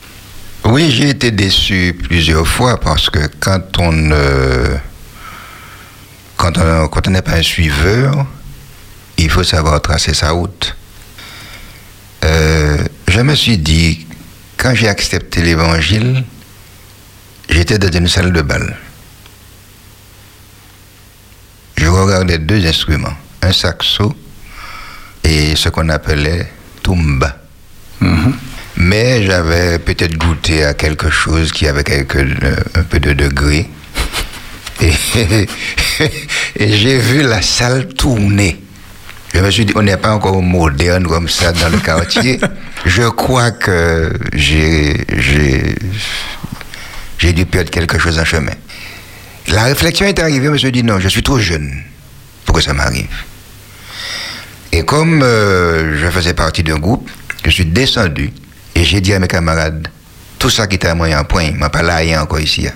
Oui, 0.64 0.92
j'ai 0.92 1.10
été 1.10 1.32
déçu 1.32 1.98
plusieurs 2.04 2.48
fois 2.48 2.80
parce 2.80 3.10
que 3.10 3.18
quand 3.40 3.80
on 3.80 3.92
ne. 3.92 4.78
Quand 6.38 6.56
on 6.60 6.88
quand 6.88 7.08
n'est 7.08 7.24
pas 7.24 7.38
un 7.38 7.42
suiveur, 7.42 8.28
il 9.18 9.32
faut 9.32 9.44
savoir 9.44 9.82
tracer 9.82 10.14
sa 10.14 10.30
route. 10.32 10.78
Euh, 12.24 12.78
je 13.08 13.22
me 13.22 13.34
suis 13.34 13.58
dit, 13.58 14.06
quand 14.56 14.76
j'ai 14.76 14.88
accepté 14.88 15.42
l'évangile, 15.42 16.24
j'étais 17.50 17.80
dans 17.80 17.92
une 17.92 18.08
salle 18.08 18.32
de 18.32 18.44
bal. 18.44 18.78
Je 21.76 21.88
regardais 21.88 22.38
deux 22.38 22.64
instruments, 22.68 23.18
un 23.42 23.52
saxo 23.52 24.14
et 25.24 25.56
ce 25.56 25.70
qu'on 25.70 25.90
appelait 25.90 26.52
tumba. 26.84 27.45
Mais 28.78 29.24
j'avais 29.24 29.80
peut-être 29.80 30.18
goûté 30.18 30.64
à 30.64 30.74
quelque 30.74 31.10
chose 31.10 31.52
qui 31.52 31.68
avait 31.68 31.84
quelque, 31.84 32.18
euh, 32.18 32.56
un 32.76 32.84
peu 32.84 33.00
de 33.00 33.14
degré. 33.14 33.70
Et, 34.82 34.92
et 36.58 36.74
j'ai 36.78 36.98
vu 36.98 37.22
la 37.24 37.42
salle 37.42 37.88
tourner. 37.88 38.62
Je 39.34 39.40
me 39.40 39.50
suis 39.52 39.66
dit, 39.66 39.74
on 39.76 39.82
n'est 39.82 39.98
pas 39.98 40.14
encore 40.14 40.42
moderne 40.42 41.06
comme 41.08 41.30
ça 41.30 41.52
dans 41.52 41.70
le 41.70 41.78
quartier. 41.78 42.40
Je 42.86 43.04
crois 43.10 43.52
que 43.52 44.14
j'ai, 44.34 44.96
j'ai, 45.18 45.76
j'ai 47.18 47.34
dû 47.34 47.46
perdre 47.46 47.72
quelque 47.72 47.98
chose 47.98 48.20
en 48.20 48.26
chemin. 48.26 48.54
La 49.48 49.64
réflexion 49.64 50.06
est 50.06 50.20
arrivée, 50.20 50.46
je 50.46 50.52
me 50.52 50.58
suis 50.58 50.72
dit, 50.72 50.84
non, 50.84 51.00
je 51.00 51.08
suis 51.08 51.24
trop 51.24 51.40
jeune 51.40 51.82
pour 52.46 52.56
que 52.56 52.62
ça 52.62 52.74
m'arrive. 52.74 53.08
Et 54.72 54.84
comme 54.84 55.24
euh, 55.24 55.98
je 56.00 56.10
faisais 56.12 56.34
partie 56.34 56.62
d'un 56.62 56.78
groupe, 56.78 57.10
je 57.46 57.56
suis 57.56 57.66
descendu 57.66 58.32
et 58.76 58.84
j'ai 58.84 59.02
dit 59.02 59.14
à 59.14 59.20
mes 59.20 59.28
camarades, 59.28 59.88
tout 60.40 60.50
ça 60.50 60.68
qui 60.68 60.76
était 60.76 60.88
à 60.88 60.96
moi 60.96 61.08
en 61.18 61.24
point, 61.24 61.52
m'a 61.52 61.70
pas 61.70 61.82
là 61.82 62.02
encore 62.22 62.40
ici. 62.40 62.68
hein. 62.68 62.74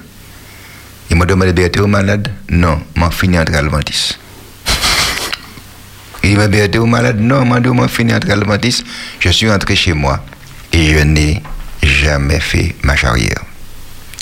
Ils 1.10 1.16
m'ont 1.18 1.26
demandé 1.26 1.54
d'être 1.54 1.82
malade? 1.88 2.32
Non, 2.50 2.82
m'en 2.96 3.10
fini 3.10 3.40
entre 3.40 3.56
Alventis. 3.56 4.18
Il 6.24 6.38
m'a 6.38 6.48
dit, 6.48 6.58
t'es 6.70 6.78
malade? 6.80 7.20
Non, 7.20 7.46
m'a 7.46 7.60
dit, 7.60 7.70
m'en 7.70 7.88
fini 7.88 8.14
entre 8.14 8.30
Alventis. 8.30 8.84
Je 9.20 9.30
suis 9.30 9.50
entré 9.50 9.76
chez 9.76 9.94
moi 9.94 10.24
et 10.72 10.94
je 10.94 11.00
n'ai 11.00 11.42
jamais 11.82 12.40
fait 12.40 12.76
marche 12.84 13.06
arrière. 13.06 13.42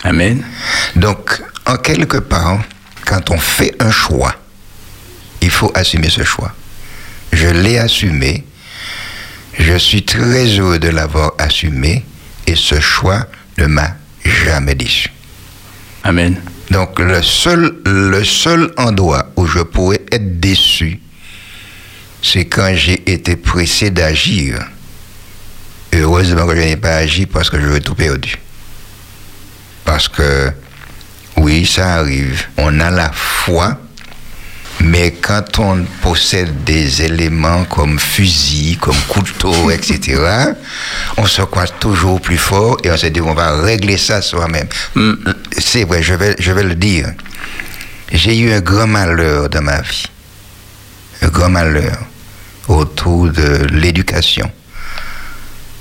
Amen. 0.04 0.44
Donc, 0.96 1.42
en 1.66 1.76
quelque 1.76 2.18
part, 2.18 2.60
quand 3.06 3.32
on 3.32 3.38
fait 3.38 3.76
un 3.82 3.92
choix, 3.92 4.34
il 5.42 5.50
faut 5.52 5.72
assumer 5.76 6.10
ce 6.10 6.24
choix. 6.24 6.54
Je 7.34 7.48
l'ai 7.48 7.78
assumé. 7.78 8.46
Je 9.60 9.78
suis 9.78 10.04
très 10.04 10.46
heureux 10.60 10.80
de 10.80 10.90
l'avoir 10.90 11.34
assumé 11.38 12.06
et 12.46 12.56
ce 12.56 12.80
choix 12.80 13.28
ne 13.58 13.66
m'a 13.66 13.96
jamais 14.24 14.76
déçu. 14.76 15.10
Amen. 16.04 16.40
Donc 16.72 17.00
le 17.00 17.22
seul, 17.22 17.78
le 17.86 18.24
seul 18.24 18.72
endroit 18.78 19.32
où 19.36 19.46
je 19.46 19.60
pourrais 19.60 20.02
être 20.12 20.40
déçu, 20.40 21.00
c'est 22.22 22.46
quand 22.46 22.74
j'ai 22.76 23.12
été 23.12 23.36
pressé 23.36 23.90
d'agir. 23.90 24.60
Heureusement 25.94 26.46
que 26.46 26.56
je 26.56 26.62
n'ai 26.62 26.76
pas 26.76 26.98
agi 26.98 27.26
parce 27.26 27.50
que 27.50 27.60
j'aurais 27.60 27.80
tout 27.80 27.96
perdu. 27.96 28.38
Parce 29.86 30.08
que, 30.10 30.52
oui, 31.38 31.66
ça 31.66 31.96
arrive. 31.96 32.46
On 32.58 32.80
a 32.80 32.92
la 32.92 33.12
foi, 33.12 33.80
mais 34.82 35.12
quand 35.12 35.60
on 35.60 35.86
possède 36.02 36.64
des 36.64 37.02
éléments 37.02 37.66
comme 37.66 38.00
fusil, 38.00 38.78
comme 38.80 38.98
couteau, 39.08 39.72
etc., 39.72 40.22
on 41.18 41.26
se 41.26 41.42
croit 41.42 41.68
toujours 41.68 42.22
plus 42.22 42.38
fort 42.38 42.78
et 42.84 42.92
on 42.92 42.98
se 42.98 43.08
dit 43.08 43.22
on 43.22 43.34
va 43.34 43.62
régler 43.62 43.98
ça 43.98 44.22
soi-même. 44.22 44.68
C'est 45.58 45.84
vrai, 45.84 46.04
je 46.04 46.14
vais, 46.14 46.36
je 46.40 46.52
vais 46.52 46.64
le 46.64 46.76
dire. 46.76 47.12
J'ai 48.12 48.38
eu 48.38 48.52
un 48.52 48.62
grand 48.62 48.88
malheur 48.88 49.50
dans 49.50 49.62
ma 49.62 49.82
vie. 49.82 50.06
Un 51.22 51.28
grand 51.28 51.50
malheur 51.50 51.98
autour 52.68 53.30
de 53.30 53.68
l'éducation. 53.72 54.52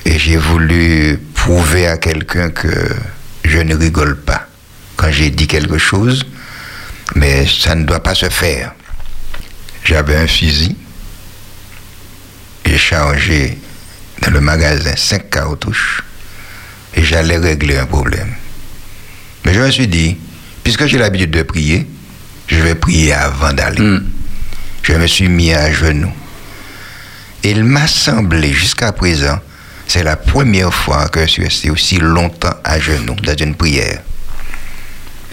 Et 0.05 0.18
j'ai 0.18 0.36
voulu 0.36 1.20
prouver 1.34 1.86
à 1.86 1.99
quelqu'un 1.99 2.51
que 2.51 2.68
je 3.44 3.59
ne 3.59 3.74
rigole 3.74 4.16
pas 4.16 4.47
quand 4.97 5.11
j'ai 5.11 5.30
dit 5.30 5.47
quelque 5.47 5.78
chose, 5.78 6.24
mais 7.14 7.47
ça 7.47 7.74
ne 7.74 7.84
doit 7.84 8.03
pas 8.03 8.14
se 8.14 8.28
faire. 8.28 8.72
J'avais 9.87 10.16
un 10.16 10.26
fusil, 10.26 10.74
j'ai 12.64 12.76
chargé 12.76 13.57
dans 14.20 14.32
le 14.32 14.41
magasin 14.41 14.97
cinq 14.97 15.30
cartouches 15.30 16.03
et 16.95 17.05
j'allais 17.05 17.37
régler 17.37 17.78
un 17.78 17.87
problème. 17.87 18.34
Mais 19.45 19.55
je 19.55 19.61
me 19.61 19.70
suis 19.70 19.87
dit, 19.87 20.16
puisque 20.64 20.87
j'ai 20.87 20.99
l'habitude 20.99 21.30
de 21.30 21.43
prier, 21.45 21.87
je 22.49 22.57
vais 22.57 22.74
prier 22.74 23.12
avant 23.12 23.53
d'aller. 23.53 23.80
Mm. 23.80 24.11
Je 24.82 24.93
me 24.95 25.07
suis 25.07 25.28
mis 25.28 25.53
à 25.53 25.72
genoux. 25.72 26.12
Il 27.45 27.62
m'a 27.62 27.87
semblé 27.87 28.53
jusqu'à 28.53 28.91
présent, 28.91 29.39
c'est 29.87 30.03
la 30.03 30.16
première 30.16 30.74
fois 30.74 31.09
que 31.09 31.20
je 31.20 31.26
suis 31.26 31.45
resté 31.45 31.70
aussi 31.70 31.99
longtemps 31.99 32.57
à 32.64 32.80
genoux 32.80 33.14
dans 33.22 33.37
une 33.37 33.55
prière. 33.55 34.03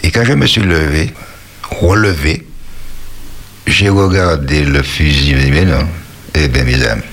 Et 0.03 0.11
quand 0.11 0.25
je 0.25 0.33
me 0.33 0.45
suis 0.45 0.61
levé, 0.61 1.11
relevé, 1.71 2.45
j'ai 3.67 3.89
regardé 3.89 4.63
le 4.63 4.83
fusil, 4.83 5.31
je 5.31 5.35
me 5.35 5.51
mais 5.51 5.65
non, 5.65 5.87
eh 6.35 6.47
bien 6.47 6.63
mes 6.63 6.83
amis, 6.83 7.03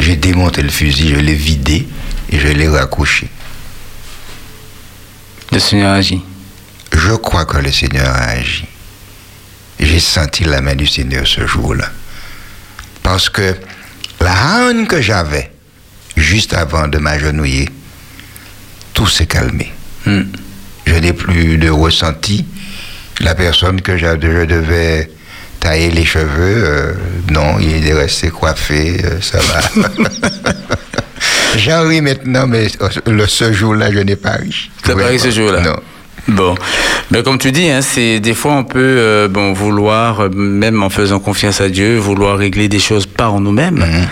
j'ai 0.00 0.16
démonté 0.16 0.62
le 0.62 0.70
fusil, 0.70 1.14
je 1.14 1.20
l'ai 1.20 1.34
vidé 1.34 1.86
et 2.30 2.38
je 2.38 2.48
l'ai 2.48 2.68
raccroché. 2.68 3.28
Le 5.52 5.58
Seigneur 5.58 5.92
agit. 5.92 6.22
Je 6.92 7.14
crois 7.16 7.44
que 7.44 7.58
le 7.58 7.72
Seigneur 7.72 8.08
a 8.08 8.30
agi. 8.30 8.66
J'ai 9.78 10.00
senti 10.00 10.44
la 10.44 10.60
main 10.60 10.74
du 10.74 10.86
Seigneur 10.86 11.26
ce 11.26 11.46
jour-là. 11.46 11.90
Parce 13.02 13.28
que 13.28 13.56
la 14.20 14.68
haine 14.68 14.86
que 14.86 15.00
j'avais 15.00 15.50
juste 16.16 16.52
avant 16.54 16.86
de 16.86 16.98
m'agenouiller, 16.98 17.68
tout 18.92 19.06
s'est 19.06 19.26
calmé. 19.26 19.72
Mm. 20.06 20.22
Je 20.86 20.94
n'ai 20.94 21.12
plus 21.12 21.56
de 21.56 21.70
ressenti. 21.70 22.44
La 23.20 23.34
personne 23.34 23.80
que 23.80 23.96
je 23.96 24.14
devais 24.16 25.10
tailler 25.60 25.90
les 25.90 26.04
cheveux, 26.04 26.64
euh, 26.64 26.92
non, 27.30 27.58
il 27.60 27.86
est 27.86 27.94
resté 27.94 28.30
coiffé, 28.30 28.96
euh, 29.04 29.20
ça 29.20 29.38
va. 29.38 29.60
J'en 31.56 31.86
ris 31.86 32.00
maintenant, 32.00 32.46
mais 32.46 32.66
le, 33.06 33.26
ce 33.26 33.52
jour-là, 33.52 33.92
je 33.92 33.98
n'ai 33.98 34.16
pas 34.16 34.32
ri. 34.32 34.70
T'as 34.82 34.94
pas 34.94 35.06
ri 35.06 35.18
ce 35.18 35.30
jour-là? 35.30 35.60
Non. 35.60 35.76
Bon, 36.28 36.54
mais 37.10 37.22
comme 37.22 37.38
tu 37.38 37.50
dis, 37.50 37.68
hein, 37.70 37.82
c'est 37.82 38.20
des 38.20 38.34
fois 38.34 38.52
on 38.52 38.64
peut 38.64 38.78
euh, 38.78 39.28
bon 39.28 39.52
vouloir, 39.52 40.20
euh, 40.20 40.28
même 40.28 40.82
en 40.82 40.90
faisant 40.90 41.18
confiance 41.18 41.60
à 41.60 41.68
Dieu, 41.68 41.96
vouloir 41.96 42.38
régler 42.38 42.68
des 42.68 42.78
choses 42.78 43.06
par 43.06 43.40
nous-mêmes. 43.40 43.78
Mhm. 43.78 44.06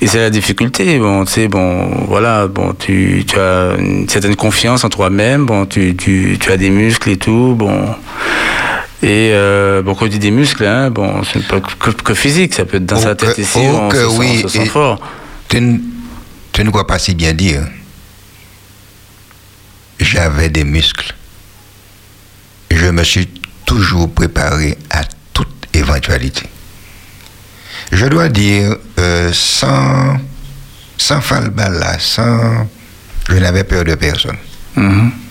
Et 0.00 0.08
c'est 0.08 0.18
la 0.18 0.30
difficulté. 0.30 0.98
Bon, 0.98 1.24
tu 1.24 1.32
sais, 1.32 1.48
bon, 1.48 2.06
voilà, 2.08 2.48
bon, 2.48 2.74
tu, 2.76 3.24
tu 3.24 3.38
as 3.38 3.74
une 3.78 4.08
certaine 4.08 4.34
confiance 4.34 4.82
en 4.82 4.88
toi-même. 4.88 5.46
Bon, 5.46 5.64
tu, 5.64 5.94
tu, 5.94 6.36
tu 6.40 6.50
as 6.50 6.56
des 6.56 6.70
muscles 6.70 7.10
et 7.10 7.16
tout. 7.16 7.54
Bon. 7.56 7.86
Et 9.02 9.30
euh, 9.32 9.82
bon, 9.82 9.94
quand 9.96 10.04
on 10.04 10.08
dit 10.08 10.20
des 10.20 10.30
muscles, 10.30 10.64
hein, 10.64 10.90
bon, 10.90 11.24
c'est 11.24 11.46
pas 11.48 11.60
que, 11.60 11.90
que 11.90 12.14
physique, 12.14 12.54
ça 12.54 12.64
peut 12.64 12.76
être 12.76 12.86
dans 12.86 13.00
sa 13.00 13.16
tête 13.16 13.36
ici, 13.36 13.58
on, 13.58 13.90
se 13.90 13.96
sent, 13.96 14.04
oui, 14.18 14.42
on 14.44 14.48
se 14.48 14.58
sent 14.58 14.66
fort. 14.66 15.00
Tu, 15.48 15.60
ne- 15.60 15.78
tu 16.52 16.62
ne 16.64 16.70
crois 16.70 16.86
pas 16.86 16.98
si 17.00 17.14
bien 17.14 17.32
dire. 17.32 17.62
J'avais 19.98 20.48
des 20.50 20.64
muscles. 20.64 21.14
Je 22.70 22.86
me 22.86 23.02
suis 23.04 23.28
toujours 23.66 24.12
préparé 24.12 24.78
à 24.90 25.02
toute 25.32 25.66
éventualité. 25.74 26.42
Je 27.90 28.06
dois 28.06 28.28
dire, 28.28 28.76
euh, 28.98 29.30
sans, 29.32 30.16
sans 30.96 31.20
falbala, 31.20 31.98
sans... 31.98 32.66
Je 33.28 33.34
n'avais 33.34 33.64
peur 33.64 33.84
de 33.84 33.94
personne. 33.94 34.36
Mhm. 34.76 35.10
Et 35.10 35.21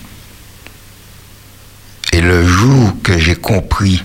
le 2.22 2.46
jour 2.46 2.94
que 3.02 3.18
j'ai 3.18 3.34
compris 3.34 4.02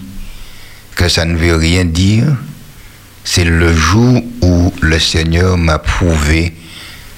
que 0.96 1.08
ça 1.08 1.24
ne 1.26 1.38
veut 1.38 1.56
rien 1.56 1.86
dire, 1.86 2.26
c'est 3.24 3.44
le 3.44 3.76
jour 3.76 4.22
où 4.42 4.74
le 4.82 5.00
Seigneur 5.00 5.58
m'a 5.58 5.78
prouvé 5.78 6.54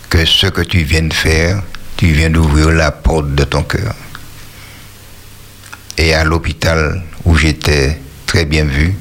que 0.09 0.25
ce 0.25 0.47
que 0.47 0.61
tu 0.61 0.79
viens 0.79 1.03
de 1.03 1.13
faire, 1.13 1.63
tu 1.95 2.07
viens 2.07 2.29
d'ouvrir 2.29 2.71
la 2.71 2.91
porte 2.91 3.33
de 3.33 3.43
ton 3.45 3.63
cœur. 3.63 3.95
Et 5.97 6.13
à 6.13 6.23
l'hôpital 6.25 7.01
où 7.23 7.35
j'étais 7.35 7.97
très 8.25 8.45
bien 8.45 8.65
vu, 8.65 8.93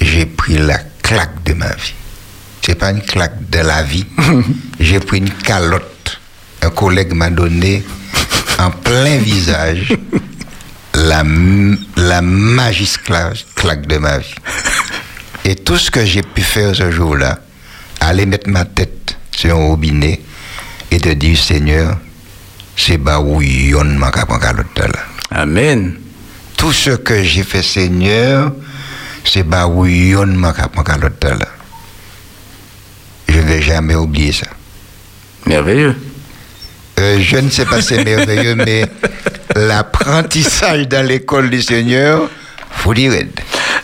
j'ai 0.00 0.24
pris 0.24 0.56
la 0.56 0.78
claque 1.02 1.42
de 1.44 1.52
ma 1.52 1.68
vie. 1.74 1.94
C'est 2.62 2.76
pas 2.76 2.90
une 2.90 3.02
claque 3.02 3.50
de 3.50 3.58
la 3.58 3.82
vie. 3.82 4.06
j'ai 4.80 5.00
pris 5.00 5.18
une 5.18 5.30
calotte. 5.30 6.20
Un 6.62 6.70
collègue 6.70 7.12
m'a 7.12 7.30
donné 7.30 7.84
en 8.58 8.70
plein 8.70 9.18
visage 9.18 9.94
la, 11.00 11.22
la 11.96 12.20
claque 13.54 13.86
de 13.86 13.98
ma 13.98 14.18
vie. 14.18 14.34
Et 15.44 15.54
tout 15.56 15.78
ce 15.78 15.90
que 15.90 16.04
j'ai 16.04 16.22
pu 16.22 16.42
faire 16.42 16.74
ce 16.74 16.90
jour-là, 16.90 17.38
aller 18.00 18.26
mettre 18.26 18.48
ma 18.50 18.64
tête 18.64 19.16
sur 19.34 19.56
un 19.56 19.68
robinet 19.68 20.20
et 20.90 20.98
te 20.98 21.08
dire, 21.08 21.38
Seigneur, 21.38 21.96
c'est 22.76 22.98
baouillon 22.98 23.84
ma 23.84 24.10
là. 24.10 24.88
Amen. 25.30 25.94
Tout 26.56 26.72
ce 26.72 26.90
que 26.90 27.22
j'ai 27.22 27.42
fait, 27.42 27.62
Seigneur, 27.62 28.52
c'est 29.24 29.42
baouillon 29.44 30.26
ma 30.26 30.52
là. 30.52 31.48
Je 33.28 33.38
ne 33.38 33.42
vais 33.42 33.62
jamais 33.62 33.94
oublier 33.94 34.32
ça. 34.32 34.46
Merveilleux. 35.46 35.96
Euh, 36.98 37.18
je 37.20 37.36
ne 37.38 37.48
sais 37.48 37.64
pas 37.64 37.80
si 37.80 37.94
c'est 37.94 38.04
merveilleux, 38.04 38.54
mais 38.66 38.84
l'apprentissage 39.56 40.88
dans 40.88 41.04
l'école 41.06 41.50
du 41.50 41.62
Seigneur, 41.62 42.28
faut 42.70 42.94
dire. 42.94 43.12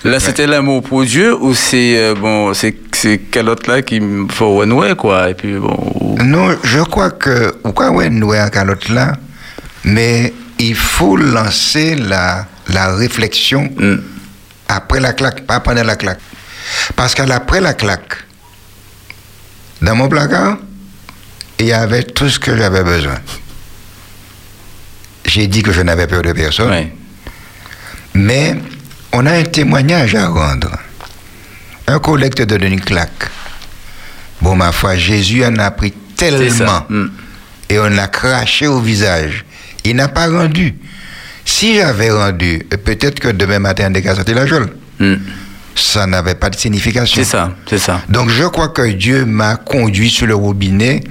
Là, 0.05 0.21
c'était 0.21 0.47
l'amour 0.47 0.83
pour 0.83 1.05
Dieu 1.05 1.35
ou 1.35 1.55
c'est 1.55 1.99
euh, 1.99 2.15
bon, 2.15 2.55
c'est 2.55 2.77
ces 2.95 3.19
calottes 3.19 3.67
là 3.67 3.83
qui 3.83 3.99
me 4.01 4.29
font 4.29 4.57
renouer 4.57 4.95
quoi 4.95 5.31
et 5.31 5.35
puis 5.35 5.55
bon. 5.59 5.77
ou- 6.01 6.19
Non, 6.23 6.57
je 6.63 6.81
crois 6.81 7.11
que, 7.11 7.51
pourquoi 7.63 7.91
ouais, 7.91 8.09
nous 8.09 8.33
en 8.33 8.49
calotte 8.49 8.89
là, 8.89 9.15
mais 9.85 10.33
il 10.59 10.75
faut 10.77 11.17
lancer 11.17 11.97
la, 11.97 12.47
la 12.69 12.95
réflexion 12.95 13.69
Mm. 13.77 13.97
après 14.69 15.01
la 15.01 15.13
claque, 15.13 15.45
pas 15.47 15.61
pendant 15.61 15.83
la 15.85 15.97
claque. 15.97 16.21
Parce 16.95 17.15
qu'après 17.15 17.61
la 17.61 17.75
claque, 17.75 18.17
dans 19.83 19.95
mon 19.97 20.09
placard, 20.09 20.59
il 21.59 21.67
y 21.67 21.73
avait 21.73 22.03
tout 22.05 22.29
ce 22.29 22.39
que 22.39 22.57
j'avais 22.57 22.83
besoin. 22.85 23.17
J'ai 25.37 25.49
dit 25.49 25.63
que 25.63 25.71
je 25.71 25.83
n'avais 25.83 26.07
peur 26.07 26.23
de 26.23 26.33
personne, 26.33 26.89
mais 28.15 28.57
on 29.13 29.27
a 29.27 29.33
un 29.33 29.43
témoignage 29.43 30.15
à 30.15 30.29
rendre. 30.29 30.71
Un 31.87 31.99
collègue 31.99 32.35
te 32.35 32.43
donne 32.45 32.63
une 32.63 32.81
claque. 32.81 33.29
Bon, 34.41 34.57
ma 34.57 34.73
foi, 34.73 34.97
Jésus 34.97 35.45
en 35.45 35.55
a 35.57 35.71
pris 35.73 35.93
tellement 36.17 36.67
ça. 36.67 36.87
Mm. 36.89 37.09
et 37.69 37.79
on 37.79 37.91
l'a 37.91 38.09
craché 38.09 38.67
au 38.67 38.81
visage. 38.81 39.45
Il 39.85 39.97
n'a 39.97 40.09
pas 40.09 40.27
rendu. 40.27 40.75
Si 41.45 41.77
j'avais 41.77 42.11
rendu, 42.11 42.61
peut-être 42.83 43.21
que 43.21 43.29
demain 43.29 43.59
matin, 43.59 43.93
on 43.95 44.15
sorti 44.15 44.33
la 44.33 44.47
geôle. 44.47 44.71
Mm. 44.99 45.17
Ça 45.75 46.07
n'avait 46.07 46.37
pas 46.37 46.49
de 46.49 46.57
signification. 46.57 47.23
C'est 47.23 47.29
ça, 47.29 47.55
c'est 47.69 47.77
ça. 47.77 48.01
Donc 48.09 48.31
je 48.31 48.45
crois 48.45 48.69
que 48.69 48.91
Dieu 48.91 49.27
m'a 49.27 49.57
conduit 49.57 50.09
sur 50.09 50.27
le 50.27 50.35
robinet. 50.35 51.03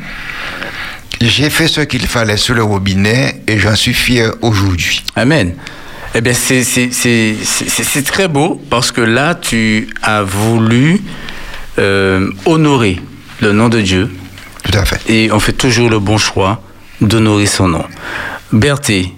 J'ai 1.22 1.50
fait 1.50 1.68
ce 1.68 1.82
qu'il 1.82 2.06
fallait 2.08 2.38
sur 2.38 2.56
le 2.56 2.64
robinet 2.64 3.42
et 3.48 3.58
j'en 3.58 3.76
suis 3.76 3.94
fier 3.94 4.32
aujourd'hui. 4.42 5.04
Amen. 5.16 5.54
Eh 6.14 6.22
bien, 6.22 6.34
c'est- 6.34 8.04
très 8.06 8.28
beau 8.28 8.62
parce 8.70 8.92
que 8.92 9.02
là, 9.02 9.36
tu 9.36 9.90
as 10.02 10.24
voulu 10.24 11.02
euh, 11.78 12.30
honorer 12.46 13.02
le 13.42 13.52
nom 13.52 13.68
de 13.70 13.82
Dieu 13.82 14.10
Tout 14.64 14.78
à 14.78 14.86
fait. 14.86 15.02
et 15.12 15.32
on 15.32 15.40
fait 15.40 15.52
toujours 15.54 15.90
le 15.90 16.00
bon 16.00 16.18
choix 16.18 16.62
d'honorer 17.02 17.46
son 17.48 17.68
nom. 17.68 17.84
Berthé, 18.54 19.12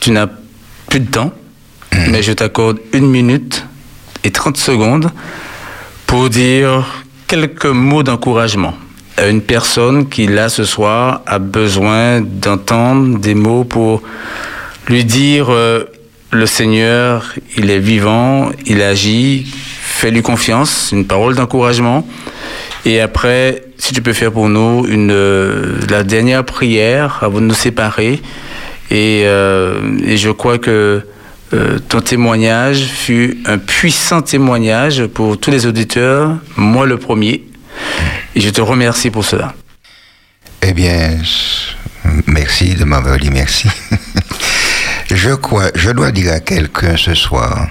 tu 0.00 0.10
n'as 0.10 0.26
plus 0.88 1.00
de 1.00 1.08
temps, 1.10 1.32
mais 2.08 2.22
je 2.22 2.32
t'accorde 2.32 2.78
une 2.92 3.08
minute 3.08 3.64
et 4.24 4.32
30 4.32 4.56
secondes 4.56 5.12
pour 6.06 6.28
dire 6.30 6.84
quelques 7.28 7.66
mots 7.66 8.02
d'encouragement 8.02 8.74
une 9.28 9.42
personne 9.42 10.08
qui, 10.08 10.26
là, 10.26 10.48
ce 10.48 10.64
soir, 10.64 11.22
a 11.26 11.38
besoin 11.38 12.20
d'entendre 12.20 13.18
des 13.18 13.34
mots 13.34 13.64
pour 13.64 14.02
lui 14.88 15.04
dire 15.04 15.50
euh, 15.50 15.84
le 16.30 16.46
Seigneur, 16.46 17.34
il 17.56 17.70
est 17.70 17.78
vivant, 17.78 18.50
il 18.66 18.82
agit, 18.82 19.46
fais-lui 19.82 20.22
confiance, 20.22 20.90
une 20.92 21.06
parole 21.06 21.34
d'encouragement. 21.34 22.06
Et 22.84 23.00
après, 23.00 23.64
si 23.78 23.92
tu 23.92 24.00
peux 24.00 24.12
faire 24.12 24.32
pour 24.32 24.48
nous 24.48 24.86
une, 24.88 25.10
euh, 25.10 25.78
la 25.90 26.02
dernière 26.02 26.44
prière 26.44 27.18
avant 27.22 27.40
de 27.40 27.46
nous 27.46 27.54
séparer. 27.54 28.20
Et, 28.90 29.22
euh, 29.24 30.16
je 30.16 30.30
crois 30.30 30.58
que 30.58 31.02
ton 31.88 32.00
témoignage 32.00 32.84
fut 32.84 33.38
un 33.44 33.58
puissant 33.58 34.22
témoignage 34.22 35.06
pour 35.06 35.36
tous 35.36 35.50
les 35.50 35.66
auditeurs, 35.66 36.36
moi 36.56 36.86
le 36.86 36.96
premier. 36.96 37.42
Et 38.34 38.40
je 38.40 38.50
te 38.50 38.60
remercie 38.60 39.10
pour 39.10 39.24
cela. 39.24 39.54
Eh 40.62 40.72
bien, 40.72 41.18
merci 42.26 42.74
de 42.74 42.84
m'avoir 42.84 43.18
dit 43.18 43.30
merci. 43.30 43.68
je 45.10 45.90
dois 45.90 46.12
dire 46.12 46.32
à 46.32 46.40
quelqu'un 46.40 46.96
ce 46.96 47.14
soir, 47.14 47.68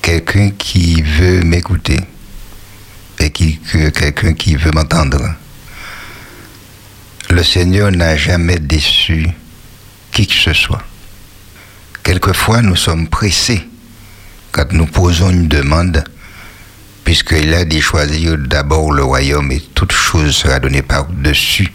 quelqu'un 0.00 0.50
qui 0.50 1.02
veut 1.02 1.42
m'écouter 1.42 2.00
et 3.18 3.30
quelqu'un 3.30 4.32
qui 4.32 4.56
veut 4.56 4.70
m'entendre. 4.70 5.34
Le 7.28 7.42
Seigneur 7.42 7.90
n'a 7.92 8.16
jamais 8.16 8.58
déçu 8.58 9.28
qui 10.10 10.26
que 10.26 10.34
ce 10.34 10.52
soit. 10.52 10.82
Quelquefois, 12.02 12.62
nous 12.62 12.76
sommes 12.76 13.08
pressés 13.08 13.68
quand 14.50 14.72
nous 14.72 14.86
posons 14.86 15.30
une 15.30 15.46
demande, 15.46 16.02
puisqu'il 17.04 17.54
a 17.54 17.64
dit 17.64 17.80
choisir 17.80 18.36
d'abord 18.38 18.92
le 18.92 19.04
royaume 19.04 19.52
et 19.52 19.60
toute 19.74 19.92
chose 19.92 20.34
sera 20.34 20.58
donnée 20.58 20.82
par-dessus. 20.82 21.72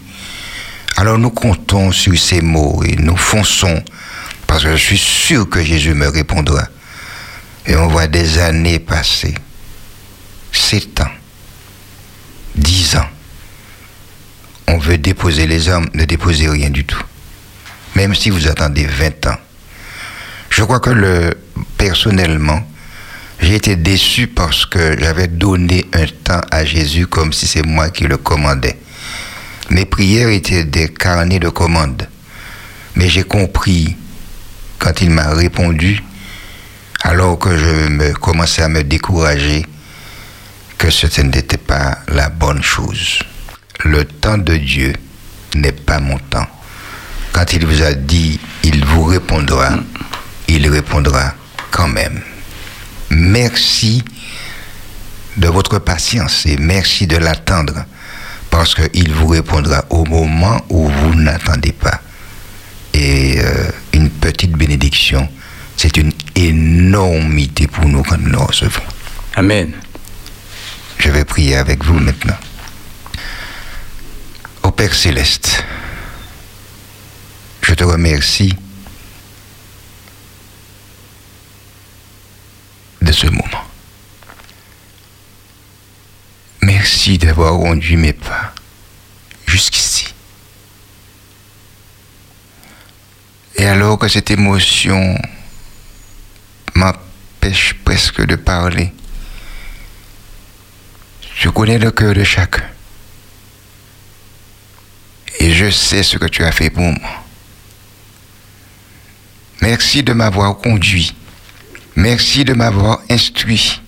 Alors 0.97 1.17
nous 1.17 1.29
comptons 1.29 1.91
sur 1.91 2.17
ces 2.17 2.41
mots 2.41 2.83
et 2.85 2.95
nous 2.95 3.17
fonçons, 3.17 3.83
parce 4.47 4.63
que 4.63 4.71
je 4.71 4.81
suis 4.81 4.97
sûr 4.97 5.49
que 5.49 5.63
Jésus 5.63 5.93
me 5.93 6.07
répondra. 6.07 6.67
Et 7.65 7.75
on 7.75 7.87
voit 7.87 8.07
des 8.07 8.37
années 8.39 8.79
passer, 8.79 9.33
sept 10.51 11.01
ans, 11.01 11.11
dix 12.55 12.95
ans. 12.95 13.07
On 14.67 14.77
veut 14.77 14.97
déposer 14.97 15.47
les 15.47 15.69
armes, 15.69 15.87
ne 15.93 16.05
déposer 16.05 16.47
rien 16.47 16.69
du 16.69 16.85
tout. 16.85 17.03
Même 17.95 18.13
si 18.15 18.29
vous 18.29 18.47
attendez 18.47 18.85
20 18.85 19.27
ans. 19.27 19.37
Je 20.49 20.63
crois 20.63 20.79
que 20.79 20.89
le, 20.89 21.37
personnellement, 21.77 22.65
j'ai 23.39 23.55
été 23.55 23.75
déçu 23.75 24.27
parce 24.27 24.65
que 24.65 24.97
j'avais 24.99 25.27
donné 25.27 25.85
un 25.93 26.05
temps 26.23 26.41
à 26.51 26.65
Jésus 26.65 27.07
comme 27.07 27.33
si 27.33 27.47
c'est 27.47 27.65
moi 27.65 27.89
qui 27.89 28.05
le 28.05 28.17
commandais. 28.17 28.77
Mes 29.69 29.85
prières 29.85 30.29
étaient 30.29 30.63
des 30.63 30.89
carnets 30.89 31.39
de 31.39 31.49
commandes. 31.49 32.07
Mais 32.95 33.09
j'ai 33.09 33.23
compris, 33.23 33.95
quand 34.79 35.01
il 35.01 35.09
m'a 35.09 35.33
répondu, 35.33 36.01
alors 37.01 37.37
que 37.37 37.57
je 37.57 37.87
me 37.89 38.13
commençais 38.13 38.61
à 38.61 38.69
me 38.69 38.83
décourager, 38.83 39.65
que 40.77 40.89
ce 40.89 41.21
n'était 41.21 41.57
pas 41.57 41.99
la 42.07 42.29
bonne 42.29 42.63
chose. 42.63 43.19
Le 43.83 44.05
temps 44.05 44.37
de 44.37 44.55
Dieu 44.57 44.93
n'est 45.55 45.71
pas 45.71 45.99
mon 45.99 46.17
temps. 46.17 46.47
Quand 47.33 47.53
il 47.53 47.65
vous 47.65 47.81
a 47.81 47.93
dit, 47.93 48.39
il 48.63 48.85
vous 48.85 49.03
répondra, 49.03 49.71
il 50.47 50.69
répondra 50.69 51.33
quand 51.71 51.87
même. 51.87 52.21
Merci 53.09 54.03
de 55.37 55.47
votre 55.47 55.79
patience 55.79 56.45
et 56.45 56.57
merci 56.57 57.07
de 57.07 57.17
l'attendre 57.17 57.85
parce 58.49 58.73
qu'il 58.73 59.11
vous 59.13 59.27
répondra 59.27 59.83
au 59.89 60.05
moment 60.05 60.61
où 60.69 60.87
vous 60.87 61.15
n'attendez 61.15 61.73
pas. 61.73 62.01
Et 62.93 63.35
euh, 63.39 63.69
une 63.93 64.09
petite 64.09 64.53
bénédiction, 64.53 65.27
c'est 65.75 65.97
une 65.97 66.13
énormité 66.35 67.67
pour 67.67 67.85
nous 67.85 68.01
quand 68.03 68.17
nous 68.17 68.29
le 68.29 68.37
recevons. 68.37 68.81
Amen. 69.35 69.73
Je 70.97 71.09
vais 71.09 71.25
prier 71.25 71.57
avec 71.57 71.83
vous 71.83 71.99
maintenant. 71.99 72.37
Ô 74.63 74.71
Père 74.71 74.93
céleste, 74.93 75.63
je 77.61 77.73
te 77.73 77.83
remercie 77.83 78.55
ce 83.15 83.27
moment. 83.27 83.63
Merci 86.61 87.17
d'avoir 87.17 87.57
conduit 87.57 87.95
mes 87.95 88.13
pas 88.13 88.53
jusqu'ici. 89.47 90.13
Et 93.55 93.65
alors 93.65 93.97
que 93.97 94.09
cette 94.09 94.31
émotion 94.31 95.17
m'empêche 96.75 97.73
presque 97.85 98.25
de 98.25 98.35
parler, 98.35 98.93
je 101.37 101.49
connais 101.49 101.77
le 101.79 101.91
cœur 101.91 102.13
de 102.13 102.23
chacun. 102.23 102.63
Et 105.39 105.53
je 105.53 105.69
sais 105.69 106.03
ce 106.03 106.17
que 106.17 106.25
tu 106.25 106.43
as 106.43 106.51
fait 106.51 106.69
pour 106.69 106.83
moi. 106.83 107.23
Merci 109.61 110.03
de 110.03 110.13
m'avoir 110.13 110.57
conduit. 110.57 111.15
Merci 111.95 112.43
de 112.43 112.53
m'avoir 112.53 113.01
instruit. 113.09 113.81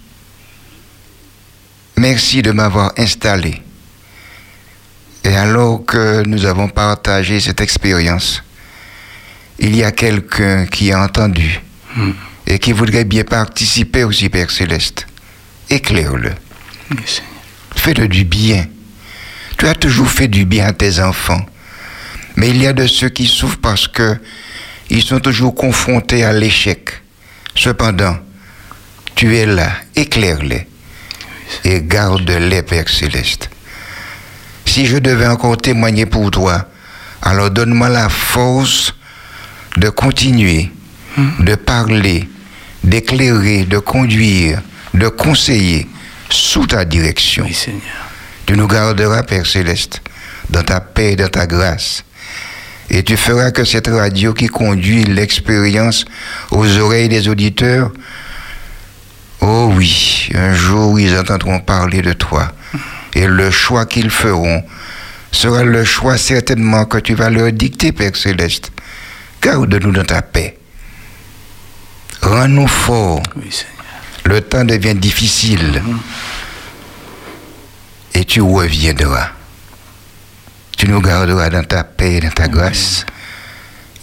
Merci 1.97 2.41
de 2.41 2.51
m'avoir 2.51 2.93
installé. 2.97 3.61
Et 5.23 5.35
alors 5.35 5.83
que 5.85 6.23
nous 6.25 6.45
avons 6.45 6.69
partagé 6.69 7.39
cette 7.39 7.59
expérience, 7.59 8.43
il 9.59 9.75
y 9.75 9.83
a 9.83 9.91
quelqu'un 9.91 10.65
qui 10.67 10.91
a 10.91 11.01
entendu 11.01 11.59
et 12.45 12.59
qui 12.59 12.71
voudrait 12.71 13.03
bien 13.03 13.23
participer 13.23 14.03
aussi, 14.03 14.29
Père 14.29 14.51
Céleste. 14.51 15.07
Éclaire-le. 15.69 16.31
Fais-le 17.75 18.07
du 18.07 18.23
bien. 18.23 18.67
Tu 19.57 19.67
as 19.67 19.73
toujours 19.75 20.09
fait 20.09 20.27
du 20.27 20.45
bien 20.45 20.67
à 20.67 20.73
tes 20.73 20.99
enfants. 20.99 21.43
Mais 22.37 22.49
il 22.49 22.61
y 22.61 22.67
a 22.67 22.73
de 22.73 22.87
ceux 22.87 23.09
qui 23.09 23.25
souffrent 23.25 23.57
parce 23.57 23.87
que 23.87 24.17
ils 24.89 25.01
sont 25.03 25.19
toujours 25.19 25.55
confrontés 25.55 26.23
à 26.23 26.31
l'échec. 26.31 27.01
Cependant, 27.57 28.15
tu 29.15 29.35
es 29.35 29.47
là, 29.47 29.71
éclaire-les 29.95 30.67
et 31.63 31.81
garde-les, 31.81 32.61
Père 32.61 32.87
Céleste. 32.87 33.49
Si 34.65 34.85
je 34.85 34.97
devais 34.97 35.25
encore 35.27 35.57
témoigner 35.57 36.05
pour 36.05 36.29
toi, 36.29 36.67
alors 37.23 37.49
donne-moi 37.49 37.89
la 37.89 38.09
force 38.09 38.93
de 39.75 39.89
continuer, 39.89 40.71
de 41.39 41.55
parler, 41.55 42.29
d'éclairer, 42.83 43.63
de 43.63 43.79
conduire, 43.79 44.61
de 44.93 45.07
conseiller 45.07 45.87
sous 46.29 46.67
ta 46.67 46.85
direction. 46.85 47.43
Oui, 47.45 47.53
Seigneur. 47.55 47.81
Tu 48.45 48.55
nous 48.55 48.67
garderas, 48.67 49.23
Père 49.23 49.47
Céleste, 49.47 50.01
dans 50.51 50.63
ta 50.63 50.79
paix 50.79 51.13
et 51.13 51.15
dans 51.15 51.29
ta 51.29 51.47
grâce. 51.47 52.03
Et 52.89 53.03
tu 53.03 53.17
feras 53.17 53.51
que 53.51 53.65
cette 53.65 53.87
radio 53.87 54.33
qui 54.33 54.47
conduit 54.47 55.03
l'expérience 55.03 56.05
aux 56.51 56.77
oreilles 56.77 57.09
des 57.09 57.27
auditeurs, 57.27 57.91
oh 59.41 59.71
oui, 59.75 60.29
un 60.33 60.53
jour 60.53 60.99
ils 60.99 61.17
entendront 61.17 61.59
parler 61.59 62.01
de 62.01 62.13
toi. 62.13 62.53
Et 63.13 63.27
le 63.27 63.51
choix 63.51 63.85
qu'ils 63.85 64.09
feront 64.09 64.63
sera 65.31 65.63
le 65.63 65.83
choix 65.83 66.17
certainement 66.17 66.85
que 66.85 66.97
tu 66.97 67.13
vas 67.13 67.29
leur 67.29 67.51
dicter, 67.51 67.91
Père 67.91 68.15
Céleste. 68.15 68.71
Garde-nous 69.41 69.91
dans 69.91 70.05
ta 70.05 70.21
paix. 70.21 70.57
Rends-nous 72.21 72.67
forts. 72.67 73.21
Oui, 73.35 73.51
Seigneur. 73.51 73.73
Le 74.25 74.41
temps 74.41 74.65
devient 74.65 74.95
difficile. 74.95 75.81
Et 78.13 78.25
tu 78.25 78.41
reviendras. 78.41 79.36
Tu 80.77 80.87
nous 80.87 81.01
garderas 81.01 81.49
dans 81.49 81.63
ta 81.63 81.83
paix 81.83 82.13
et 82.15 82.19
dans 82.19 82.29
ta 82.31 82.47
grâce. 82.47 83.05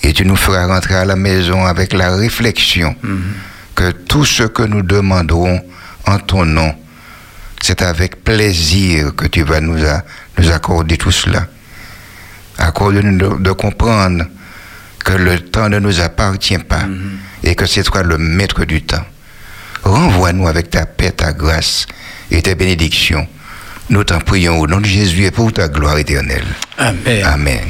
Et 0.03 0.13
tu 0.13 0.27
nous 0.27 0.37
feras 0.37 0.67
rentrer 0.67 0.95
à 0.97 1.05
la 1.05 1.17
maison 1.17 1.65
avec 1.65 1.93
la 1.95 2.15
réflexion 2.15 2.95
que 3.75 3.91
tout 3.91 4.25
ce 4.25 4.43
que 4.45 4.63
nous 4.63 4.83
demanderons 4.83 5.61
en 6.07 6.19
ton 6.19 6.45
nom, 6.45 6.75
c'est 7.63 7.81
avec 7.83 8.23
plaisir 8.23 9.15
que 9.17 9.27
tu 9.27 9.43
vas 9.43 9.61
nous, 9.61 9.83
a- 9.85 10.03
nous 10.39 10.51
accorder 10.51 10.97
tout 10.99 11.11
cela. 11.13 11.47
Accorde-nous 12.59 13.19
de, 13.19 13.43
de 13.43 13.53
comprendre 13.53 14.25
que 15.05 15.13
le 15.13 15.41
temps 15.41 15.69
ne 15.69 15.79
nous 15.79 16.01
appartient 16.01 16.59
pas 16.59 16.85
et 17.43 17.55
que 17.55 17.67
c'est 17.67 17.83
toi 17.83 18.03
le 18.03 18.19
maître 18.19 18.65
du 18.65 18.83
temps. 18.83 19.05
Renvoie-nous 19.83 20.47
avec 20.49 20.71
ta 20.71 20.87
paix, 20.87 21.11
ta 21.13 21.33
grâce 21.33 21.87
et 22.31 22.43
tes 22.43 22.55
bénédictions. 22.55 23.27
Nous 23.91 24.05
t'en 24.05 24.19
prions 24.19 24.59
au 24.61 24.67
nom 24.67 24.81
de 24.81 24.87
Jésus 24.87 25.27
et 25.27 25.31
pour 25.31 25.53
ta 25.53 25.69
gloire 25.69 25.99
éternelle. 25.99 26.47
Amen. 26.79 27.23
Amen. 27.25 27.61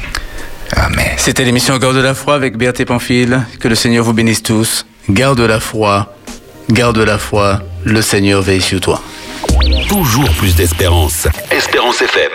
Amen. 0.77 1.09
C'était 1.17 1.45
l'émission 1.45 1.77
Garde 1.79 1.97
la 1.97 2.15
foi 2.15 2.35
avec 2.35 2.57
Berthe 2.57 2.85
Pamphile. 2.85 3.43
Que 3.61 3.69
le 3.69 3.75
Seigneur 3.75 4.05
vous 4.05 4.13
bénisse 4.13 4.43
tous. 4.43 4.87
Garde 5.11 5.41
la 5.41 5.61
foi. 5.61 6.15
Garde 6.71 6.99
la 6.99 7.19
foi. 7.19 7.61
Le 7.85 8.01
Seigneur 8.01 8.43
veille 8.43 8.63
sur 8.63 8.81
toi. 8.81 9.03
Toujours 9.89 10.31
plus 10.31 10.55
d'espérance. 10.57 11.29
Espérance 11.51 12.01
FM. 12.01 12.31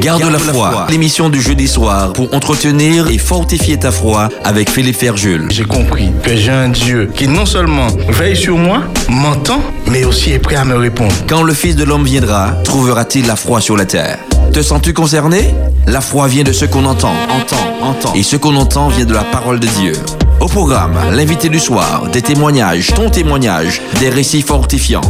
Garde 0.00 0.22
la 0.30 0.38
foi, 0.38 0.86
l'émission 0.90 1.28
du 1.28 1.40
jeudi 1.40 1.68
soir 1.68 2.12
pour 2.12 2.32
entretenir 2.34 3.08
et 3.08 3.18
fortifier 3.18 3.78
ta 3.78 3.90
foi 3.90 4.28
avec 4.44 4.70
Philippe 4.70 4.96
Ferjul. 4.96 5.46
J'ai 5.50 5.64
compris 5.64 6.10
que 6.22 6.36
j'ai 6.36 6.50
un 6.50 6.68
Dieu 6.68 7.10
qui 7.14 7.28
non 7.28 7.46
seulement 7.46 7.88
veille 8.08 8.36
sur 8.36 8.56
moi, 8.56 8.82
m'entend, 9.08 9.60
mais 9.90 10.04
aussi 10.04 10.32
est 10.32 10.38
prêt 10.38 10.56
à 10.56 10.64
me 10.64 10.76
répondre. 10.76 11.14
Quand 11.28 11.42
le 11.42 11.54
Fils 11.54 11.76
de 11.76 11.84
l'homme 11.84 12.04
viendra, 12.04 12.52
trouvera-t-il 12.64 13.26
la 13.26 13.36
foi 13.36 13.60
sur 13.60 13.76
la 13.76 13.84
terre? 13.84 14.18
Te 14.52 14.62
sens-tu 14.62 14.92
concerné? 14.92 15.54
La 15.86 16.00
foi 16.00 16.26
vient 16.28 16.44
de 16.44 16.52
ce 16.52 16.64
qu'on 16.64 16.84
entend, 16.84 17.12
entend, 17.30 17.86
entend. 17.86 18.14
Et 18.14 18.22
ce 18.22 18.36
qu'on 18.36 18.56
entend 18.56 18.88
vient 18.88 19.04
de 19.04 19.14
la 19.14 19.24
parole 19.24 19.60
de 19.60 19.66
Dieu. 19.66 19.92
Au 20.40 20.46
programme, 20.46 20.96
l'invité 21.12 21.48
du 21.48 21.60
soir, 21.60 22.02
des 22.12 22.20
témoignages, 22.20 22.92
ton 22.94 23.08
témoignage, 23.10 23.80
des 24.00 24.08
récits 24.08 24.42
fortifiants. 24.42 25.00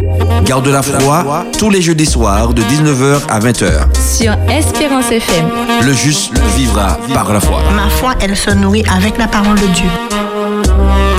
Garde 0.45 0.69
la 0.69 0.83
foi 0.83 1.47
tous 1.59 1.71
les 1.71 1.81
jeudis 1.81 2.07
soirs 2.07 2.53
de 2.53 2.63
19h 2.63 3.21
à 3.29 3.41
20h. 3.41 3.71
Sur 3.99 4.35
Espérance 4.51 5.11
FM. 5.11 5.47
Le 5.83 5.93
juste 5.93 6.39
vivra 6.57 6.99
par 7.15 7.33
la 7.33 7.41
foi. 7.41 7.61
Ma 7.75 7.89
foi, 7.89 8.15
elle 8.21 8.37
se 8.37 8.51
nourrit 8.51 8.85
avec 8.95 9.17
la 9.17 9.27
parole 9.27 9.59
de 9.59 9.67
Dieu. 9.69 11.12